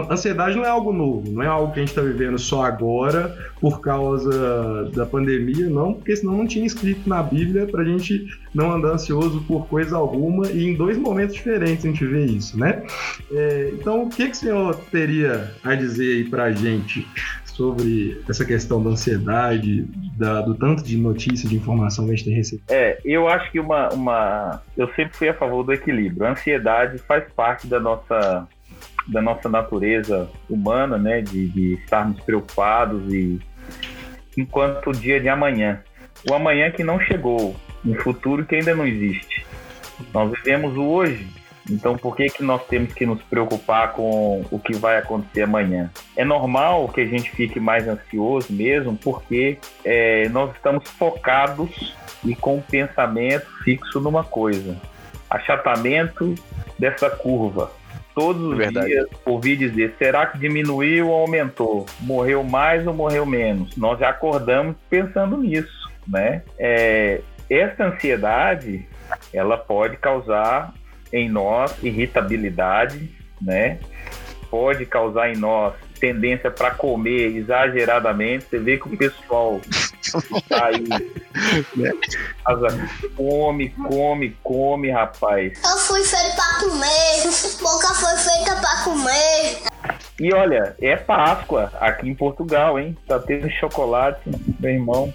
ansiedade 0.09 0.55
não 0.55 0.65
é 0.65 0.69
algo 0.69 0.91
novo, 0.91 1.31
não 1.31 1.41
é 1.41 1.47
algo 1.47 1.73
que 1.73 1.79
a 1.79 1.81
gente 1.81 1.89
está 1.89 2.01
vivendo 2.01 2.37
só 2.37 2.63
agora 2.63 3.35
por 3.59 3.79
causa 3.81 4.85
da 4.93 5.05
pandemia, 5.05 5.69
não, 5.69 5.93
porque 5.93 6.15
senão 6.15 6.37
não 6.37 6.47
tinha 6.47 6.65
escrito 6.65 7.07
na 7.07 7.23
Bíblia 7.23 7.65
para 7.67 7.81
a 7.81 7.85
gente 7.85 8.27
não 8.53 8.71
andar 8.71 8.89
ansioso 8.89 9.41
por 9.47 9.67
coisa 9.67 9.95
alguma 9.95 10.47
e 10.47 10.67
em 10.67 10.75
dois 10.75 10.97
momentos 10.97 11.35
diferentes 11.35 11.85
a 11.85 11.87
gente 11.87 12.05
vê 12.05 12.25
isso, 12.25 12.59
né? 12.59 12.83
É, 13.31 13.71
então, 13.73 14.03
o 14.03 14.09
que, 14.09 14.25
que 14.25 14.31
o 14.31 14.35
senhor 14.35 14.75
teria 14.91 15.53
a 15.63 15.75
dizer 15.75 16.17
aí 16.17 16.23
para 16.29 16.45
a 16.45 16.51
gente 16.51 17.07
sobre 17.45 18.21
essa 18.29 18.45
questão 18.45 18.81
da 18.83 18.91
ansiedade, 18.91 19.83
da, 20.15 20.41
do 20.41 20.53
tanto 20.53 20.83
de 20.83 20.95
notícia, 20.95 21.49
de 21.49 21.55
informação 21.55 22.05
que 22.05 22.11
a 22.11 22.15
gente 22.15 22.25
tem 22.25 22.35
recebido? 22.35 22.65
É, 22.69 22.99
eu 23.03 23.27
acho 23.27 23.51
que 23.51 23.59
uma, 23.59 23.89
uma. 23.89 24.61
Eu 24.77 24.87
sempre 24.93 25.17
fui 25.17 25.27
a 25.27 25.33
favor 25.33 25.63
do 25.63 25.73
equilíbrio. 25.73 26.27
A 26.27 26.31
ansiedade 26.31 26.99
faz 26.99 27.23
parte 27.35 27.65
da 27.65 27.79
nossa 27.79 28.47
da 29.07 29.21
nossa 29.21 29.47
natureza 29.47 30.29
humana, 30.49 30.97
né, 30.97 31.21
de, 31.21 31.47
de 31.47 31.73
estarmos 31.75 32.19
preocupados 32.21 33.13
e 33.13 33.39
enquanto 34.37 34.89
o 34.89 34.93
dia 34.93 35.19
de 35.19 35.29
amanhã. 35.29 35.81
O 36.29 36.33
amanhã 36.33 36.71
que 36.71 36.83
não 36.83 36.99
chegou, 36.99 37.55
um 37.85 37.95
futuro 37.95 38.45
que 38.45 38.55
ainda 38.55 38.75
não 38.75 38.85
existe. 38.85 39.45
Nós 40.13 40.31
vivemos 40.31 40.75
o 40.75 40.83
hoje, 40.83 41.27
então 41.69 41.97
por 41.97 42.15
que, 42.15 42.27
que 42.27 42.43
nós 42.43 42.65
temos 42.67 42.93
que 42.93 43.05
nos 43.05 43.21
preocupar 43.23 43.93
com 43.93 44.45
o 44.49 44.59
que 44.59 44.75
vai 44.75 44.97
acontecer 44.97 45.41
amanhã? 45.41 45.89
É 46.15 46.23
normal 46.23 46.87
que 46.89 47.01
a 47.01 47.05
gente 47.05 47.31
fique 47.31 47.59
mais 47.59 47.87
ansioso 47.87 48.51
mesmo, 48.51 48.95
porque 48.95 49.57
é, 49.83 50.29
nós 50.29 50.53
estamos 50.55 50.89
focados 50.91 51.95
e 52.23 52.35
com 52.35 52.57
o 52.57 52.61
pensamento 52.61 53.47
fixo 53.63 53.99
numa 53.99 54.23
coisa. 54.23 54.77
Achatamento 55.29 56.35
dessa 56.79 57.09
curva. 57.09 57.71
Todos 58.17 58.41
os 58.41 58.57
Verdade. 58.57 58.87
dias 58.87 59.05
ouvi 59.23 59.55
dizer, 59.55 59.93
será 59.99 60.25
que 60.25 60.39
diminuiu 60.39 61.09
ou 61.09 61.21
aumentou? 61.21 61.85
Morreu 61.99 62.43
mais 62.43 62.87
ou 62.87 62.91
morreu 62.91 63.27
menos? 63.27 63.77
Nós 63.77 63.99
já 63.99 64.09
acordamos 64.09 64.75
pensando 64.89 65.37
nisso, 65.37 65.87
né? 66.07 66.41
É, 66.57 67.21
essa 67.47 67.85
ansiedade, 67.85 68.87
ela 69.31 69.55
pode 69.55 69.97
causar 69.97 70.73
em 71.13 71.29
nós 71.29 71.77
irritabilidade, 71.83 73.07
né? 73.39 73.77
Pode 74.49 74.87
causar 74.87 75.31
em 75.31 75.37
nós 75.37 75.75
tendência 75.99 76.49
para 76.49 76.71
comer 76.71 77.35
exageradamente. 77.35 78.45
Você 78.45 78.57
vê 78.57 78.77
que 78.77 78.87
o 78.87 78.97
pessoal 78.97 79.61
aí, 80.51 80.87
né? 81.75 81.91
come, 83.15 83.69
come, 83.69 84.37
come, 84.43 84.91
rapaz. 84.91 85.53
Eu 85.63 85.77
fui 85.77 86.03
feito 86.03 86.35
para 86.35 86.59
comer, 86.59 87.61
boca 87.61 87.87
foi 87.95 88.17
feita 88.17 88.55
para 88.55 88.83
comer. 88.83 89.57
E 90.19 90.33
olha, 90.33 90.75
é 90.81 90.95
Páscoa 90.95 91.71
aqui 91.79 92.09
em 92.09 92.15
Portugal, 92.15 92.79
hein? 92.79 92.97
Tá 93.07 93.19
tendo 93.19 93.49
chocolate, 93.51 94.21
meu 94.59 94.71
irmão. 94.71 95.13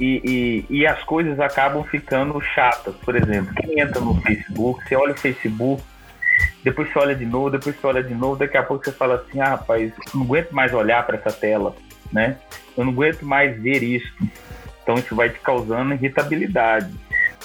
E, 0.00 0.64
e, 0.70 0.78
e, 0.78 0.86
as 0.86 1.02
coisas 1.02 1.40
acabam 1.40 1.82
ficando 1.82 2.40
chatas. 2.40 2.94
Por 2.96 3.16
exemplo, 3.16 3.52
quem 3.54 3.80
entra 3.80 4.00
no 4.00 4.14
Facebook, 4.20 4.86
você 4.86 4.94
olha 4.94 5.12
o 5.12 5.18
Facebook, 5.18 5.82
depois 6.62 6.92
você 6.92 6.98
olha 6.98 7.14
de 7.14 7.26
novo, 7.26 7.50
depois 7.50 7.74
você 7.74 7.86
olha 7.86 8.02
de 8.02 8.14
novo, 8.14 8.36
daqui 8.36 8.56
a 8.56 8.62
pouco 8.62 8.84
você 8.84 8.92
fala 8.92 9.16
assim, 9.16 9.40
ah, 9.40 9.50
rapaz, 9.50 9.92
não 10.14 10.22
aguento 10.22 10.50
mais 10.50 10.72
olhar 10.72 11.04
para 11.04 11.16
essa 11.16 11.32
tela, 11.32 11.74
né? 12.12 12.36
Eu 12.76 12.84
não 12.84 12.92
aguento 12.92 13.22
mais 13.22 13.60
ver 13.60 13.82
isso. 13.82 14.12
Então 14.82 14.96
isso 14.96 15.14
vai 15.14 15.30
te 15.30 15.38
causando 15.40 15.94
irritabilidade. 15.94 16.92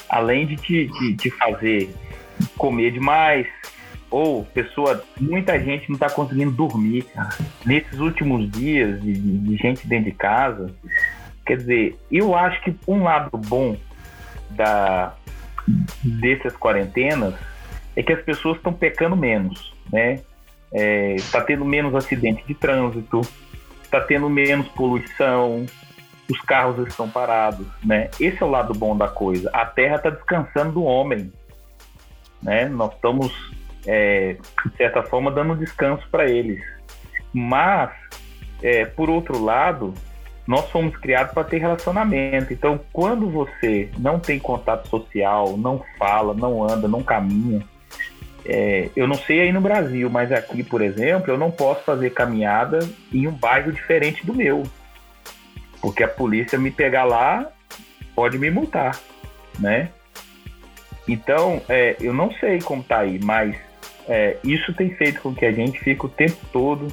Além 0.09 0.45
de 0.45 0.55
te, 0.57 0.87
te, 0.87 1.15
te 1.15 1.29
fazer 1.31 1.93
comer 2.57 2.91
demais, 2.91 3.47
ou 4.09 4.45
pessoa, 4.45 5.03
muita 5.19 5.59
gente 5.59 5.89
não 5.89 5.95
está 5.95 6.09
conseguindo 6.09 6.51
dormir, 6.51 7.03
cara. 7.03 7.35
Nesses 7.65 7.99
últimos 7.99 8.49
dias 8.51 9.01
de, 9.01 9.13
de, 9.13 9.57
gente 9.57 9.87
dentro 9.87 10.05
de 10.05 10.11
casa, 10.11 10.73
Quer 11.45 11.57
dizer, 11.57 11.99
eu 12.09 12.35
acho 12.35 12.61
que 12.61 12.75
um 12.87 13.03
lado 13.03 13.37
bom 13.37 13.75
da, 14.51 15.13
dessas 16.01 16.55
quarentenas 16.55 17.35
é 17.95 18.01
que 18.01 18.13
as 18.13 18.21
pessoas 18.21 18.57
estão 18.57 18.73
pecando 18.73 19.15
menos, 19.15 19.73
né? 19.91 20.21
Está 21.15 21.39
é, 21.39 21.41
tendo 21.41 21.65
menos 21.65 21.93
acidente 21.93 22.43
de 22.47 22.55
trânsito, 22.55 23.21
está 23.93 24.01
tendo 24.01 24.27
menos 24.27 24.67
poluição, 24.69 25.65
os 26.29 26.41
carros 26.41 26.87
estão 26.87 27.07
parados, 27.07 27.67
né? 27.83 28.09
Esse 28.19 28.41
é 28.41 28.45
o 28.45 28.49
lado 28.49 28.73
bom 28.73 28.97
da 28.97 29.07
coisa. 29.07 29.49
A 29.53 29.65
Terra 29.65 29.97
está 29.97 30.09
descansando 30.09 30.73
do 30.73 30.83
homem, 30.83 31.31
né? 32.41 32.65
Nós 32.65 32.93
estamos, 32.93 33.31
é, 33.85 34.37
de 34.65 34.77
certa 34.77 35.03
forma, 35.03 35.31
dando 35.31 35.55
descanso 35.55 36.07
para 36.09 36.27
eles. 36.27 36.59
Mas, 37.31 37.91
é, 38.63 38.85
por 38.85 39.09
outro 39.09 39.43
lado, 39.43 39.93
nós 40.47 40.69
fomos 40.71 40.95
criados 40.97 41.33
para 41.33 41.43
ter 41.43 41.59
relacionamento. 41.59 42.51
Então, 42.51 42.79
quando 42.91 43.29
você 43.29 43.91
não 43.99 44.19
tem 44.19 44.39
contato 44.39 44.87
social, 44.87 45.55
não 45.55 45.83
fala, 45.99 46.33
não 46.33 46.63
anda, 46.63 46.87
não 46.87 47.03
caminha, 47.03 47.63
é, 48.45 48.89
eu 48.95 49.07
não 49.07 49.15
sei 49.15 49.41
aí 49.41 49.51
no 49.51 49.61
Brasil, 49.61 50.09
mas 50.09 50.31
aqui, 50.31 50.63
por 50.63 50.81
exemplo, 50.81 51.31
eu 51.31 51.37
não 51.37 51.49
posso 51.49 51.83
fazer 51.83 52.09
caminhada 52.11 52.79
em 53.11 53.27
um 53.27 53.31
bairro 53.31 53.71
diferente 53.71 54.25
do 54.25 54.33
meu, 54.33 54.63
porque 55.81 56.03
a 56.03 56.07
polícia 56.07 56.59
me 56.59 56.71
pegar 56.71 57.05
lá 57.05 57.49
pode 58.15 58.37
me 58.37 58.49
multar, 58.49 58.99
né? 59.59 59.89
Então, 61.07 61.61
é, 61.67 61.95
eu 61.99 62.13
não 62.13 62.31
sei 62.33 62.61
como 62.61 62.83
tá 62.83 62.99
aí, 62.99 63.19
mas 63.21 63.55
é, 64.07 64.37
isso 64.43 64.73
tem 64.73 64.89
feito 64.95 65.21
com 65.21 65.33
que 65.33 65.45
a 65.45 65.51
gente 65.51 65.79
fique 65.79 66.05
o 66.05 66.09
tempo 66.09 66.37
todo 66.51 66.87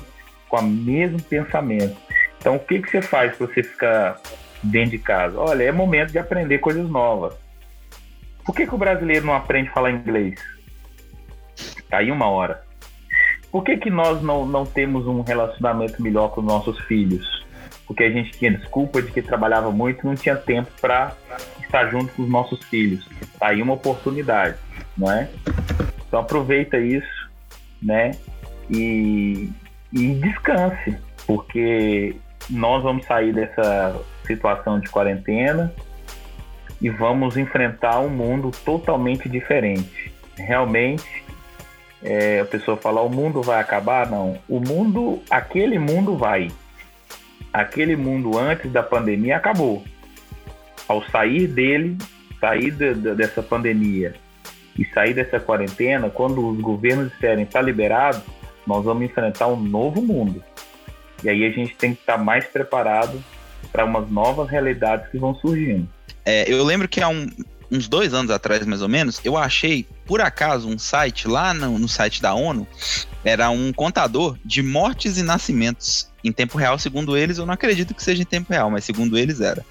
com 0.48 0.58
o 0.58 0.62
mesmo 0.62 1.20
pensamento. 1.22 1.96
Então, 2.38 2.56
o 2.56 2.58
que, 2.58 2.80
que 2.80 2.90
você 2.90 3.02
faz 3.02 3.36
para 3.36 3.46
você 3.46 3.62
ficar 3.62 4.20
dentro 4.62 4.90
de 4.90 4.98
casa? 4.98 5.38
Olha, 5.38 5.62
é 5.62 5.72
momento 5.72 6.10
de 6.10 6.18
aprender 6.18 6.58
coisas 6.58 6.88
novas. 6.88 7.34
Por 8.44 8.54
que, 8.54 8.66
que 8.66 8.74
o 8.74 8.78
brasileiro 8.78 9.26
não 9.26 9.34
aprende 9.34 9.68
a 9.68 9.72
falar 9.72 9.90
inglês? 9.90 10.40
Aí 11.90 12.10
uma 12.10 12.28
hora. 12.28 12.62
Por 13.50 13.64
que, 13.64 13.76
que 13.76 13.90
nós 13.90 14.22
não, 14.22 14.46
não 14.46 14.64
temos 14.64 15.06
um 15.06 15.22
relacionamento 15.22 16.00
melhor 16.00 16.28
com 16.28 16.40
os 16.40 16.46
nossos 16.46 16.78
filhos? 16.82 17.44
Porque 17.86 18.04
a 18.04 18.10
gente 18.10 18.30
tinha 18.32 18.52
desculpa 18.52 19.02
de 19.02 19.10
que 19.10 19.20
trabalhava 19.20 19.72
muito 19.72 20.06
não 20.06 20.14
tinha 20.14 20.36
tempo 20.36 20.70
para 20.80 21.12
estar 21.60 21.88
junto 21.90 22.12
com 22.12 22.22
os 22.22 22.28
nossos 22.28 22.62
filhos. 22.64 23.04
Tá 23.38 23.48
aí 23.48 23.60
uma 23.60 23.74
oportunidade, 23.74 24.56
não 24.96 25.10
é? 25.10 25.28
Então 26.06 26.20
aproveita 26.20 26.78
isso, 26.78 27.30
né? 27.82 28.12
E, 28.70 29.50
e 29.92 30.14
descanse, 30.14 30.96
porque 31.26 32.14
nós 32.48 32.82
vamos 32.84 33.04
sair 33.06 33.32
dessa 33.32 34.00
situação 34.24 34.78
de 34.78 34.88
quarentena 34.88 35.72
e 36.80 36.88
vamos 36.88 37.36
enfrentar 37.36 37.98
um 38.00 38.08
mundo 38.08 38.50
totalmente 38.64 39.28
diferente. 39.28 40.12
Realmente, 40.36 41.24
é, 42.02 42.40
a 42.40 42.44
pessoa 42.44 42.76
fala: 42.76 43.00
o 43.00 43.08
mundo 43.08 43.42
vai 43.42 43.60
acabar? 43.60 44.08
Não. 44.10 44.38
O 44.48 44.60
mundo, 44.60 45.22
aquele 45.30 45.78
mundo 45.78 46.16
vai. 46.16 46.50
Aquele 47.52 47.96
mundo 47.96 48.38
antes 48.38 48.70
da 48.70 48.82
pandemia 48.82 49.36
acabou. 49.36 49.84
Ao 50.88 51.02
sair 51.10 51.46
dele, 51.46 51.96
sair 52.40 52.70
de, 52.70 52.94
de, 52.94 53.14
dessa 53.14 53.42
pandemia 53.42 54.14
e 54.78 54.84
sair 54.86 55.14
dessa 55.14 55.38
quarentena, 55.38 56.08
quando 56.08 56.48
os 56.48 56.60
governos 56.60 57.12
disserem 57.12 57.44
está 57.44 57.60
liberado, 57.60 58.22
nós 58.66 58.84
vamos 58.84 59.04
enfrentar 59.04 59.48
um 59.48 59.56
novo 59.56 60.00
mundo. 60.00 60.42
E 61.22 61.28
aí 61.28 61.44
a 61.44 61.50
gente 61.50 61.74
tem 61.76 61.94
que 61.94 62.00
estar 62.00 62.16
mais 62.16 62.46
preparado 62.46 63.22
para 63.70 63.84
umas 63.84 64.08
novas 64.10 64.48
realidades 64.48 65.08
que 65.10 65.18
vão 65.18 65.34
surgindo. 65.34 65.88
É, 66.24 66.50
eu 66.50 66.64
lembro 66.64 66.88
que 66.88 67.00
há 67.00 67.08
um, 67.08 67.28
uns 67.70 67.88
dois 67.88 68.14
anos 68.14 68.30
atrás, 68.30 68.64
mais 68.66 68.82
ou 68.82 68.88
menos, 68.88 69.20
eu 69.24 69.36
achei, 69.36 69.86
por 70.10 70.20
acaso, 70.20 70.68
um 70.68 70.76
site 70.76 71.28
lá 71.28 71.54
no, 71.54 71.78
no 71.78 71.88
site 71.88 72.20
da 72.20 72.34
ONU, 72.34 72.66
era 73.24 73.48
um 73.48 73.72
contador 73.72 74.36
de 74.44 74.60
mortes 74.60 75.18
e 75.18 75.22
nascimentos 75.22 76.08
em 76.24 76.32
tempo 76.32 76.58
real, 76.58 76.76
segundo 76.80 77.16
eles, 77.16 77.38
eu 77.38 77.46
não 77.46 77.54
acredito 77.54 77.94
que 77.94 78.02
seja 78.02 78.20
em 78.20 78.26
tempo 78.26 78.52
real, 78.52 78.68
mas 78.72 78.84
segundo 78.84 79.16
eles 79.16 79.40
era. 79.40 79.64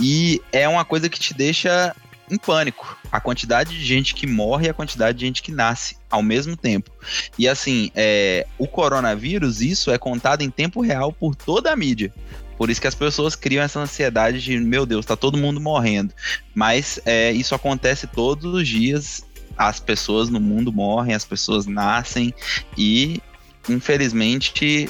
E 0.00 0.40
é 0.50 0.66
uma 0.66 0.82
coisa 0.82 1.10
que 1.10 1.20
te 1.20 1.34
deixa 1.34 1.94
em 2.30 2.38
pânico. 2.38 2.96
A 3.12 3.20
quantidade 3.20 3.78
de 3.78 3.84
gente 3.84 4.14
que 4.14 4.26
morre 4.26 4.66
e 4.66 4.70
a 4.70 4.74
quantidade 4.74 5.18
de 5.18 5.26
gente 5.26 5.42
que 5.42 5.52
nasce 5.52 5.98
ao 6.10 6.22
mesmo 6.22 6.56
tempo. 6.56 6.90
E 7.38 7.46
assim, 7.46 7.90
é, 7.94 8.46
o 8.56 8.66
coronavírus, 8.66 9.60
isso 9.60 9.90
é 9.90 9.98
contado 9.98 10.40
em 10.40 10.48
tempo 10.48 10.80
real 10.80 11.12
por 11.12 11.36
toda 11.36 11.70
a 11.70 11.76
mídia. 11.76 12.10
Por 12.56 12.70
isso 12.70 12.80
que 12.80 12.86
as 12.86 12.94
pessoas 12.94 13.34
criam 13.34 13.62
essa 13.62 13.80
ansiedade 13.80 14.40
de, 14.40 14.56
meu 14.56 14.86
Deus, 14.86 15.04
tá 15.04 15.16
todo 15.16 15.36
mundo 15.36 15.60
morrendo. 15.60 16.14
Mas 16.54 17.00
é, 17.04 17.32
isso 17.32 17.54
acontece 17.54 18.06
todos 18.06 18.54
os 18.54 18.66
dias. 18.66 19.24
As 19.56 19.80
pessoas 19.80 20.28
no 20.28 20.40
mundo 20.40 20.72
morrem, 20.72 21.14
as 21.14 21.24
pessoas 21.24 21.66
nascem 21.66 22.34
e, 22.76 23.20
infelizmente, 23.68 24.88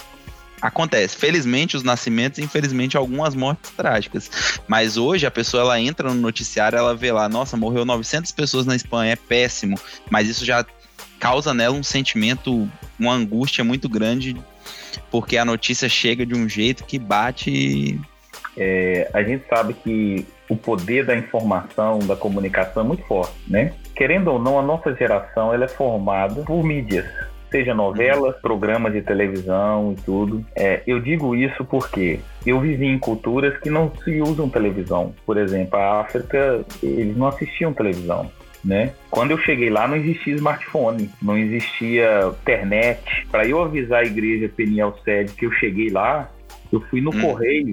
acontece. 0.63 1.17
Felizmente 1.17 1.77
os 1.77 1.83
nascimentos, 1.83 2.39
infelizmente 2.39 2.97
algumas 2.97 3.35
mortes 3.35 3.71
trágicas. 3.73 4.31
Mas 4.69 4.97
hoje 4.97 5.27
a 5.27 5.31
pessoa 5.31 5.63
ela 5.63 5.81
entra 5.81 6.09
no 6.09 6.21
noticiário, 6.21 6.79
ela 6.79 6.95
vê 6.95 7.11
lá, 7.11 7.29
nossa, 7.29 7.57
morreu 7.57 7.85
900 7.85 8.31
pessoas 8.31 8.65
na 8.65 8.77
Espanha, 8.77 9.13
é 9.13 9.17
péssimo. 9.17 9.77
Mas 10.09 10.29
isso 10.29 10.45
já 10.45 10.65
causa 11.19 11.53
nela 11.53 11.75
um 11.75 11.83
sentimento, 11.83 12.69
uma 12.99 13.13
angústia 13.13 13.65
muito 13.65 13.89
grande, 13.89 14.37
porque 15.11 15.37
a 15.37 15.45
notícia 15.45 15.89
chega 15.89 16.25
de 16.25 16.35
um 16.35 16.49
jeito 16.49 16.85
que 16.85 16.99
bate. 16.99 18.01
É, 18.57 19.11
a 19.13 19.23
gente 19.23 19.45
sabe 19.49 19.75
que 19.75 20.27
o 20.49 20.57
poder 20.57 21.07
da 21.07 21.17
informação, 21.17 21.99
da 22.01 22.15
comunicação 22.15 22.83
é 22.83 22.87
muito 22.87 23.05
forte, 23.05 23.35
né? 23.49 23.73
Querendo 24.03 24.32
ou 24.32 24.38
não, 24.40 24.59
a 24.59 24.62
nossa 24.62 24.92
geração 24.96 25.55
ela 25.55 25.66
é 25.66 25.68
formada 25.68 26.42
por 26.42 26.64
mídias 26.64 27.07
seja 27.53 27.72
novelas, 27.72 28.34
programas 28.40 28.92
de 28.92 29.00
televisão 29.00 29.92
e 29.92 30.03
tudo. 30.03 30.44
É, 30.57 30.82
eu 30.88 30.98
digo 30.98 31.36
isso 31.36 31.64
porque 31.66 32.18
eu 32.44 32.59
vivi 32.59 32.86
em 32.86 32.98
culturas 32.98 33.57
que 33.59 33.70
não 33.70 33.92
se 34.03 34.20
usam 34.20 34.48
televisão. 34.48 35.14
Por 35.24 35.36
exemplo, 35.36 35.78
a 35.78 36.00
África, 36.00 36.64
eles 36.82 37.16
não 37.16 37.28
assistiam 37.28 37.72
televisão. 37.72 38.28
Né? 38.64 38.92
Quando 39.09 39.30
eu 39.30 39.38
cheguei 39.38 39.70
lá, 39.70 39.86
não 39.86 39.94
existia 39.94 40.34
smartphone, 40.34 41.09
não 41.22 41.38
existia 41.38 42.32
internet. 42.40 43.28
Para 43.30 43.46
eu 43.46 43.62
avisar 43.62 44.00
a 44.00 44.07
igreja 44.07 44.48
Peniel 44.48 44.98
Sede 45.05 45.32
que 45.34 45.46
eu 45.46 45.53
cheguei 45.53 45.90
lá, 45.90 46.28
eu 46.72 46.80
fui 46.80 47.00
no 47.00 47.11
hum. 47.11 47.20
correio 47.20 47.70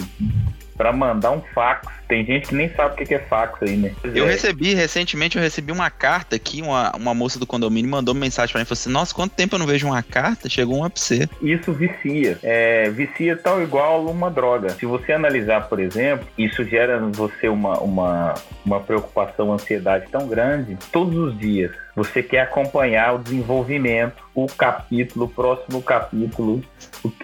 para 0.79 0.93
mandar 0.93 1.31
um 1.31 1.41
fax. 1.53 1.85
Tem 2.07 2.25
gente 2.25 2.47
que 2.47 2.55
nem 2.55 2.69
sabe 2.69 2.93
o 2.93 3.05
que 3.05 3.13
é 3.13 3.19
fax 3.19 3.61
aí, 3.61 3.75
né? 3.75 3.91
Eu 4.15 4.25
recebi, 4.25 4.73
recentemente, 4.73 5.35
eu 5.35 5.43
recebi 5.43 5.73
uma 5.73 5.91
carta 5.91 6.37
aqui, 6.37 6.61
uma, 6.61 6.95
uma 6.95 7.13
moça 7.13 7.37
do 7.37 7.45
condomínio 7.45 7.91
mandou 7.91 8.15
uma 8.15 8.21
mensagem 8.21 8.53
para 8.53 8.61
mim, 8.61 8.65
falou 8.65 8.79
assim, 8.79 8.89
nossa, 8.89 9.13
quanto 9.13 9.35
tempo 9.35 9.55
eu 9.55 9.59
não 9.59 9.67
vejo 9.67 9.85
uma 9.85 10.01
carta? 10.01 10.47
Chegou 10.47 10.77
uma 10.77 10.89
pra 10.89 11.01
você. 11.01 11.29
Isso 11.41 11.73
vicia. 11.73 12.39
É, 12.41 12.89
vicia 12.91 13.35
tal 13.35 13.61
igual 13.61 14.07
uma 14.07 14.31
droga. 14.31 14.69
Se 14.69 14.85
você 14.85 15.11
analisar, 15.11 15.67
por 15.67 15.81
exemplo, 15.81 16.25
isso 16.37 16.63
gera 16.63 16.97
em 16.97 17.11
você 17.11 17.49
uma, 17.49 17.77
uma, 17.79 18.35
uma 18.65 18.79
preocupação, 18.79 19.51
ansiedade 19.51 20.05
tão 20.09 20.29
grande, 20.29 20.77
todos 20.93 21.17
os 21.17 21.37
dias 21.37 21.71
você 21.93 22.23
quer 22.23 22.41
acompanhar 22.41 23.15
o 23.15 23.19
desenvolvimento, 23.19 24.23
o 24.33 24.47
capítulo, 24.47 25.25
o 25.25 25.29
próximo 25.29 25.81
capítulo, 25.81 26.63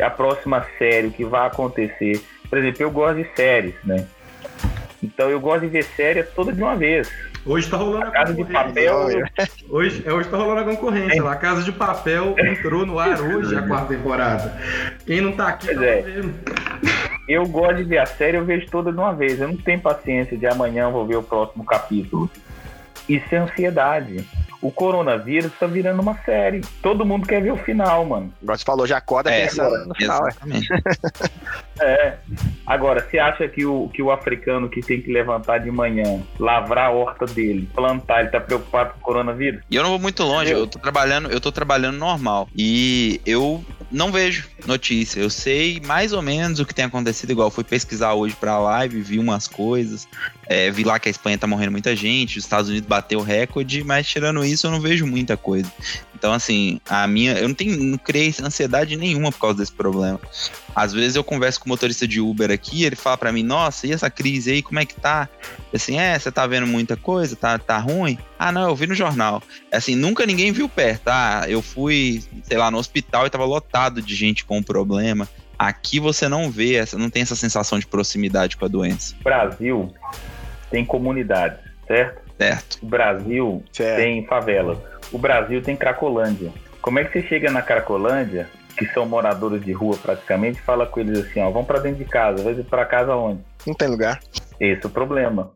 a 0.01 0.09
próxima 0.09 0.65
série, 0.77 1.07
o 1.07 1.11
que 1.11 1.23
vai 1.23 1.47
acontecer. 1.47 2.21
Por 2.55 2.59
exemplo, 2.59 2.83
eu 2.83 2.89
gosto 2.91 3.17
de 3.17 3.27
séries, 3.35 3.75
né? 3.83 4.07
Então 5.03 5.29
eu 5.29 5.41
gosto 5.41 5.63
de 5.63 5.67
ver 5.67 5.83
série 5.83 6.23
toda 6.23 6.53
de 6.53 6.63
uma 6.63 6.73
vez. 6.73 7.11
Hoje 7.45 7.69
tá 7.69 7.75
rolando 7.75 8.05
a, 8.05 8.07
a 8.07 8.11
Casa 8.11 8.33
de 8.33 8.45
Papel. 8.45 8.95
Hoje, 9.69 10.03
é, 10.05 10.13
hoje 10.13 10.29
tá 10.29 10.37
rolando 10.37 10.61
a 10.61 10.63
concorrência. 10.63 11.21
É. 11.21 11.27
A 11.27 11.35
Casa 11.35 11.63
de 11.63 11.73
Papel 11.73 12.33
entrou 12.39 12.85
no 12.85 12.97
ar 12.97 13.19
hoje 13.19 13.53
a 13.57 13.61
quarta 13.61 13.93
temporada. 13.93 14.57
Quem 15.05 15.19
não 15.19 15.33
tá 15.33 15.49
aqui 15.49 15.65
pois 15.65 15.79
tá 15.79 15.85
é. 15.85 16.01
vendo. 16.01 16.33
Eu 17.27 17.45
gosto 17.45 17.75
de 17.75 17.83
ver 17.83 17.97
a 17.97 18.05
série, 18.05 18.37
eu 18.37 18.45
vejo 18.45 18.67
toda 18.67 18.89
de 18.89 18.97
uma 18.97 19.13
vez. 19.13 19.41
Eu 19.41 19.49
não 19.49 19.57
tenho 19.57 19.81
paciência 19.81 20.37
de 20.37 20.47
amanhã 20.47 20.83
eu 20.83 20.93
vou 20.93 21.05
ver 21.05 21.17
o 21.17 21.23
próximo 21.23 21.65
capítulo. 21.65 22.31
Isso 23.09 23.35
é 23.35 23.37
ansiedade 23.37 24.25
o 24.65 24.71
coronavírus 24.71 25.51
tá 25.59 25.67
virando 25.67 26.01
uma 26.01 26.17
série. 26.23 26.61
Todo 26.81 27.05
mundo 27.05 27.27
quer 27.27 27.41
ver 27.41 27.51
o 27.51 27.57
final, 27.57 28.03
mano. 28.05 28.33
Agora 28.41 28.57
você 28.57 28.63
falou, 28.63 28.87
já 28.87 28.97
acorda 28.97 29.29
é, 29.29 29.43
pensando 29.43 29.87
no 29.87 29.95
final. 29.95 30.27
Exatamente. 30.27 30.67
é. 31.79 32.17
Agora, 32.65 33.05
você 33.07 33.19
acha 33.19 33.47
que 33.47 33.65
o, 33.65 33.89
que 33.89 34.01
o 34.01 34.11
africano 34.11 34.67
que 34.67 34.81
tem 34.81 35.01
que 35.01 35.11
levantar 35.11 35.59
de 35.59 35.69
manhã, 35.69 36.21
lavrar 36.39 36.87
a 36.87 36.91
horta 36.91 37.25
dele, 37.25 37.69
plantar, 37.75 38.21
ele 38.21 38.29
tá 38.29 38.39
preocupado 38.39 38.93
com 38.93 38.99
o 38.99 39.01
coronavírus? 39.01 39.61
E 39.69 39.75
eu 39.75 39.83
não 39.83 39.91
vou 39.91 39.99
muito 39.99 40.23
longe, 40.23 40.51
eu, 40.51 40.59
eu 40.59 40.67
tô 40.67 40.79
trabalhando, 40.79 41.29
eu 41.29 41.39
tô 41.39 41.51
trabalhando 41.51 41.97
normal. 41.97 42.49
E 42.55 43.21
eu 43.25 43.63
não 43.91 44.11
vejo 44.11 44.47
notícia. 44.65 45.19
Eu 45.19 45.29
sei 45.29 45.79
mais 45.85 46.11
ou 46.11 46.21
menos 46.21 46.59
o 46.59 46.65
que 46.65 46.73
tem 46.73 46.85
acontecido, 46.85 47.31
igual 47.31 47.51
fui 47.51 47.63
pesquisar 47.63 48.13
hoje 48.13 48.35
pra 48.35 48.57
live, 48.57 49.01
vi 49.01 49.19
umas 49.19 49.47
coisas. 49.47 50.07
É, 50.47 50.69
vi 50.69 50.83
lá 50.83 50.99
que 50.99 51.09
a 51.09 51.11
Espanha 51.11 51.37
tá 51.37 51.47
morrendo 51.47 51.71
muita 51.71 51.95
gente, 51.95 52.37
os 52.37 52.43
Estados 52.43 52.69
Unidos 52.69 52.87
bateu 52.87 53.19
o 53.19 53.23
recorde, 53.23 53.83
mas 53.83 54.07
tirando 54.07 54.43
isso 54.45 54.67
eu 54.67 54.71
não 54.71 54.79
vejo 54.79 55.05
muita 55.05 55.35
coisa. 55.35 55.71
Então, 56.13 56.33
assim, 56.33 56.79
a 56.89 57.05
minha. 57.05 57.33
Eu 57.33 57.47
não 57.47 57.55
tenho. 57.55 57.77
Não 57.83 57.97
criei 57.97 58.33
ansiedade 58.41 58.95
nenhuma 58.95 59.31
por 59.31 59.39
causa 59.39 59.57
desse 59.57 59.71
problema. 59.71 60.19
Às 60.75 60.91
vezes 60.91 61.15
eu 61.15 61.23
converso 61.23 61.59
com 61.59 61.67
o 61.67 61.69
motorista 61.69 62.07
de 62.07 62.19
Uber 62.19 62.51
aqui, 62.51 62.83
ele 62.83 62.95
fala 62.95 63.17
para 63.17 63.31
mim, 63.31 63.43
nossa, 63.43 63.87
e 63.87 63.93
essa 63.93 64.09
crise 64.09 64.51
aí, 64.51 64.61
como 64.61 64.79
é 64.79 64.85
que 64.85 64.95
tá? 64.95 65.29
Assim, 65.73 65.97
é, 65.97 66.17
você 66.17 66.31
tá 66.31 66.45
vendo 66.47 66.67
muita 66.67 66.97
coisa, 66.97 67.35
tá, 67.35 67.57
tá 67.57 67.77
ruim? 67.77 68.17
Ah, 68.37 68.51
não, 68.51 68.67
eu 68.67 68.75
vi 68.75 68.87
no 68.87 68.95
jornal. 68.95 69.41
Assim, 69.71 69.95
nunca 69.95 70.25
ninguém 70.25 70.51
viu 70.51 70.67
perto, 70.67 71.03
tá? 71.03 71.45
Eu 71.47 71.61
fui, 71.61 72.23
sei 72.43 72.57
lá, 72.57 72.69
no 72.69 72.77
hospital 72.77 73.25
e 73.25 73.29
tava 73.29 73.45
lotado 73.45 74.01
de 74.01 74.15
gente 74.15 74.43
com 74.43 74.61
problema. 74.61 75.29
Aqui 75.57 75.99
você 75.99 76.27
não 76.27 76.51
vê, 76.51 76.83
não 76.93 77.09
tem 77.09 77.21
essa 77.21 77.35
sensação 77.35 77.79
de 77.79 77.87
proximidade 77.87 78.57
com 78.57 78.65
a 78.65 78.67
doença. 78.67 79.15
Brasil 79.23 79.93
tem 80.75 80.83
comunidades, 80.83 81.59
certo? 81.87 82.21
Certo. 82.37 82.79
O 82.83 82.85
Brasil 82.85 83.63
certo. 83.71 83.95
tem 83.95 84.25
favelas. 84.25 84.77
O 85.09 85.17
Brasil 85.17 85.61
tem 85.61 85.73
Cracolândia. 85.73 86.51
Como 86.81 86.99
é 86.99 87.05
que 87.05 87.13
você 87.13 87.25
chega 87.29 87.49
na 87.49 87.61
Cracolândia, 87.61 88.49
que 88.77 88.85
são 88.87 89.05
moradores 89.05 89.63
de 89.63 89.71
rua 89.71 89.95
praticamente, 89.95 90.59
e 90.59 90.61
fala 90.61 90.85
com 90.85 90.99
eles 90.99 91.19
assim, 91.19 91.39
ó, 91.39 91.49
vamos 91.49 91.65
para 91.65 91.79
dentro 91.79 92.03
de 92.03 92.11
casa, 92.11 92.43
vai 92.43 92.53
para 92.55 92.83
casa 92.83 93.15
onde? 93.15 93.39
Não 93.65 93.73
tem 93.73 93.87
lugar. 93.87 94.19
Esse 94.59 94.83
é 94.83 94.87
o 94.87 94.89
problema. 94.89 95.49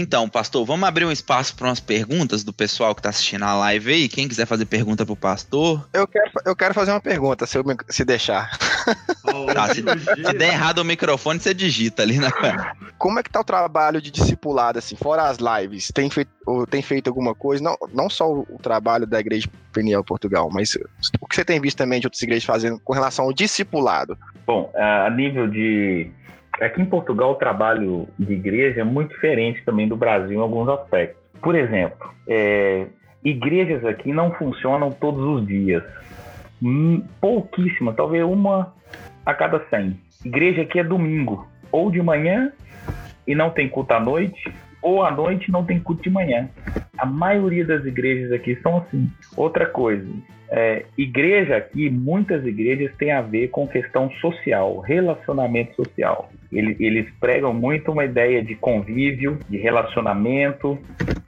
Então, 0.00 0.28
pastor, 0.28 0.64
vamos 0.64 0.88
abrir 0.88 1.04
um 1.04 1.10
espaço 1.10 1.56
para 1.56 1.66
umas 1.66 1.80
perguntas 1.80 2.44
do 2.44 2.52
pessoal 2.52 2.94
que 2.94 3.00
está 3.00 3.08
assistindo 3.08 3.42
a 3.42 3.52
live 3.54 3.92
aí. 3.92 4.08
Quem 4.08 4.28
quiser 4.28 4.46
fazer 4.46 4.64
pergunta 4.64 5.04
pro 5.04 5.16
pastor. 5.16 5.88
Eu 5.92 6.06
quero, 6.06 6.30
eu 6.46 6.54
quero 6.54 6.72
fazer 6.72 6.92
uma 6.92 7.00
pergunta, 7.00 7.46
se, 7.46 7.58
eu, 7.58 7.64
se 7.88 8.04
deixar. 8.04 8.56
tá, 9.52 9.74
se, 9.74 9.82
se, 9.82 10.32
der 10.34 10.52
errado 10.52 10.78
o 10.78 10.84
microfone, 10.84 11.40
você 11.40 11.52
digita 11.52 12.04
ali 12.04 12.16
na 12.18 12.30
Como 12.96 13.18
é 13.18 13.24
que 13.24 13.30
tá 13.30 13.40
o 13.40 13.44
trabalho 13.44 14.00
de 14.00 14.12
discipulado, 14.12 14.78
assim, 14.78 14.94
fora 14.94 15.24
as 15.24 15.38
lives? 15.38 15.90
Tem 15.92 16.08
feito, 16.08 16.30
tem 16.70 16.80
feito 16.80 17.08
alguma 17.08 17.34
coisa? 17.34 17.60
Não, 17.60 17.76
não 17.92 18.08
só 18.08 18.32
o 18.32 18.58
trabalho 18.62 19.04
da 19.04 19.18
Igreja 19.18 19.48
Peniel 19.72 20.04
Portugal, 20.04 20.48
mas 20.52 20.78
o 21.20 21.26
que 21.26 21.34
você 21.34 21.44
tem 21.44 21.60
visto 21.60 21.76
também 21.76 21.98
de 21.98 22.06
outras 22.06 22.22
igrejas 22.22 22.44
fazendo 22.44 22.78
com 22.84 22.92
relação 22.92 23.24
ao 23.24 23.32
discipulado? 23.32 24.16
Bom, 24.46 24.72
a 24.76 25.10
nível 25.10 25.48
de 25.48 26.08
Aqui 26.60 26.82
em 26.82 26.86
Portugal, 26.86 27.32
o 27.32 27.36
trabalho 27.36 28.08
de 28.18 28.32
igreja 28.32 28.80
é 28.80 28.84
muito 28.84 29.10
diferente 29.14 29.64
também 29.64 29.86
do 29.86 29.96
Brasil 29.96 30.38
em 30.38 30.42
alguns 30.42 30.68
aspectos. 30.68 31.22
Por 31.40 31.54
exemplo, 31.54 32.12
é, 32.26 32.86
igrejas 33.24 33.84
aqui 33.84 34.12
não 34.12 34.32
funcionam 34.32 34.90
todos 34.90 35.24
os 35.24 35.46
dias. 35.46 35.82
Hum, 36.60 37.02
pouquíssima, 37.20 37.92
talvez 37.92 38.24
uma 38.24 38.74
a 39.24 39.34
cada 39.34 39.64
100. 39.70 39.96
Igreja 40.24 40.62
aqui 40.62 40.80
é 40.80 40.84
domingo, 40.84 41.46
ou 41.70 41.90
de 41.90 42.02
manhã 42.02 42.52
e 43.26 43.34
não 43.34 43.50
tem 43.50 43.68
culto 43.68 43.94
à 43.94 44.00
noite, 44.00 44.52
ou 44.82 45.04
à 45.04 45.10
noite 45.10 45.52
não 45.52 45.64
tem 45.64 45.78
culto 45.78 46.02
de 46.02 46.10
manhã. 46.10 46.48
A 46.98 47.06
maioria 47.06 47.64
das 47.64 47.84
igrejas 47.84 48.32
aqui 48.32 48.56
são 48.62 48.78
assim. 48.78 49.08
Outra 49.36 49.66
coisa, 49.66 50.06
é, 50.50 50.84
igreja 50.96 51.56
aqui, 51.56 51.90
muitas 51.90 52.44
igrejas 52.46 52.94
têm 52.96 53.12
a 53.12 53.20
ver 53.20 53.48
com 53.48 53.68
questão 53.68 54.10
social, 54.12 54.80
relacionamento 54.80 55.74
social. 55.76 56.30
Eles, 56.50 56.80
eles 56.80 57.06
pregam 57.20 57.52
muito 57.52 57.92
uma 57.92 58.04
ideia 58.04 58.42
de 58.42 58.54
convívio, 58.54 59.38
de 59.48 59.58
relacionamento, 59.58 60.78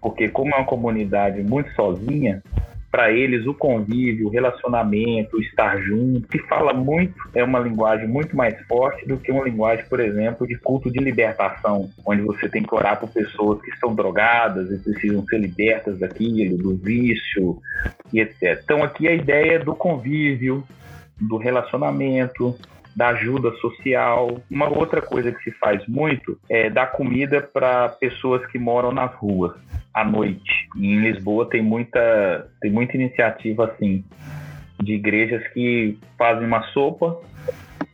porque 0.01 0.29
como 0.29 0.55
é 0.55 0.59
uma 0.59 0.65
comunidade 0.65 1.43
muito 1.43 1.71
sozinha, 1.75 2.43
para 2.91 3.13
eles 3.13 3.47
o 3.47 3.55
convívio, 3.55 4.27
o 4.27 4.31
relacionamento, 4.31 5.37
o 5.37 5.41
estar 5.41 5.81
junto, 5.81 6.27
que 6.27 6.39
fala 6.41 6.73
muito, 6.73 7.15
é 7.35 7.45
uma 7.45 7.61
linguagem 7.61 8.09
muito 8.09 8.37
mais 8.37 8.59
forte 8.67 9.07
do 9.07 9.17
que 9.17 9.31
uma 9.31 9.45
linguagem, 9.45 9.85
por 9.87 10.01
exemplo, 10.01 10.47
de 10.47 10.57
culto 10.57 10.91
de 10.91 10.99
libertação, 10.99 11.89
onde 12.05 12.23
você 12.23 12.49
tem 12.49 12.63
que 12.63 12.75
orar 12.75 12.99
por 12.99 13.09
pessoas 13.11 13.63
que 13.63 13.71
estão 13.71 13.95
drogadas 13.95 14.71
e 14.73 14.79
precisam 14.79 15.25
ser 15.27 15.39
libertas 15.39 15.99
daquilo, 15.99 16.59
do 16.59 16.77
vício 16.77 17.59
e 18.13 18.21
etc. 18.21 18.61
Então 18.65 18.83
aqui 18.83 19.07
a 19.07 19.15
ideia 19.15 19.61
do 19.61 19.75
convívio, 19.75 20.65
do 21.21 21.37
relacionamento, 21.37 22.57
da 22.95 23.09
ajuda 23.09 23.53
social. 23.57 24.41
Uma 24.51 24.69
outra 24.69 25.01
coisa 25.01 25.33
que 25.33 25.43
se 25.45 25.51
faz 25.53 25.87
muito 25.87 26.39
é 26.49 26.69
dar 26.71 26.93
comida 26.93 27.41
para 27.41 27.89
pessoas 27.89 28.45
que 28.47 28.59
moram 28.59 28.93
nas 28.93 29.15
ruas 29.15 29.53
à 29.95 30.05
noite. 30.05 30.69
Em 30.77 31.01
Lisboa 31.01 31.49
tem 31.49 31.63
muita, 31.63 32.49
tem 32.61 32.71
muita 32.71 32.97
iniciativa 32.97 33.67
assim 33.67 34.05
de 34.83 34.95
igrejas 34.95 35.47
que 35.49 35.99
fazem 36.17 36.47
uma 36.47 36.63
sopa 36.69 37.21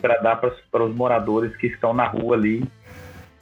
para 0.01 0.19
dar 0.19 0.37
para 0.37 0.85
os 0.85 0.95
moradores 0.95 1.57
que 1.57 1.67
estão 1.67 1.93
na 1.93 2.07
rua 2.07 2.37
ali 2.37 2.63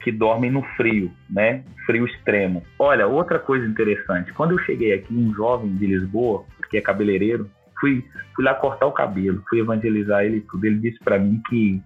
que 0.05 0.11
dormem 0.11 0.51
no 0.51 0.61
frio, 0.77 1.11
né? 1.27 1.63
Frio 1.83 2.05
extremo. 2.05 2.61
Olha, 2.77 3.07
outra 3.07 3.39
coisa 3.39 3.65
interessante. 3.65 4.31
Quando 4.33 4.51
eu 4.51 4.59
cheguei 4.59 4.93
aqui, 4.93 5.11
um 5.11 5.33
jovem 5.33 5.75
de 5.75 5.87
Lisboa, 5.87 6.45
que 6.69 6.77
é 6.77 6.81
cabeleireiro, 6.81 7.49
fui, 7.85 8.03
fui 8.35 8.43
lá 8.43 8.55
cortar 8.55 8.87
o 8.87 8.91
cabelo, 8.91 9.43
fui 9.47 9.59
evangelizar 9.59 10.23
ele 10.23 10.41
tudo. 10.41 10.65
Ele 10.65 10.79
disse 10.79 10.97
para 11.03 11.19
mim 11.19 11.39
que 11.47 11.79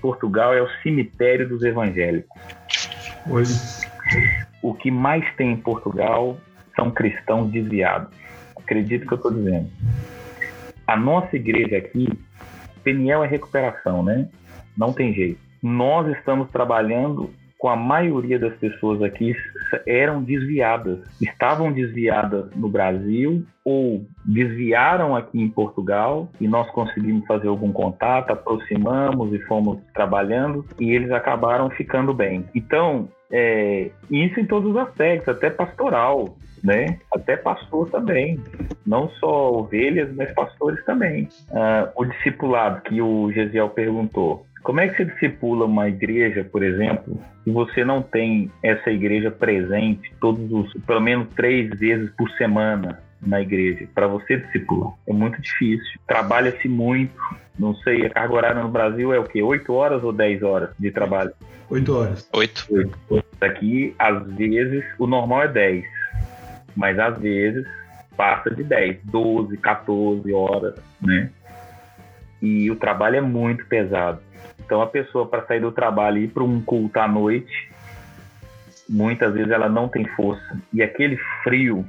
Portugal 0.00 0.54
é 0.54 0.62
o 0.62 0.68
cemitério 0.82 1.46
dos 1.46 1.62
evangélicos. 1.62 2.40
Hoje 3.28 3.52
o 4.62 4.72
que 4.72 4.90
mais 4.90 5.24
tem 5.36 5.52
em 5.52 5.56
Portugal 5.56 6.38
são 6.74 6.90
cristãos 6.90 7.50
desviados. 7.50 8.08
Acredito 8.56 9.06
que 9.06 9.12
eu 9.12 9.16
estou 9.16 9.32
dizendo. 9.32 9.68
A 10.86 10.96
nossa 10.96 11.36
igreja 11.36 11.76
aqui, 11.76 12.08
Peniel 12.82 13.22
é 13.22 13.26
recuperação, 13.26 14.02
né? 14.02 14.28
Não 14.76 14.92
tem 14.92 15.12
jeito. 15.12 15.40
Nós 15.62 16.08
estamos 16.16 16.48
trabalhando 16.50 17.30
com 17.58 17.68
a 17.68 17.76
maioria 17.76 18.38
das 18.38 18.54
pessoas 18.56 19.02
aqui 19.02 19.34
eram 19.86 20.22
desviadas, 20.22 20.98
estavam 21.20 21.72
desviadas 21.72 22.50
no 22.54 22.68
Brasil 22.68 23.44
ou 23.64 24.04
desviaram 24.24 25.16
aqui 25.16 25.40
em 25.40 25.48
Portugal 25.48 26.28
e 26.40 26.46
nós 26.46 26.70
conseguimos 26.70 27.26
fazer 27.26 27.48
algum 27.48 27.72
contato, 27.72 28.30
aproximamos 28.30 29.32
e 29.32 29.38
fomos 29.40 29.78
trabalhando 29.92 30.64
e 30.78 30.90
eles 30.90 31.10
acabaram 31.10 31.68
ficando 31.70 32.14
bem. 32.14 32.44
Então, 32.54 33.08
é, 33.30 33.90
isso 34.10 34.38
em 34.38 34.46
todos 34.46 34.70
os 34.70 34.76
aspectos, 34.76 35.28
até 35.28 35.50
pastoral, 35.50 36.36
né? 36.62 36.98
Até 37.14 37.36
pastor 37.36 37.90
também, 37.90 38.40
não 38.86 39.08
só 39.10 39.52
ovelhas, 39.52 40.12
mas 40.14 40.32
pastores 40.32 40.84
também. 40.84 41.28
Ah, 41.52 41.90
o 41.94 42.04
discipulado 42.04 42.82
que 42.82 43.00
o 43.00 43.30
Gesiel 43.32 43.70
perguntou, 43.70 44.46
como 44.66 44.80
é 44.80 44.88
que 44.88 44.96
se 44.96 45.04
discipula 45.04 45.64
uma 45.64 45.88
igreja, 45.88 46.42
por 46.42 46.60
exemplo, 46.60 47.22
se 47.44 47.50
você 47.52 47.84
não 47.84 48.02
tem 48.02 48.50
essa 48.60 48.90
igreja 48.90 49.30
presente 49.30 50.12
todos 50.20 50.50
os, 50.50 50.74
pelo 50.82 51.00
menos 51.00 51.28
três 51.36 51.70
vezes 51.78 52.10
por 52.18 52.28
semana? 52.32 53.00
na 53.22 53.40
igreja 53.40 53.88
para 53.94 54.06
você 54.06 54.36
discipular. 54.36 54.92
É 55.08 55.12
muito 55.12 55.40
difícil. 55.40 55.98
Trabalha-se 56.06 56.68
muito. 56.68 57.14
Não 57.58 57.74
sei, 57.76 58.04
a 58.04 58.10
carga 58.10 58.34
horária 58.34 58.62
no 58.62 58.68
Brasil 58.68 59.12
é 59.12 59.18
o 59.18 59.24
quê? 59.24 59.42
8 59.42 59.72
horas 59.72 60.04
ou 60.04 60.12
10 60.12 60.42
horas 60.42 60.70
de 60.78 60.90
trabalho? 60.90 61.32
8 61.70 61.96
horas. 61.96 62.28
8. 62.32 62.68
Aqui, 63.40 63.94
às 63.98 64.22
vezes, 64.34 64.84
o 64.98 65.06
normal 65.06 65.44
é 65.44 65.48
10. 65.48 65.84
Mas 66.76 66.98
às 66.98 67.18
vezes 67.18 67.66
passa 68.16 68.50
de 68.50 68.62
10, 68.62 68.98
12, 69.04 69.56
14 69.56 70.32
horas, 70.32 70.74
né? 71.00 71.30
E 72.42 72.70
o 72.70 72.76
trabalho 72.76 73.16
é 73.16 73.20
muito 73.22 73.64
pesado. 73.66 74.20
Então 74.64 74.80
a 74.82 74.86
pessoa 74.86 75.26
para 75.26 75.46
sair 75.46 75.60
do 75.60 75.72
trabalho 75.72 76.18
e 76.18 76.24
ir 76.24 76.28
para 76.28 76.42
um 76.42 76.60
culto 76.60 76.98
à 76.98 77.06
noite, 77.08 77.70
muitas 78.88 79.32
vezes 79.34 79.50
ela 79.50 79.68
não 79.68 79.88
tem 79.88 80.04
força. 80.16 80.58
E 80.72 80.82
aquele 80.82 81.18
frio, 81.42 81.84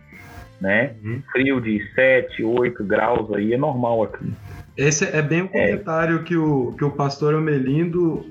né? 0.59 0.95
Uhum. 1.03 1.21
Frio 1.31 1.61
de 1.61 1.81
7, 1.93 2.43
8 2.43 2.83
graus 2.83 3.31
aí 3.33 3.53
é 3.53 3.57
normal 3.57 4.03
aqui. 4.03 4.33
Esse 4.75 5.05
é 5.05 5.23
bem 5.23 5.41
o 5.41 5.49
comentário 5.49 6.23
que, 6.23 6.37
o, 6.37 6.73
que 6.77 6.85
o 6.85 6.91
pastor 6.91 7.33
Amelindo 7.33 8.23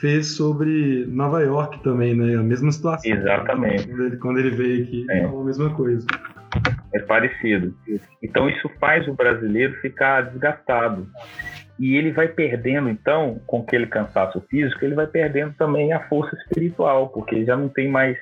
fez 0.00 0.34
sobre 0.34 1.04
Nova 1.06 1.42
York 1.42 1.82
também, 1.82 2.14
né? 2.14 2.36
A 2.36 2.42
mesma 2.42 2.72
situação. 2.72 3.12
Exatamente. 3.12 3.86
Quando 3.86 4.04
ele, 4.06 4.16
quando 4.16 4.38
ele 4.38 4.50
veio 4.50 4.82
aqui, 4.84 5.06
É. 5.10 5.22
falou 5.24 5.42
a 5.42 5.44
mesma 5.44 5.70
coisa. 5.74 6.06
É 6.94 7.00
parecido. 7.00 7.74
Então 8.22 8.48
isso 8.48 8.68
faz 8.80 9.06
o 9.06 9.14
brasileiro 9.14 9.74
ficar 9.80 10.22
desgastado. 10.22 11.06
E 11.80 11.96
ele 11.96 12.12
vai 12.12 12.28
perdendo, 12.28 12.90
então, 12.90 13.40
com 13.46 13.62
aquele 13.62 13.86
cansaço 13.86 14.38
físico, 14.50 14.84
ele 14.84 14.94
vai 14.94 15.06
perdendo 15.06 15.54
também 15.54 15.94
a 15.94 16.08
força 16.08 16.36
espiritual, 16.36 17.08
porque 17.08 17.42
já 17.46 17.56
não 17.56 17.70
tem 17.70 17.88
mais 17.88 18.18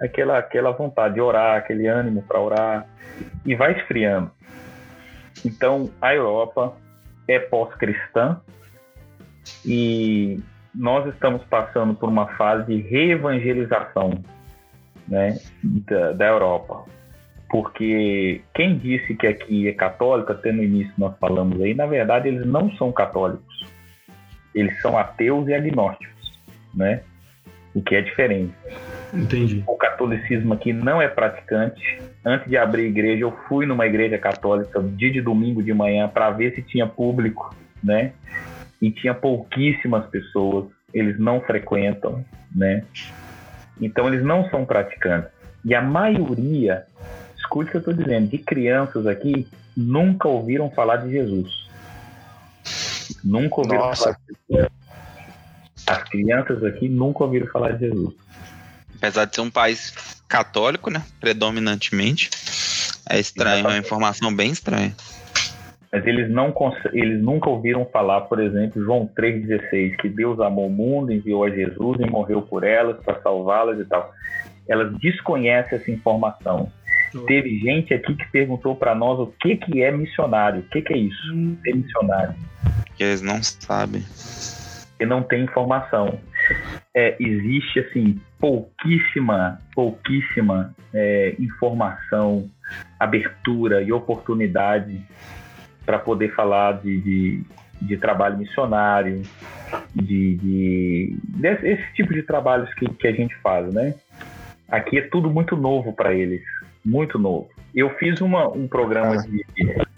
aquela, 0.00 0.38
aquela 0.38 0.70
vontade 0.70 1.14
de 1.14 1.20
orar, 1.20 1.56
aquele 1.56 1.88
ânimo 1.88 2.22
para 2.22 2.40
orar, 2.40 2.86
e 3.44 3.56
vai 3.56 3.76
esfriando. 3.76 4.30
Então, 5.44 5.90
a 6.00 6.14
Europa 6.14 6.76
é 7.26 7.40
pós-cristã 7.40 8.40
e 9.66 10.40
nós 10.72 11.12
estamos 11.12 11.42
passando 11.46 11.94
por 11.94 12.08
uma 12.08 12.28
fase 12.36 12.66
de 12.66 12.80
reevangelização 12.88 14.22
né, 15.08 15.36
da, 15.64 16.12
da 16.12 16.26
Europa 16.26 16.84
porque 17.48 18.42
quem 18.54 18.76
disse 18.76 19.14
que 19.14 19.26
aqui 19.26 19.68
é 19.68 19.72
católico, 19.72 20.32
até 20.32 20.52
no 20.52 20.62
início 20.62 20.92
nós 20.98 21.16
falamos 21.18 21.60
aí, 21.60 21.74
na 21.74 21.86
verdade 21.86 22.28
eles 22.28 22.46
não 22.46 22.70
são 22.72 22.92
católicos. 22.92 23.66
Eles 24.54 24.80
são 24.80 24.98
ateus 24.98 25.48
e 25.48 25.54
agnósticos, 25.54 26.40
né? 26.74 27.02
O 27.74 27.82
que 27.82 27.94
é 27.94 28.02
diferente. 28.02 28.52
Entendi. 29.12 29.62
O 29.66 29.76
catolicismo 29.76 30.52
aqui 30.54 30.72
não 30.72 31.00
é 31.00 31.08
praticante. 31.08 32.00
Antes 32.24 32.48
de 32.48 32.56
abrir 32.56 32.82
a 32.82 32.88
igreja, 32.88 33.22
eu 33.22 33.32
fui 33.48 33.64
numa 33.64 33.86
igreja 33.86 34.18
católica 34.18 34.82
dia 34.82 35.10
de 35.10 35.20
domingo 35.20 35.62
de 35.62 35.72
manhã 35.72 36.08
para 36.08 36.30
ver 36.30 36.54
se 36.54 36.62
tinha 36.62 36.86
público, 36.86 37.54
né? 37.82 38.12
E 38.80 38.90
tinha 38.90 39.14
pouquíssimas 39.14 40.06
pessoas. 40.06 40.66
Eles 40.92 41.18
não 41.18 41.40
frequentam, 41.40 42.24
né? 42.54 42.84
Então 43.80 44.08
eles 44.08 44.24
não 44.24 44.48
são 44.50 44.64
praticantes. 44.64 45.30
E 45.64 45.74
a 45.74 45.80
maioria 45.80 46.84
escute 47.48 47.68
o 47.68 47.70
que 47.70 47.76
eu 47.76 47.80
estou 47.80 47.94
dizendo, 47.94 48.28
de 48.28 48.38
crianças 48.38 49.06
aqui 49.06 49.48
nunca 49.74 50.28
ouviram 50.28 50.70
falar 50.70 50.96
de 50.96 51.10
Jesus. 51.10 51.66
Nunca 53.24 53.62
ouviram 53.62 53.86
Nossa. 53.86 54.04
falar 54.04 54.18
de 54.28 54.36
Jesus. 54.50 54.72
As 55.86 56.02
crianças 56.04 56.62
aqui 56.62 56.88
nunca 56.88 57.24
ouviram 57.24 57.46
falar 57.46 57.72
de 57.72 57.88
Jesus. 57.88 58.14
Apesar 58.96 59.24
de 59.24 59.34
ser 59.34 59.40
um 59.40 59.50
país 59.50 60.22
católico, 60.28 60.90
né? 60.90 61.02
Predominantemente. 61.18 62.30
É 63.08 63.18
estranho, 63.18 63.66
é 63.66 63.70
uma 63.70 63.78
informação 63.78 64.34
bem 64.34 64.50
estranha. 64.50 64.94
Mas 65.90 66.06
eles, 66.06 66.30
não 66.30 66.54
eles 66.92 67.22
nunca 67.22 67.48
ouviram 67.48 67.86
falar, 67.86 68.22
por 68.22 68.38
exemplo, 68.38 68.82
João 68.82 69.08
3,16, 69.18 69.96
que 69.96 70.08
Deus 70.10 70.38
amou 70.38 70.66
o 70.66 70.70
mundo, 70.70 71.10
enviou 71.10 71.44
a 71.44 71.50
Jesus 71.50 71.98
e 72.00 72.10
morreu 72.10 72.42
por 72.42 72.62
elas, 72.62 73.02
para 73.02 73.22
salvá-las 73.22 73.80
e 73.80 73.86
tal. 73.86 74.12
Elas 74.68 74.92
desconhecem 74.98 75.78
essa 75.78 75.90
informação. 75.90 76.70
Teve 77.26 77.58
gente 77.58 77.94
aqui 77.94 78.14
que 78.14 78.30
perguntou 78.30 78.76
para 78.76 78.94
nós 78.94 79.18
o 79.18 79.32
que, 79.40 79.56
que 79.56 79.82
é 79.82 79.90
missionário, 79.90 80.60
o 80.60 80.68
que, 80.70 80.82
que 80.82 80.92
é 80.92 80.98
isso, 80.98 81.56
ser 81.62 81.74
missionário. 81.74 82.34
Que 82.96 83.04
eles 83.04 83.22
não 83.22 83.42
sabem. 83.42 84.02
e 85.00 85.06
não 85.06 85.22
tem 85.22 85.44
informação. 85.44 86.18
É, 86.94 87.16
existe 87.20 87.80
assim 87.80 88.20
pouquíssima, 88.38 89.60
pouquíssima 89.74 90.74
é, 90.92 91.34
informação, 91.38 92.48
abertura 92.98 93.82
e 93.82 93.92
oportunidade 93.92 95.00
para 95.84 95.98
poder 95.98 96.34
falar 96.34 96.80
de, 96.80 97.00
de, 97.00 97.44
de 97.82 97.96
trabalho 97.96 98.38
missionário, 98.38 99.22
de, 99.94 100.36
de 100.36 101.16
desse, 101.28 101.66
esse 101.66 101.94
tipo 101.94 102.12
de 102.12 102.22
trabalhos 102.22 102.72
que, 102.74 102.88
que 102.88 103.06
a 103.06 103.12
gente 103.12 103.34
faz, 103.36 103.72
né? 103.72 103.94
Aqui 104.68 104.98
é 104.98 105.02
tudo 105.02 105.30
muito 105.30 105.56
novo 105.56 105.94
para 105.94 106.12
eles, 106.12 106.42
muito 106.88 107.18
novo. 107.18 107.48
Eu 107.74 107.90
fiz 107.98 108.20
uma, 108.20 108.48
um 108.48 108.66
programa 108.66 109.16
de 109.18 109.44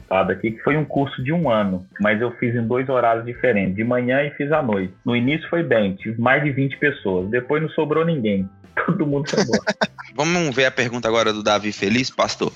estado 0.01 0.33
aqui 0.33 0.51
que 0.51 0.63
foi 0.63 0.77
um 0.77 0.85
curso 0.85 1.23
de 1.23 1.33
um 1.33 1.49
ano, 1.49 1.87
mas 2.01 2.21
eu 2.21 2.33
fiz 2.33 2.55
em 2.55 2.67
dois 2.67 2.89
horários 2.89 3.25
diferentes, 3.25 3.77
de 3.77 3.85
manhã 3.85 4.23
e 4.23 4.31
fiz 4.33 4.51
à 4.51 4.61
noite. 4.61 4.93
No 5.05 5.15
início 5.15 5.49
foi 5.49 5.63
bem, 5.63 5.95
tive 5.95 6.21
mais 6.21 6.43
de 6.43 6.51
20 6.51 6.77
pessoas, 6.79 7.31
depois 7.31 7.63
não 7.63 7.69
sobrou 7.71 8.05
ninguém. 8.05 8.49
Todo 8.87 9.07
mundo 9.07 9.31
foi 9.31 9.43
embora. 9.43 9.63
Vamos 10.17 10.55
ver 10.55 10.65
a 10.65 10.71
pergunta 10.71 11.07
agora 11.07 11.33
do 11.33 11.43
Davi 11.43 11.73
Feliz, 11.73 12.11
pastor. 12.11 12.53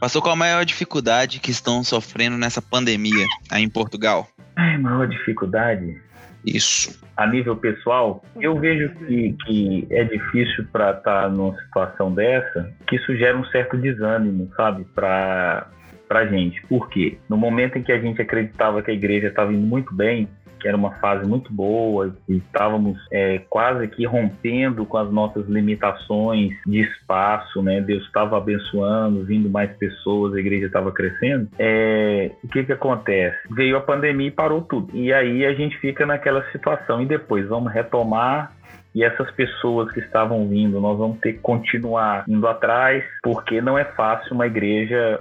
Pastor, 0.00 0.22
qual 0.22 0.32
a 0.32 0.36
maior 0.36 0.64
dificuldade 0.64 1.38
que 1.38 1.50
estão 1.50 1.84
sofrendo 1.84 2.38
nessa 2.38 2.62
pandemia 2.62 3.26
aí 3.50 3.62
em 3.62 3.68
Portugal? 3.68 4.26
Ai, 4.56 4.78
maior 4.78 5.06
dificuldade 5.06 6.00
Isso. 6.46 7.04
a 7.16 7.26
nível 7.26 7.56
pessoal, 7.56 8.22
eu 8.40 8.58
vejo 8.58 8.90
que, 8.94 9.36
que 9.44 9.86
é 9.90 10.04
difícil 10.04 10.64
para 10.70 10.92
estar 10.92 11.28
numa 11.28 11.56
situação 11.62 12.14
dessa, 12.14 12.72
que 12.86 12.96
isso 12.96 13.16
gera 13.16 13.36
um 13.36 13.44
certo 13.46 13.76
desânimo, 13.76 14.50
sabe, 14.56 14.84
para 14.94 15.68
para 16.08 16.24
gente. 16.26 16.64
Por 16.68 16.88
quê? 16.88 17.18
No 17.28 17.36
momento 17.36 17.78
em 17.78 17.82
que 17.82 17.90
a 17.90 17.98
gente 17.98 18.22
acreditava 18.22 18.80
que 18.80 18.92
a 18.92 18.94
igreja 18.94 19.26
estava 19.26 19.52
indo 19.52 19.66
muito 19.66 19.92
bem, 19.92 20.28
que 20.66 20.68
era 20.68 20.76
uma 20.76 20.90
fase 20.96 21.24
muito 21.24 21.52
boa, 21.52 22.12
e 22.28 22.38
estávamos 22.38 22.98
é, 23.12 23.38
quase 23.48 23.86
que 23.86 24.04
rompendo 24.04 24.84
com 24.84 24.98
as 24.98 25.08
nossas 25.12 25.46
limitações 25.46 26.52
de 26.66 26.80
espaço, 26.80 27.62
né? 27.62 27.80
Deus 27.80 28.02
estava 28.02 28.36
abençoando, 28.36 29.24
vindo 29.24 29.48
mais 29.48 29.70
pessoas, 29.76 30.34
a 30.34 30.40
igreja 30.40 30.66
estava 30.66 30.90
crescendo. 30.90 31.48
É, 31.56 32.32
o 32.42 32.48
que 32.48 32.64
que 32.64 32.72
acontece? 32.72 33.38
Veio 33.48 33.76
a 33.76 33.80
pandemia 33.80 34.26
e 34.26 34.32
parou 34.32 34.60
tudo. 34.62 34.90
E 34.92 35.12
aí 35.12 35.46
a 35.46 35.54
gente 35.54 35.78
fica 35.78 36.04
naquela 36.04 36.44
situação 36.50 37.00
e 37.00 37.06
depois 37.06 37.46
vamos 37.46 37.72
retomar 37.72 38.52
e 38.92 39.04
essas 39.04 39.30
pessoas 39.32 39.92
que 39.92 40.00
estavam 40.00 40.48
vindo, 40.48 40.80
nós 40.80 40.98
vamos 40.98 41.20
ter 41.20 41.34
que 41.34 41.40
continuar 41.40 42.24
indo 42.26 42.48
atrás, 42.48 43.04
porque 43.22 43.60
não 43.60 43.78
é 43.78 43.84
fácil 43.84 44.34
uma 44.34 44.46
igreja 44.46 45.20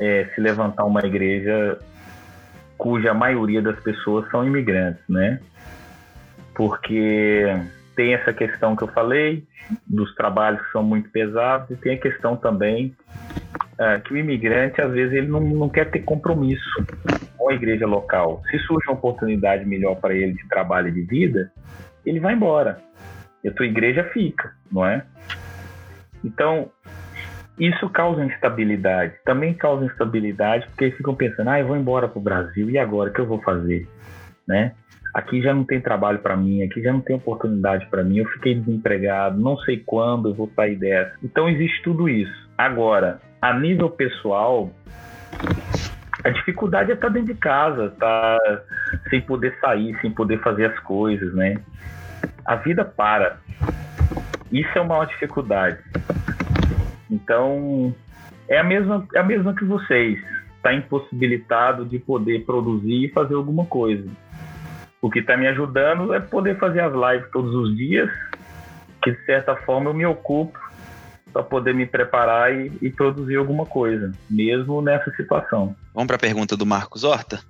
é, 0.00 0.24
se 0.34 0.40
levantar 0.40 0.84
uma 0.84 1.00
igreja 1.04 1.78
cuja 2.80 3.12
maioria 3.12 3.60
das 3.60 3.78
pessoas 3.80 4.28
são 4.30 4.42
imigrantes, 4.42 5.02
né? 5.06 5.38
Porque 6.54 7.44
tem 7.94 8.14
essa 8.14 8.32
questão 8.32 8.74
que 8.74 8.82
eu 8.82 8.88
falei 8.88 9.46
dos 9.86 10.14
trabalhos 10.14 10.62
que 10.62 10.72
são 10.72 10.82
muito 10.82 11.10
pesados 11.10 11.70
e 11.70 11.76
tem 11.76 11.96
a 11.96 12.00
questão 12.00 12.36
também 12.36 12.96
é, 13.78 14.00
que 14.00 14.14
o 14.14 14.16
imigrante 14.16 14.80
às 14.80 14.90
vezes 14.92 15.12
ele 15.12 15.28
não, 15.28 15.40
não 15.40 15.68
quer 15.68 15.90
ter 15.90 16.00
compromisso 16.00 16.84
com 17.36 17.50
a 17.50 17.54
igreja 17.54 17.86
local. 17.86 18.42
Se 18.50 18.58
surge 18.60 18.88
uma 18.88 18.94
oportunidade 18.94 19.66
melhor 19.66 19.96
para 19.96 20.14
ele 20.14 20.32
de 20.32 20.48
trabalho 20.48 20.88
e 20.88 20.92
de 20.92 21.02
vida, 21.02 21.52
ele 22.04 22.18
vai 22.18 22.32
embora. 22.32 22.80
E 23.44 23.48
a 23.48 23.52
tua 23.52 23.66
igreja 23.66 24.04
fica, 24.04 24.54
não 24.72 24.86
é? 24.86 25.04
Então, 26.24 26.70
isso 27.60 27.90
causa 27.90 28.24
instabilidade. 28.24 29.12
Também 29.24 29.52
causa 29.52 29.84
instabilidade 29.84 30.66
porque 30.68 30.84
eles 30.86 30.96
ficam 30.96 31.14
pensando, 31.14 31.50
ah, 31.50 31.60
eu 31.60 31.66
vou 31.66 31.76
embora 31.76 32.08
para 32.08 32.18
o 32.18 32.22
Brasil, 32.22 32.70
e 32.70 32.78
agora, 32.78 33.10
o 33.10 33.12
que 33.12 33.20
eu 33.20 33.26
vou 33.26 33.40
fazer? 33.42 33.86
Né? 34.48 34.72
Aqui 35.12 35.42
já 35.42 35.52
não 35.52 35.64
tem 35.64 35.80
trabalho 35.80 36.20
para 36.20 36.36
mim, 36.36 36.62
aqui 36.62 36.82
já 36.82 36.92
não 36.92 37.00
tem 37.00 37.16
oportunidade 37.16 37.86
para 37.86 38.02
mim, 38.02 38.18
eu 38.18 38.26
fiquei 38.26 38.54
desempregado, 38.54 39.38
não 39.38 39.58
sei 39.58 39.76
quando 39.84 40.30
eu 40.30 40.34
vou 40.34 40.50
sair 40.56 40.76
dessa. 40.76 41.14
Então 41.22 41.48
existe 41.48 41.82
tudo 41.82 42.08
isso. 42.08 42.48
Agora, 42.56 43.20
a 43.42 43.52
nível 43.52 43.90
pessoal, 43.90 44.70
a 46.24 46.30
dificuldade 46.30 46.90
é 46.90 46.94
estar 46.94 47.08
dentro 47.08 47.34
de 47.34 47.40
casa, 47.40 47.90
tá 47.98 48.38
sem 49.10 49.20
poder 49.20 49.54
sair, 49.60 49.98
sem 50.00 50.10
poder 50.10 50.40
fazer 50.40 50.66
as 50.66 50.78
coisas, 50.80 51.34
né? 51.34 51.56
A 52.44 52.56
vida 52.56 52.84
para. 52.84 53.38
Isso 54.52 54.70
é 54.76 54.80
uma 54.80 54.88
maior 54.88 55.06
dificuldade. 55.06 55.78
Então, 57.10 57.94
é 58.48 58.58
a 58.58 58.64
mesma, 58.64 59.06
é 59.14 59.18
a 59.18 59.24
mesma 59.24 59.54
que 59.54 59.64
vocês. 59.64 60.18
Está 60.56 60.74
impossibilitado 60.74 61.86
de 61.86 61.98
poder 61.98 62.44
produzir 62.44 63.06
e 63.06 63.08
fazer 63.08 63.34
alguma 63.34 63.64
coisa. 63.64 64.08
O 65.00 65.10
que 65.10 65.20
está 65.20 65.36
me 65.36 65.46
ajudando 65.48 66.12
é 66.12 66.20
poder 66.20 66.58
fazer 66.58 66.80
as 66.80 66.92
lives 66.92 67.30
todos 67.32 67.54
os 67.54 67.76
dias, 67.76 68.10
que 69.02 69.10
de 69.10 69.24
certa 69.24 69.56
forma 69.56 69.88
eu 69.88 69.94
me 69.94 70.04
ocupo 70.04 70.58
para 71.32 71.42
poder 71.42 71.74
me 71.74 71.86
preparar 71.86 72.52
e, 72.54 72.72
e, 72.82 72.90
produzir 72.90 73.36
alguma 73.36 73.64
coisa, 73.66 74.12
mesmo 74.28 74.82
nessa 74.82 75.10
situação. 75.12 75.74
Vamos 75.94 76.06
para 76.06 76.16
a 76.16 76.20
pergunta 76.20 76.56
do 76.56 76.66
Marcos 76.66 77.04
Horta. 77.04 77.40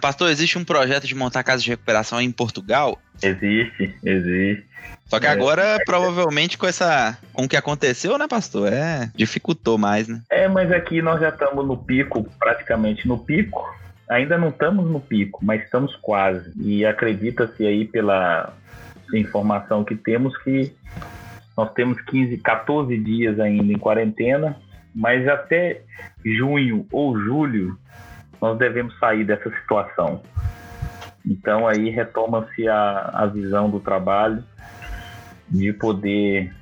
Pastor, 0.00 0.30
existe 0.30 0.58
um 0.58 0.64
projeto 0.64 1.06
de 1.06 1.14
montar 1.14 1.42
casa 1.42 1.62
de 1.62 1.70
recuperação 1.70 2.20
em 2.20 2.30
Portugal? 2.30 2.98
Existe, 3.22 3.94
existe. 4.04 4.64
Só 5.06 5.20
que 5.20 5.26
agora, 5.26 5.62
é, 5.62 5.78
provavelmente, 5.84 6.56
com 6.56 6.66
essa. 6.66 7.18
com 7.32 7.44
o 7.44 7.48
que 7.48 7.56
aconteceu, 7.56 8.16
né, 8.18 8.26
pastor? 8.26 8.72
É. 8.72 9.10
dificultou 9.14 9.76
mais, 9.76 10.08
né? 10.08 10.22
É, 10.30 10.48
mas 10.48 10.72
aqui 10.72 11.02
nós 11.02 11.20
já 11.20 11.28
estamos 11.28 11.66
no 11.66 11.76
pico, 11.76 12.26
praticamente 12.38 13.06
no 13.06 13.18
pico. 13.18 13.62
Ainda 14.08 14.36
não 14.36 14.48
estamos 14.48 14.90
no 14.90 15.00
pico, 15.00 15.40
mas 15.42 15.62
estamos 15.62 15.94
quase. 15.96 16.52
E 16.56 16.84
acredita-se 16.84 17.66
aí 17.66 17.84
pela 17.84 18.52
informação 19.14 19.84
que 19.84 19.94
temos 19.94 20.36
que 20.38 20.74
nós 21.56 21.72
temos 21.72 22.00
15, 22.02 22.38
14 22.38 22.96
dias 22.98 23.38
ainda 23.38 23.72
em 23.72 23.78
quarentena, 23.78 24.56
mas 24.94 25.26
até 25.28 25.82
junho 26.24 26.86
ou 26.90 27.18
julho 27.18 27.78
nós 28.40 28.58
devemos 28.58 28.98
sair 28.98 29.24
dessa 29.24 29.50
situação. 29.50 30.22
Então 31.24 31.66
aí 31.66 31.88
retoma-se 31.88 32.68
a, 32.68 33.10
a 33.14 33.26
visão 33.26 33.70
do 33.70 33.80
trabalho 33.80 34.44
de 35.48 35.72
poder 35.72 36.52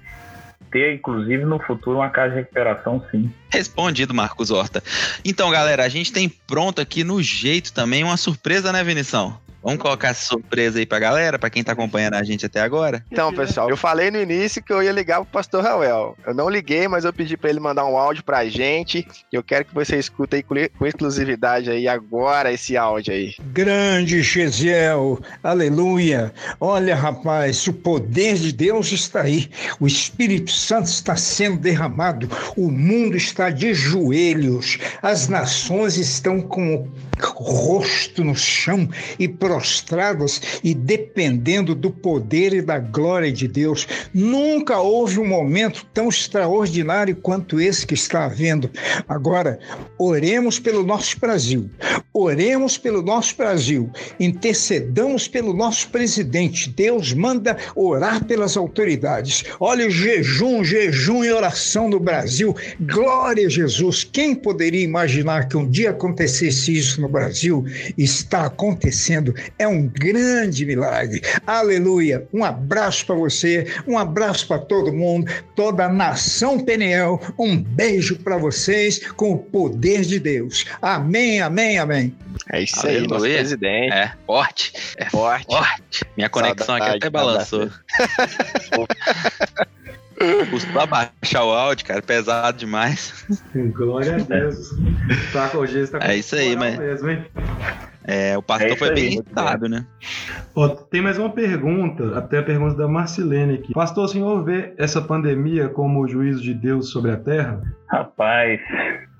ter, 0.73 0.95
inclusive, 0.95 1.45
no 1.45 1.59
futuro, 1.59 1.99
uma 1.99 2.09
casa 2.09 2.31
de 2.31 2.37
recuperação, 2.37 3.05
sim. 3.11 3.31
Respondido, 3.51 4.15
Marcos 4.15 4.51
Horta. 4.51 4.83
Então, 5.23 5.51
galera, 5.51 5.85
a 5.85 5.89
gente 5.89 6.11
tem 6.11 6.29
pronto 6.29 6.81
aqui 6.81 7.05
no 7.05 7.23
jeito 7.23 7.73
também 7.73 8.03
uma 8.03 8.17
surpresa, 8.17 8.73
né, 8.73 8.83
Vinição? 8.83 9.39
Vamos 9.63 9.81
colocar 9.81 10.09
essa 10.09 10.27
surpresa 10.27 10.79
aí 10.79 10.87
pra 10.87 10.99
galera, 10.99 11.39
pra 11.39 11.49
quem 11.49 11.63
tá 11.63 11.73
acompanhando 11.73 12.15
a 12.15 12.25
gente 12.25 12.45
até 12.47 12.61
agora. 12.61 13.05
Então, 13.11 13.33
pessoal, 13.33 13.71
eu 13.71 13.77
falei 13.77 14.11
no 14.11 14.21
início 14.21 14.63
que 14.63 14.73
eu 14.73 14.83
ia 14.83 14.91
ligar 14.93 15.17
pro 15.23 15.27
pastor 15.27 15.63
Rael. 15.63 16.17
Eu 16.27 16.35
não 16.35 16.49
liguei, 16.49 16.89
mas 16.89 17.05
eu 17.05 17.13
pedi 17.13 17.37
para 17.37 17.51
ele 17.51 17.61
mandar 17.61 17.85
um 17.87 17.97
áudio 17.97 18.25
pra 18.25 18.45
gente. 18.47 19.07
Eu 19.33 19.43
quero 19.43 19.65
que 19.65 19.75
você 19.75 19.97
escuta 19.99 20.37
aí 20.37 20.43
com 20.43 20.87
exclusividade 20.87 21.71
aí 21.71 21.87
agora 21.87 22.53
esse 22.53 22.77
áudio 22.77 23.15
aí. 23.15 23.35
Grande 23.53 24.23
Gesiel, 24.23 25.21
aleluia. 25.43 26.33
Olha, 26.61 26.97
rapaz, 26.97 27.67
o 27.67 27.73
poder 27.73 28.35
de 28.35 28.53
Deus 28.53 28.91
está 28.91 29.23
aí. 29.23 29.49
O 29.79 29.87
Espírito 29.87 30.51
Santo 30.51 30.87
está 30.87 31.15
sendo 31.17 31.59
derramado. 31.59 32.29
O 32.57 32.71
mundo 32.71 33.17
está 33.17 33.51
de 33.51 33.73
joelhos. 33.75 34.79
As 35.01 35.29
nações 35.29 35.97
estão 35.97 36.41
com 36.41 36.89
o 37.21 37.43
rosto 37.43 38.25
no 38.25 38.35
chão 38.35 38.89
e 39.19 39.29
prostradas 39.53 40.41
e 40.65 40.73
dependendo 40.73 41.75
do 41.75 41.91
poder 41.91 42.55
e 42.55 42.63
da 42.63 42.79
glória 42.79 43.31
de 43.31 43.47
Deus. 43.47 43.87
Nunca 44.15 44.81
houve 44.81 45.21
um 45.21 45.29
momento 45.29 45.85
tão 45.93 46.09
extraordinário 46.09 47.15
quanto 47.17 47.61
esse 47.61 47.87
que 47.87 47.93
está 47.93 48.25
havendo. 48.25 48.71
Agora, 49.07 49.59
oremos 49.99 50.59
pelo 50.59 50.83
nosso 50.83 51.21
Brasil. 51.21 51.71
Oremos 52.15 52.77
pelo 52.79 53.03
nosso 53.03 53.37
Brasil. 53.37 53.91
Intercedamos 54.21 55.29
pelo 55.29 55.53
nosso 55.55 55.89
presidente. 55.89 56.71
Deus 56.71 57.13
manda 57.13 57.57
orar 57.75 58.25
pelas 58.25 58.57
autoridades. 58.57 59.45
Olha, 59.59 59.89
jejum, 59.91 60.63
jejum 60.63 61.25
e 61.25 61.33
oração 61.33 61.89
no 61.89 61.99
Brasil. 61.99 62.55
Glória 62.81 63.47
a 63.47 63.51
Jesus. 63.51 64.05
Quem 64.05 64.35
poderia 64.35 64.85
imaginar 64.85 65.49
que 65.49 65.57
um 65.57 65.69
dia 65.69 65.91
acontecesse 65.91 66.77
isso 66.77 67.01
no 67.01 67.09
Brasil? 67.09 67.65
Está 67.97 68.47
acontecendo 68.47 69.35
é 69.59 69.67
um 69.67 69.87
grande 69.87 70.65
milagre. 70.65 71.23
Aleluia. 71.47 72.27
Um 72.33 72.45
abraço 72.45 73.07
para 73.07 73.15
você, 73.15 73.67
um 73.87 73.99
abraço 73.99 74.47
para 74.47 74.59
todo 74.59 74.93
mundo, 74.93 75.31
toda 75.55 75.85
a 75.85 75.89
nação 75.89 76.59
Peniel. 76.61 77.21
Um 77.39 77.57
beijo 77.57 78.17
para 78.17 78.37
vocês 78.37 79.07
com 79.13 79.33
o 79.33 79.39
poder 79.39 80.03
de 80.03 80.19
Deus. 80.19 80.67
Amém, 80.81 81.41
amém, 81.41 81.79
amém. 81.79 82.15
É 82.51 82.63
isso 82.63 82.81
Aleluia. 82.81 83.03
aí, 83.03 83.09
nosso 83.09 83.25
presidente. 83.25 83.93
É 83.93 84.13
forte. 84.27 84.73
É 84.97 85.11
forte. 85.11 85.47
forte. 85.47 86.05
Minha 86.17 86.29
conexão 86.29 86.67
Saudade, 86.67 86.91
aqui 86.91 86.99
até 86.99 87.11
balançou. 87.11 87.71
Custou 90.51 90.87
baixar 90.87 91.45
o 91.45 91.53
áudio, 91.53 91.87
cara, 91.87 92.01
pesado 92.01 92.59
demais. 92.59 93.25
Glória 93.55 94.17
a 94.17 94.19
Deus. 94.19 94.71
Tá 95.33 95.49
com 95.49 95.59
o 95.59 95.67
tá 95.67 95.99
com 95.99 96.05
É 96.05 96.17
isso 96.17 96.37
aí, 96.37 96.55
mas. 96.55 96.79
Mesmo, 96.79 97.11
hein? 97.11 97.27
É, 98.05 98.37
o 98.37 98.43
pastor 98.43 98.73
é 98.73 98.77
foi 98.77 98.95
bem 98.95 99.13
irritado, 99.13 99.69
né? 99.69 99.87
Ó, 100.55 100.69
tem 100.69 101.01
mais 101.01 101.19
uma 101.19 101.31
pergunta, 101.31 102.19
até 102.19 102.39
a 102.39 102.43
pergunta 102.43 102.77
da 102.77 102.89
Marcilene 102.89 103.55
aqui. 103.55 103.73
Pastor, 103.73 104.05
o 104.05 104.09
senhor 104.09 104.45
vê 104.45 104.75
essa 104.77 105.01
pandemia 105.01 105.69
como 105.69 106.01
o 106.01 106.09
juízo 106.09 106.43
de 106.43 106.53
Deus 106.53 106.91
sobre 106.91 107.13
a 107.13 107.17
Terra? 107.17 107.63
Rapaz, 107.89 108.61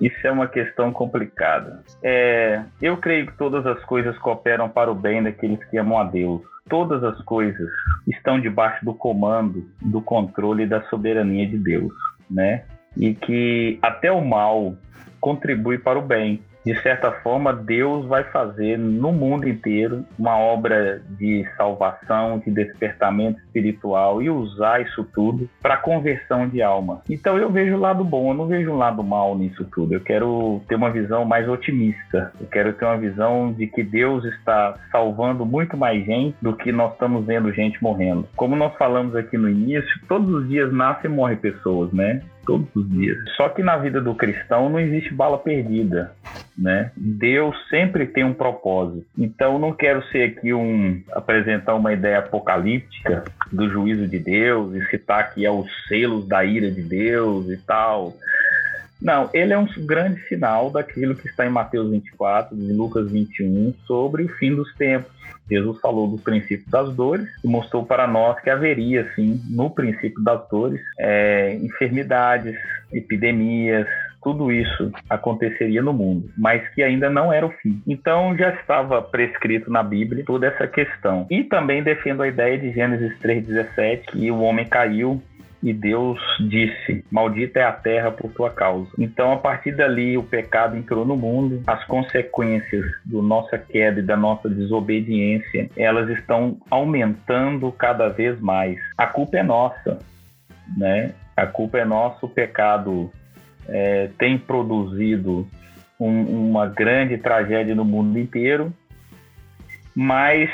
isso 0.01 0.27
é 0.27 0.31
uma 0.31 0.49
questão 0.49 0.93
complicada. 0.93 1.83
É, 2.03 2.63
eu 2.81 2.97
creio 2.97 3.27
que 3.27 3.37
todas 3.37 3.65
as 3.67 3.83
coisas 3.85 4.17
cooperam 4.19 4.69
para 4.69 4.91
o 4.91 4.95
bem 4.95 5.23
daqueles 5.23 5.63
que 5.71 5.79
amam 5.79 5.99
a 5.99 6.05
Deus. 6.05 6.43
Todas 6.69 7.05
as 7.05 7.21
coisas 7.23 7.69
estão 8.09 8.41
debaixo 8.41 8.85
do 8.85 8.95
comando, 8.95 9.65
do 9.81 10.01
controle 10.01 10.65
e 10.65 10.67
da 10.67 10.83
soberania 10.85 11.47
de 11.47 11.59
Deus, 11.59 11.93
né? 12.31 12.65
E 12.97 13.15
que 13.15 13.79
até 13.83 14.11
o 14.11 14.25
mal 14.25 14.75
contribui 15.21 15.79
para 15.79 15.99
o 15.99 16.03
bem 16.03 16.43
de 16.65 16.81
certa 16.83 17.11
forma, 17.11 17.53
Deus 17.53 18.07
vai 18.07 18.25
fazer 18.25 18.79
no 18.79 19.13
mundo 19.13 19.49
inteiro 19.49 20.05
uma 20.19 20.37
obra 20.39 21.03
de 21.19 21.45
salvação, 21.57 22.39
de 22.39 22.51
despertamento 22.51 23.41
espiritual 23.41 24.23
e 24.23 24.31
usar 24.31 24.81
isso 24.81 25.05
tudo 25.13 25.49
para 25.61 25.77
conversão 25.77 26.49
de 26.49 26.63
alma. 26.63 27.03
Então 27.11 27.37
eu 27.37 27.51
vejo 27.51 27.75
o 27.75 27.81
lado 27.81 28.05
bom, 28.05 28.31
eu 28.31 28.35
não 28.35 28.47
vejo 28.47 28.71
um 28.71 28.77
lado 28.77 29.03
mal 29.03 29.37
nisso 29.37 29.65
tudo. 29.73 29.95
Eu 29.95 30.01
quero 30.01 30.63
ter 30.69 30.77
uma 30.77 30.91
visão 30.91 31.25
mais 31.25 31.49
otimista. 31.49 32.33
Eu 32.41 32.47
quero 32.47 32.73
ter 32.73 32.85
uma 32.85 32.97
visão 32.97 33.53
de 33.53 33.67
que 33.67 33.83
Deus 33.83 34.25
está 34.25 34.75
salvando 34.91 35.45
muito 35.45 35.77
mais 35.77 36.05
gente 36.05 36.37
do 36.41 36.55
que 36.55 36.71
nós 36.71 36.93
estamos 36.93 37.27
vendo 37.27 37.53
gente 37.53 37.83
morrendo. 37.83 38.29
Como 38.37 38.55
nós 38.55 38.75
falamos 38.77 39.17
aqui 39.17 39.37
no 39.37 39.49
início, 39.49 39.91
todos 40.09 40.29
os 40.33 40.49
dias 40.49 40.73
nascem 40.73 41.11
e 41.11 41.15
morrem 41.15 41.37
pessoas, 41.37 41.93
né? 41.93 42.21
Todos 42.45 42.69
os 42.75 42.89
dias. 42.91 43.19
Só 43.37 43.49
que 43.49 43.63
na 43.63 43.77
vida 43.77 44.01
do 44.01 44.15
cristão 44.15 44.69
não 44.69 44.81
existe 44.81 45.13
bala 45.13 45.39
perdida, 45.39 46.13
né? 46.57 46.91
Deus 46.97 47.57
sempre 47.69 48.07
tem 48.07 48.25
um 48.25 48.35
propósito. 48.35 49.07
Então 49.17 49.59
não 49.59 49.73
quero 49.73 50.03
ser 50.09 50.25
aqui 50.25 50.53
um 50.53 51.03
apresentar 51.13 51.75
uma 51.75 51.93
ideia 51.93 52.19
apocalíptica 52.19 53.25
do 53.51 53.69
juízo 53.69 54.07
de 54.07 54.19
Deus 54.19 54.75
e 54.75 54.85
citar 54.91 55.35
que 55.35 55.45
é 55.45 55.51
os 55.51 55.69
selos 55.89 56.27
da 56.27 56.45
ira 56.45 56.71
de 56.71 56.83
Deus 56.83 57.49
e 57.51 57.57
tal. 57.57 58.15
Não, 59.03 59.29
ele 59.35 59.53
é 59.53 59.59
um 59.59 59.67
grande 59.79 60.21
sinal 60.29 60.71
daquilo 60.71 61.17
que 61.17 61.27
está 61.27 61.45
em 61.45 61.51
Mateus 61.51 61.91
24, 61.91 62.57
de 62.57 62.73
Lucas 62.73 63.11
21, 63.11 63.75
sobre 63.85 64.23
o 64.23 64.29
fim 64.29 64.55
dos 64.55 64.73
tempos. 64.77 65.12
Jesus 65.53 65.81
falou 65.81 66.09
do 66.09 66.19
princípio 66.19 66.69
das 66.71 66.95
dores 66.95 67.29
e 67.45 67.49
mostrou 67.49 67.85
para 67.85 68.07
nós 68.07 68.41
que 68.41 68.51
haveria, 68.51 69.11
sim, 69.15 69.41
no 69.51 69.71
princípio 69.71 70.23
das 70.23 70.49
dores, 70.49 70.81
é, 70.99 71.55
enfermidades, 71.57 72.57
epidemias, 72.93 73.87
tudo 74.23 74.53
isso 74.53 74.93
aconteceria 75.11 75.83
no 75.83 75.93
mundo, 75.93 76.31
mas 76.39 76.67
que 76.69 76.83
ainda 76.83 77.11
não 77.11 77.33
era 77.33 77.45
o 77.45 77.51
fim. 77.51 77.83
Então 77.87 78.37
já 78.37 78.51
estava 78.55 79.03
prescrito 79.03 79.71
na 79.71 79.83
Bíblia 79.83 80.25
toda 80.25 80.47
essa 80.47 80.67
questão. 80.67 81.27
E 81.29 81.43
também 81.43 81.83
defendo 81.83 82.23
a 82.23 82.29
ideia 82.29 82.57
de 82.57 82.73
Gênesis 82.73 83.13
3,17, 83.19 84.03
que 84.13 84.31
o 84.31 84.41
homem 84.41 84.65
caiu 84.65 85.21
e 85.63 85.73
Deus 85.73 86.19
disse: 86.41 87.05
Maldita 87.11 87.61
é 87.61 87.63
a 87.63 87.73
terra 87.73 88.11
por 88.11 88.33
tua 88.33 88.51
causa. 88.51 88.91
Então, 88.99 89.33
a 89.33 89.37
partir 89.37 89.73
dali, 89.73 90.19
o 90.19 90.23
pecado 90.23 90.77
entrou 90.77 91.05
no 91.05 91.17
mundo, 91.17 91.63
as 91.67 91.85
consequências 91.85 92.85
da 93.05 93.23
nossa 93.23 93.57
queda 93.57 94.01
e 94.01 94.03
da 94.03 94.17
nossa 94.17 94.49
desobediência, 94.49 95.71
elas 95.77 96.09
estão 96.11 96.59
aumentando 96.69 97.71
cada 97.71 98.09
vez 98.09 98.41
mais. 98.41 98.77
A 98.99 99.07
culpa 99.07 99.39
é 99.39 99.43
nossa, 99.43 99.99
né? 100.77 101.13
A 101.37 101.47
culpa 101.47 101.79
é 101.79 101.85
nossa, 101.85 102.27
o 102.27 102.29
pecado 102.29 103.11
é, 103.69 104.11
tem 104.19 104.37
produzido 104.37 105.47
um, 105.99 106.51
uma 106.51 106.67
grande 106.67 107.17
tragédia 107.19 107.75
no 107.75 107.85
mundo 107.85 108.19
inteiro, 108.19 108.73
mas 109.95 110.51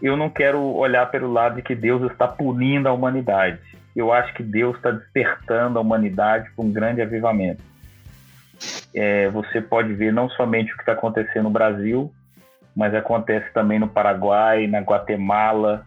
eu 0.00 0.16
não 0.16 0.30
quero 0.30 0.60
olhar 0.60 1.06
pelo 1.10 1.30
lado 1.30 1.56
de 1.56 1.62
que 1.62 1.74
Deus 1.74 2.10
está 2.10 2.26
punindo 2.26 2.88
a 2.88 2.92
humanidade 2.92 3.67
eu 3.98 4.12
acho 4.12 4.32
que 4.34 4.44
Deus 4.44 4.76
está 4.76 4.92
despertando 4.92 5.76
a 5.76 5.82
humanidade 5.82 6.48
para 6.54 6.64
um 6.64 6.72
grande 6.72 7.02
avivamento. 7.02 7.60
É, 8.94 9.28
você 9.30 9.60
pode 9.60 9.92
ver 9.92 10.12
não 10.12 10.30
somente 10.30 10.72
o 10.72 10.76
que 10.76 10.82
está 10.82 10.92
acontecendo 10.92 11.44
no 11.44 11.50
Brasil, 11.50 12.12
mas 12.76 12.94
acontece 12.94 13.52
também 13.52 13.80
no 13.80 13.88
Paraguai, 13.88 14.68
na 14.68 14.78
Guatemala 14.78 15.84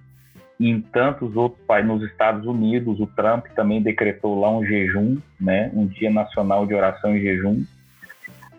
e 0.59 0.69
em 0.69 0.81
tantos 0.81 1.37
outros 1.37 1.65
países, 1.65 1.89
nos 1.89 2.03
Estados 2.03 2.45
Unidos. 2.45 2.99
O 2.99 3.07
Trump 3.07 3.45
também 3.55 3.81
decretou 3.81 4.37
lá 4.37 4.51
um 4.51 4.65
jejum, 4.65 5.17
né, 5.39 5.71
um 5.73 5.87
dia 5.87 6.11
nacional 6.11 6.65
de 6.65 6.73
oração 6.73 7.15
e 7.15 7.21
jejum. 7.21 7.63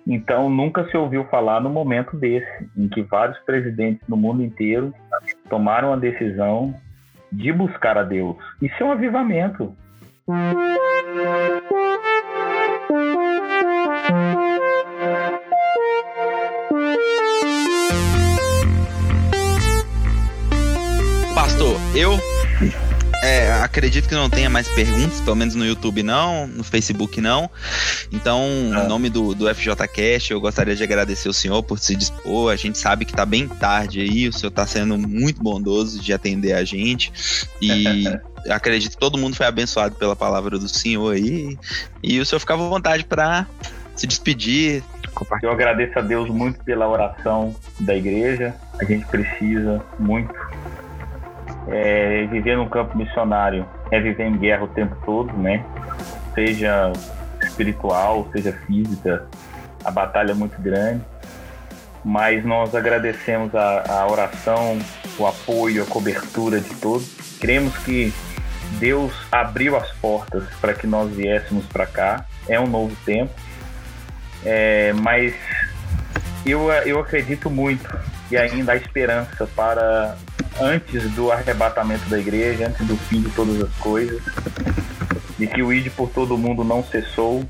Então, 0.07 0.49
nunca 0.49 0.89
se 0.89 0.97
ouviu 0.97 1.25
falar 1.25 1.61
no 1.61 1.69
momento 1.69 2.17
desse, 2.17 2.69
em 2.75 2.89
que 2.89 3.03
vários 3.03 3.39
presidentes 3.41 4.09
no 4.09 4.17
mundo 4.17 4.43
inteiro 4.43 4.95
tomaram 5.51 5.93
a 5.93 5.97
decisão 5.97 6.75
de 7.33 7.53
buscar 7.53 7.99
a 7.99 8.03
Deus. 8.03 8.37
Isso 8.61 8.75
é 8.81 8.85
um 8.85 8.93
avivamento. 8.93 9.75
Pastor, 21.35 21.77
eu 21.97 22.32
é, 23.23 23.53
acredito 23.63 24.09
que 24.09 24.17
não 24.17 24.29
tenha 24.29 24.51
mais 24.51 24.67
perguntas, 24.67 25.21
pelo 25.21 25.37
menos 25.37 25.55
no 25.55 25.65
YouTube 25.65 26.03
não, 26.03 26.49
no 26.49 26.65
Facebook 26.65 27.21
não. 27.21 27.49
Então, 28.11 28.43
em 28.43 28.89
nome 28.89 29.09
do, 29.09 29.33
do 29.33 29.53
FJCast, 29.55 30.33
eu 30.33 30.41
gostaria 30.41 30.75
de 30.75 30.83
agradecer 30.83 31.29
o 31.29 31.33
senhor 31.33 31.63
por 31.63 31.79
se 31.79 31.95
dispor. 31.95 32.53
A 32.53 32.57
gente 32.57 32.77
sabe 32.79 33.05
que 33.05 33.13
tá 33.13 33.25
bem 33.25 33.47
tarde 33.47 34.01
aí, 34.01 34.27
o 34.27 34.33
senhor 34.33 34.51
tá 34.51 34.67
sendo 34.67 34.99
muito 34.99 35.41
bondoso 35.41 36.01
de 36.01 36.13
atender 36.13 36.53
a 36.55 36.65
gente. 36.65 37.13
E 37.61 38.05
acredito 38.51 38.93
que 38.93 38.99
todo 38.99 39.17
mundo 39.17 39.37
foi 39.37 39.47
abençoado 39.47 39.95
pela 39.95 40.17
palavra 40.17 40.59
do 40.59 40.69
senhor 40.69 41.15
aí. 41.15 41.57
E 42.03 42.19
o 42.19 42.27
senhor 42.27 42.41
ficava 42.41 42.67
à 42.67 42.69
vontade 42.69 43.05
para 43.05 43.47
se 43.95 44.05
despedir. 44.05 44.83
Eu 45.41 45.53
agradeço 45.53 45.97
a 45.97 46.03
Deus 46.03 46.29
muito 46.29 46.65
pela 46.65 46.89
oração 46.89 47.55
da 47.79 47.95
igreja. 47.95 48.53
A 48.81 48.85
gente 48.85 49.07
precisa 49.07 49.81
muito 49.97 50.35
é, 51.69 52.27
viver 52.27 52.57
no 52.57 52.69
campo 52.69 52.97
missionário 52.97 53.67
é 53.91 54.01
viver 54.01 54.25
em 54.25 54.37
guerra 54.37 54.65
o 54.65 54.69
tempo 54.69 54.97
todo, 55.05 55.33
né? 55.35 55.65
Seja 56.35 56.93
espiritual, 57.43 58.29
seja 58.33 58.53
física, 58.67 59.27
a 59.85 59.91
batalha 59.91 60.33
é 60.33 60.35
muito 60.35 60.61
grande. 60.61 61.03
Mas 62.05 62.45
nós 62.45 62.75
agradecemos 62.75 63.55
a, 63.55 63.85
a 63.89 64.11
oração, 64.11 64.79
o 65.19 65.27
apoio, 65.27 65.83
a 65.83 65.87
cobertura 65.87 66.61
de 66.61 66.75
todos. 66.77 67.39
Cremos 67.39 67.77
que 67.79 68.13
Deus 68.81 69.13
abriu 69.31 69.77
as 69.77 69.91
portas 69.93 70.45
para 70.61 70.75
que 70.75 70.87
nós 70.87 71.11
viéssemos 71.13 71.65
para 71.67 71.87
cá. 71.87 72.25
É 72.49 72.59
um 72.59 72.67
novo 72.67 72.97
tempo. 73.05 73.33
É, 74.45 74.93
mas 74.95 75.33
eu, 76.45 76.73
eu 76.73 76.99
acredito 76.99 77.49
muito 77.49 77.89
e 78.31 78.37
ainda 78.37 78.73
há 78.73 78.77
esperança 78.77 79.47
para 79.55 80.17
antes 80.61 81.11
do 81.13 81.31
arrebatamento 81.31 82.09
da 82.09 82.19
igreja, 82.19 82.69
antes 82.69 82.87
do 82.87 82.97
fim 82.97 83.21
de 83.21 83.31
todas 83.31 83.61
as 83.63 83.75
coisas, 83.77 84.23
de 85.39 85.47
que 85.47 85.63
o 85.63 85.73
id 85.73 85.91
por 85.91 86.11
todo 86.11 86.39
mundo 86.39 86.63
não 86.65 86.85
cessou 86.85 87.45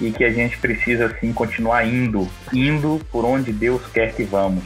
e 0.00 0.10
que 0.10 0.24
a 0.24 0.32
gente 0.32 0.58
precisa 0.58 1.06
assim 1.06 1.32
continuar 1.32 1.86
indo, 1.86 2.28
indo 2.52 3.00
por 3.10 3.24
onde 3.24 3.52
Deus 3.52 3.82
quer 3.92 4.14
que 4.14 4.24
vamos, 4.24 4.64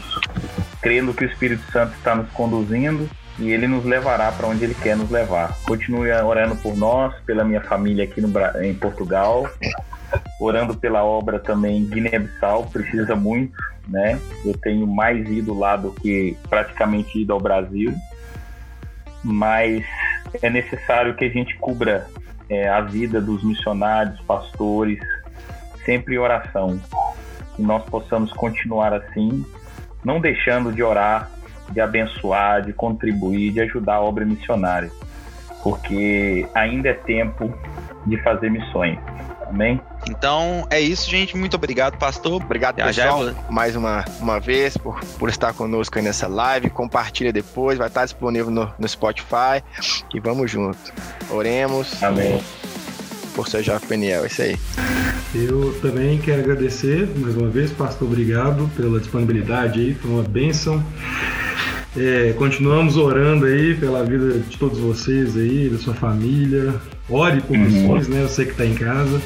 crendo 0.80 1.12
que 1.12 1.24
o 1.24 1.28
Espírito 1.28 1.64
Santo 1.72 1.94
está 1.96 2.14
nos 2.14 2.30
conduzindo 2.30 3.08
e 3.38 3.50
ele 3.50 3.66
nos 3.66 3.84
levará 3.84 4.30
para 4.30 4.46
onde 4.46 4.64
ele 4.64 4.74
quer 4.74 4.96
nos 4.96 5.10
levar. 5.10 5.58
Continue 5.64 6.12
orando 6.12 6.54
por 6.56 6.76
nós, 6.76 7.14
pela 7.26 7.44
minha 7.44 7.60
família 7.60 8.04
aqui 8.04 8.20
no, 8.20 8.30
em 8.62 8.74
Portugal, 8.74 9.48
orando 10.40 10.74
pela 10.74 11.04
obra 11.04 11.38
também 11.38 11.84
Guiné-Bissau, 11.84 12.66
precisa 12.66 13.14
muito 13.14 13.56
né? 13.88 14.18
Eu 14.44 14.56
tenho 14.58 14.86
mais 14.86 15.28
ido 15.28 15.56
lá 15.56 15.76
do 15.76 15.92
que 15.92 16.36
praticamente 16.48 17.20
ido 17.20 17.32
ao 17.32 17.40
Brasil, 17.40 17.94
mas 19.22 19.84
é 20.42 20.50
necessário 20.50 21.14
que 21.14 21.24
a 21.24 21.28
gente 21.28 21.56
cubra 21.58 22.06
é, 22.48 22.68
a 22.68 22.80
vida 22.80 23.20
dos 23.20 23.42
missionários, 23.44 24.20
pastores, 24.22 24.98
sempre 25.84 26.14
em 26.14 26.18
oração. 26.18 26.80
Que 27.56 27.62
nós 27.62 27.84
possamos 27.84 28.32
continuar 28.32 28.92
assim, 28.92 29.44
não 30.04 30.20
deixando 30.20 30.72
de 30.72 30.82
orar, 30.82 31.30
de 31.70 31.80
abençoar, 31.80 32.62
de 32.62 32.72
contribuir, 32.72 33.52
de 33.52 33.60
ajudar 33.60 33.94
a 33.94 34.00
obra 34.00 34.24
missionária, 34.24 34.90
porque 35.62 36.46
ainda 36.54 36.88
é 36.88 36.94
tempo 36.94 37.52
de 38.04 38.20
fazer 38.22 38.50
missões. 38.50 38.98
Amém? 39.54 39.80
Então 40.10 40.66
é 40.68 40.80
isso, 40.80 41.08
gente. 41.08 41.36
Muito 41.36 41.54
obrigado, 41.54 41.96
pastor. 41.96 42.42
Obrigado, 42.42 42.74
pessoal, 42.74 43.26
já... 43.26 43.34
mais 43.48 43.76
uma, 43.76 44.04
uma 44.20 44.40
vez 44.40 44.76
por, 44.76 44.98
por 45.16 45.28
estar 45.28 45.54
conosco 45.54 45.96
aí 45.96 46.04
nessa 46.04 46.26
live. 46.26 46.68
Compartilha 46.70 47.32
depois, 47.32 47.78
vai 47.78 47.86
estar 47.86 48.04
disponível 48.04 48.50
no, 48.50 48.74
no 48.76 48.88
Spotify. 48.88 49.62
E 50.12 50.18
vamos 50.18 50.50
junto. 50.50 50.92
Oremos. 51.30 52.02
Amém. 52.02 52.42
Por 53.34 53.48
seu 53.48 53.62
Jovem 53.62 53.88
Peniel, 53.88 54.24
é 54.24 54.26
isso 54.28 54.42
aí. 54.42 54.56
Eu 55.34 55.76
também 55.82 56.18
quero 56.18 56.40
agradecer 56.40 57.08
mais 57.16 57.36
uma 57.36 57.48
vez, 57.48 57.72
pastor. 57.72 58.06
Obrigado 58.06 58.70
pela 58.76 59.00
disponibilidade 59.00 59.80
aí, 59.80 59.94
foi 59.94 60.10
uma 60.10 60.22
bênção. 60.22 60.84
É, 61.96 62.32
continuamos 62.36 62.96
orando 62.96 63.46
aí 63.46 63.74
pela 63.74 64.04
vida 64.04 64.38
de 64.38 64.56
todos 64.56 64.78
vocês 64.78 65.36
aí, 65.36 65.68
da 65.68 65.78
sua 65.78 65.94
família. 65.94 66.74
Ore 67.08 67.40
por 67.40 67.56
uhum. 67.56 67.64
missões, 67.64 68.08
né? 68.08 68.22
Eu 68.22 68.28
sei 68.28 68.46
que 68.46 68.54
tá 68.54 68.64
em 68.64 68.74
casa. 68.74 69.20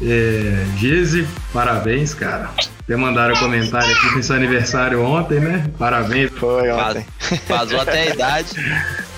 É, 0.00 0.64
Gise, 0.78 1.26
parabéns, 1.52 2.14
cara. 2.14 2.50
Até 2.82 2.96
mandaram 2.96 3.34
um 3.34 3.38
comentário 3.38 3.90
aqui 3.92 4.06
foi 4.08 4.22
seu 4.22 4.36
aniversário 4.36 5.02
ontem, 5.02 5.40
né? 5.40 5.70
Parabéns. 5.78 6.30
Foi 6.30 6.70
ontem. 6.70 7.04
Vazou 7.48 7.80
até 7.80 8.02
a 8.02 8.14
idade. 8.14 8.54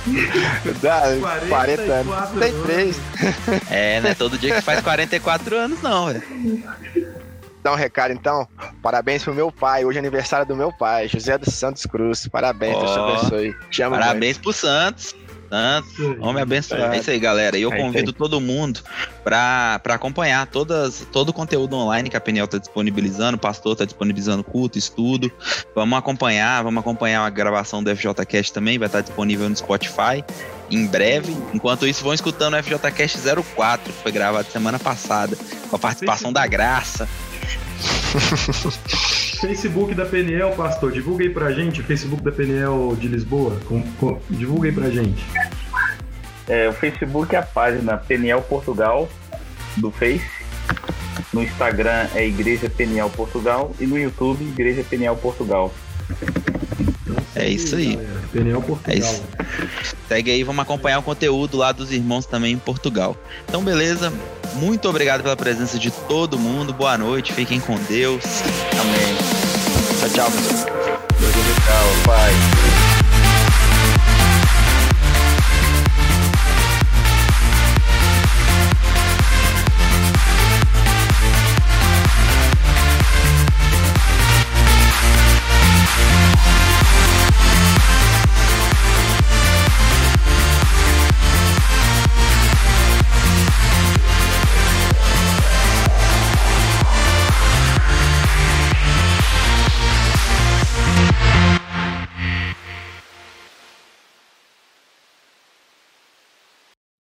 Dá, 0.80 1.02
40 1.48 1.82
anos. 1.82 2.30
Tem 2.38 2.62
três. 2.62 2.96
É, 3.70 4.00
né? 4.00 4.14
Todo 4.14 4.38
dia 4.38 4.54
que 4.54 4.60
faz 4.60 4.80
44 4.80 5.56
anos, 5.56 5.82
não, 5.82 6.06
velho 6.06 6.22
dar 7.62 7.72
um 7.72 7.76
recado 7.76 8.12
então. 8.12 8.46
Parabéns 8.82 9.22
pro 9.22 9.32
meu 9.32 9.52
pai. 9.52 9.84
Hoje 9.84 9.98
é 9.98 10.00
aniversário 10.00 10.44
do 10.44 10.56
meu 10.56 10.72
pai, 10.72 11.08
José 11.08 11.38
dos 11.38 11.54
Santos 11.54 11.86
Cruz. 11.86 12.26
Parabéns, 12.26 12.76
oh, 12.76 12.80
Deus 12.80 12.92
te 12.92 12.98
abençoe. 12.98 13.56
Chama 13.70 13.98
parabéns 13.98 14.36
muito. 14.36 14.42
pro 14.42 14.52
Santos. 14.52 15.14
Santos, 15.52 15.92
homem 16.18 16.42
abençoado. 16.42 16.94
É 16.94 16.98
isso 16.98 17.10
aí, 17.10 17.18
galera. 17.18 17.58
E 17.58 17.62
eu 17.62 17.70
convido 17.70 18.10
todo 18.10 18.40
mundo 18.40 18.80
para 19.22 19.78
acompanhar 19.84 20.46
todas, 20.46 21.06
todo 21.12 21.28
o 21.28 21.32
conteúdo 21.32 21.76
online 21.76 22.08
que 22.08 22.16
a 22.16 22.20
Peniel 22.20 22.46
está 22.46 22.56
disponibilizando. 22.56 23.36
O 23.36 23.38
pastor 23.38 23.72
está 23.72 23.84
disponibilizando 23.84 24.42
culto, 24.42 24.78
estudo. 24.78 25.30
Vamos 25.74 25.98
acompanhar, 25.98 26.64
vamos 26.64 26.80
acompanhar 26.80 27.20
a 27.20 27.28
gravação 27.28 27.84
do 27.84 27.94
FJCast 27.94 28.50
também. 28.50 28.78
Vai 28.78 28.86
estar 28.86 29.02
disponível 29.02 29.46
no 29.46 29.54
Spotify 29.54 30.24
em 30.70 30.86
breve. 30.86 31.36
Enquanto 31.52 31.86
isso, 31.86 32.02
vão 32.02 32.14
escutando 32.14 32.54
o 32.54 32.62
FJCast 32.62 33.18
04, 33.54 33.92
que 33.92 34.02
foi 34.02 34.10
gravado 34.10 34.50
semana 34.50 34.78
passada, 34.78 35.36
com 35.68 35.76
a 35.76 35.78
participação 35.78 36.32
da 36.32 36.46
Graça. 36.46 37.06
Facebook 39.42 39.92
da 39.94 40.06
PNL, 40.06 40.54
pastor, 40.54 40.92
divulga 40.92 41.24
aí 41.24 41.30
pra 41.30 41.50
gente, 41.50 41.80
o 41.80 41.84
Facebook 41.84 42.22
da 42.22 42.30
PNL 42.30 42.94
de 42.96 43.08
Lisboa, 43.08 43.58
com, 43.66 43.82
com, 43.98 44.20
divulga 44.30 44.68
aí 44.68 44.74
pra 44.74 44.88
gente. 44.88 45.24
É, 46.48 46.68
o 46.68 46.72
Facebook 46.72 47.34
é 47.34 47.38
a 47.38 47.42
página 47.42 47.96
PNL 47.96 48.40
Portugal 48.42 49.08
do 49.76 49.90
Face. 49.90 50.24
No 51.32 51.42
Instagram 51.42 52.06
é 52.14 52.26
Igreja 52.26 52.70
PNL 52.70 53.10
Portugal 53.10 53.74
e 53.80 53.86
no 53.86 53.98
YouTube 53.98 54.44
Igreja 54.44 54.84
PNL 54.88 55.16
Portugal. 55.16 55.72
É 57.34 57.48
isso 57.48 57.74
aí. 57.74 57.98
Pneu 58.30 58.62
Portugal. 58.62 58.94
É 58.94 58.98
isso. 58.98 59.22
Segue 60.08 60.30
aí, 60.30 60.44
vamos 60.44 60.62
acompanhar 60.62 60.98
o 60.98 61.02
conteúdo 61.02 61.56
lá 61.56 61.72
dos 61.72 61.90
irmãos 61.90 62.26
também 62.26 62.52
em 62.52 62.58
Portugal. 62.58 63.16
Então, 63.48 63.62
beleza. 63.62 64.12
Muito 64.54 64.88
obrigado 64.88 65.22
pela 65.22 65.36
presença 65.36 65.78
de 65.78 65.90
todo 65.90 66.38
mundo. 66.38 66.72
Boa 66.72 66.96
noite. 66.98 67.32
Fiquem 67.32 67.58
com 67.58 67.74
Deus. 67.88 68.22
Amém. 68.80 69.31
Tchau, 70.12 70.28
tchau, 70.28 70.30
pessoal. 70.30 70.98
Tchau, 71.64 71.86
pai. 72.04 72.61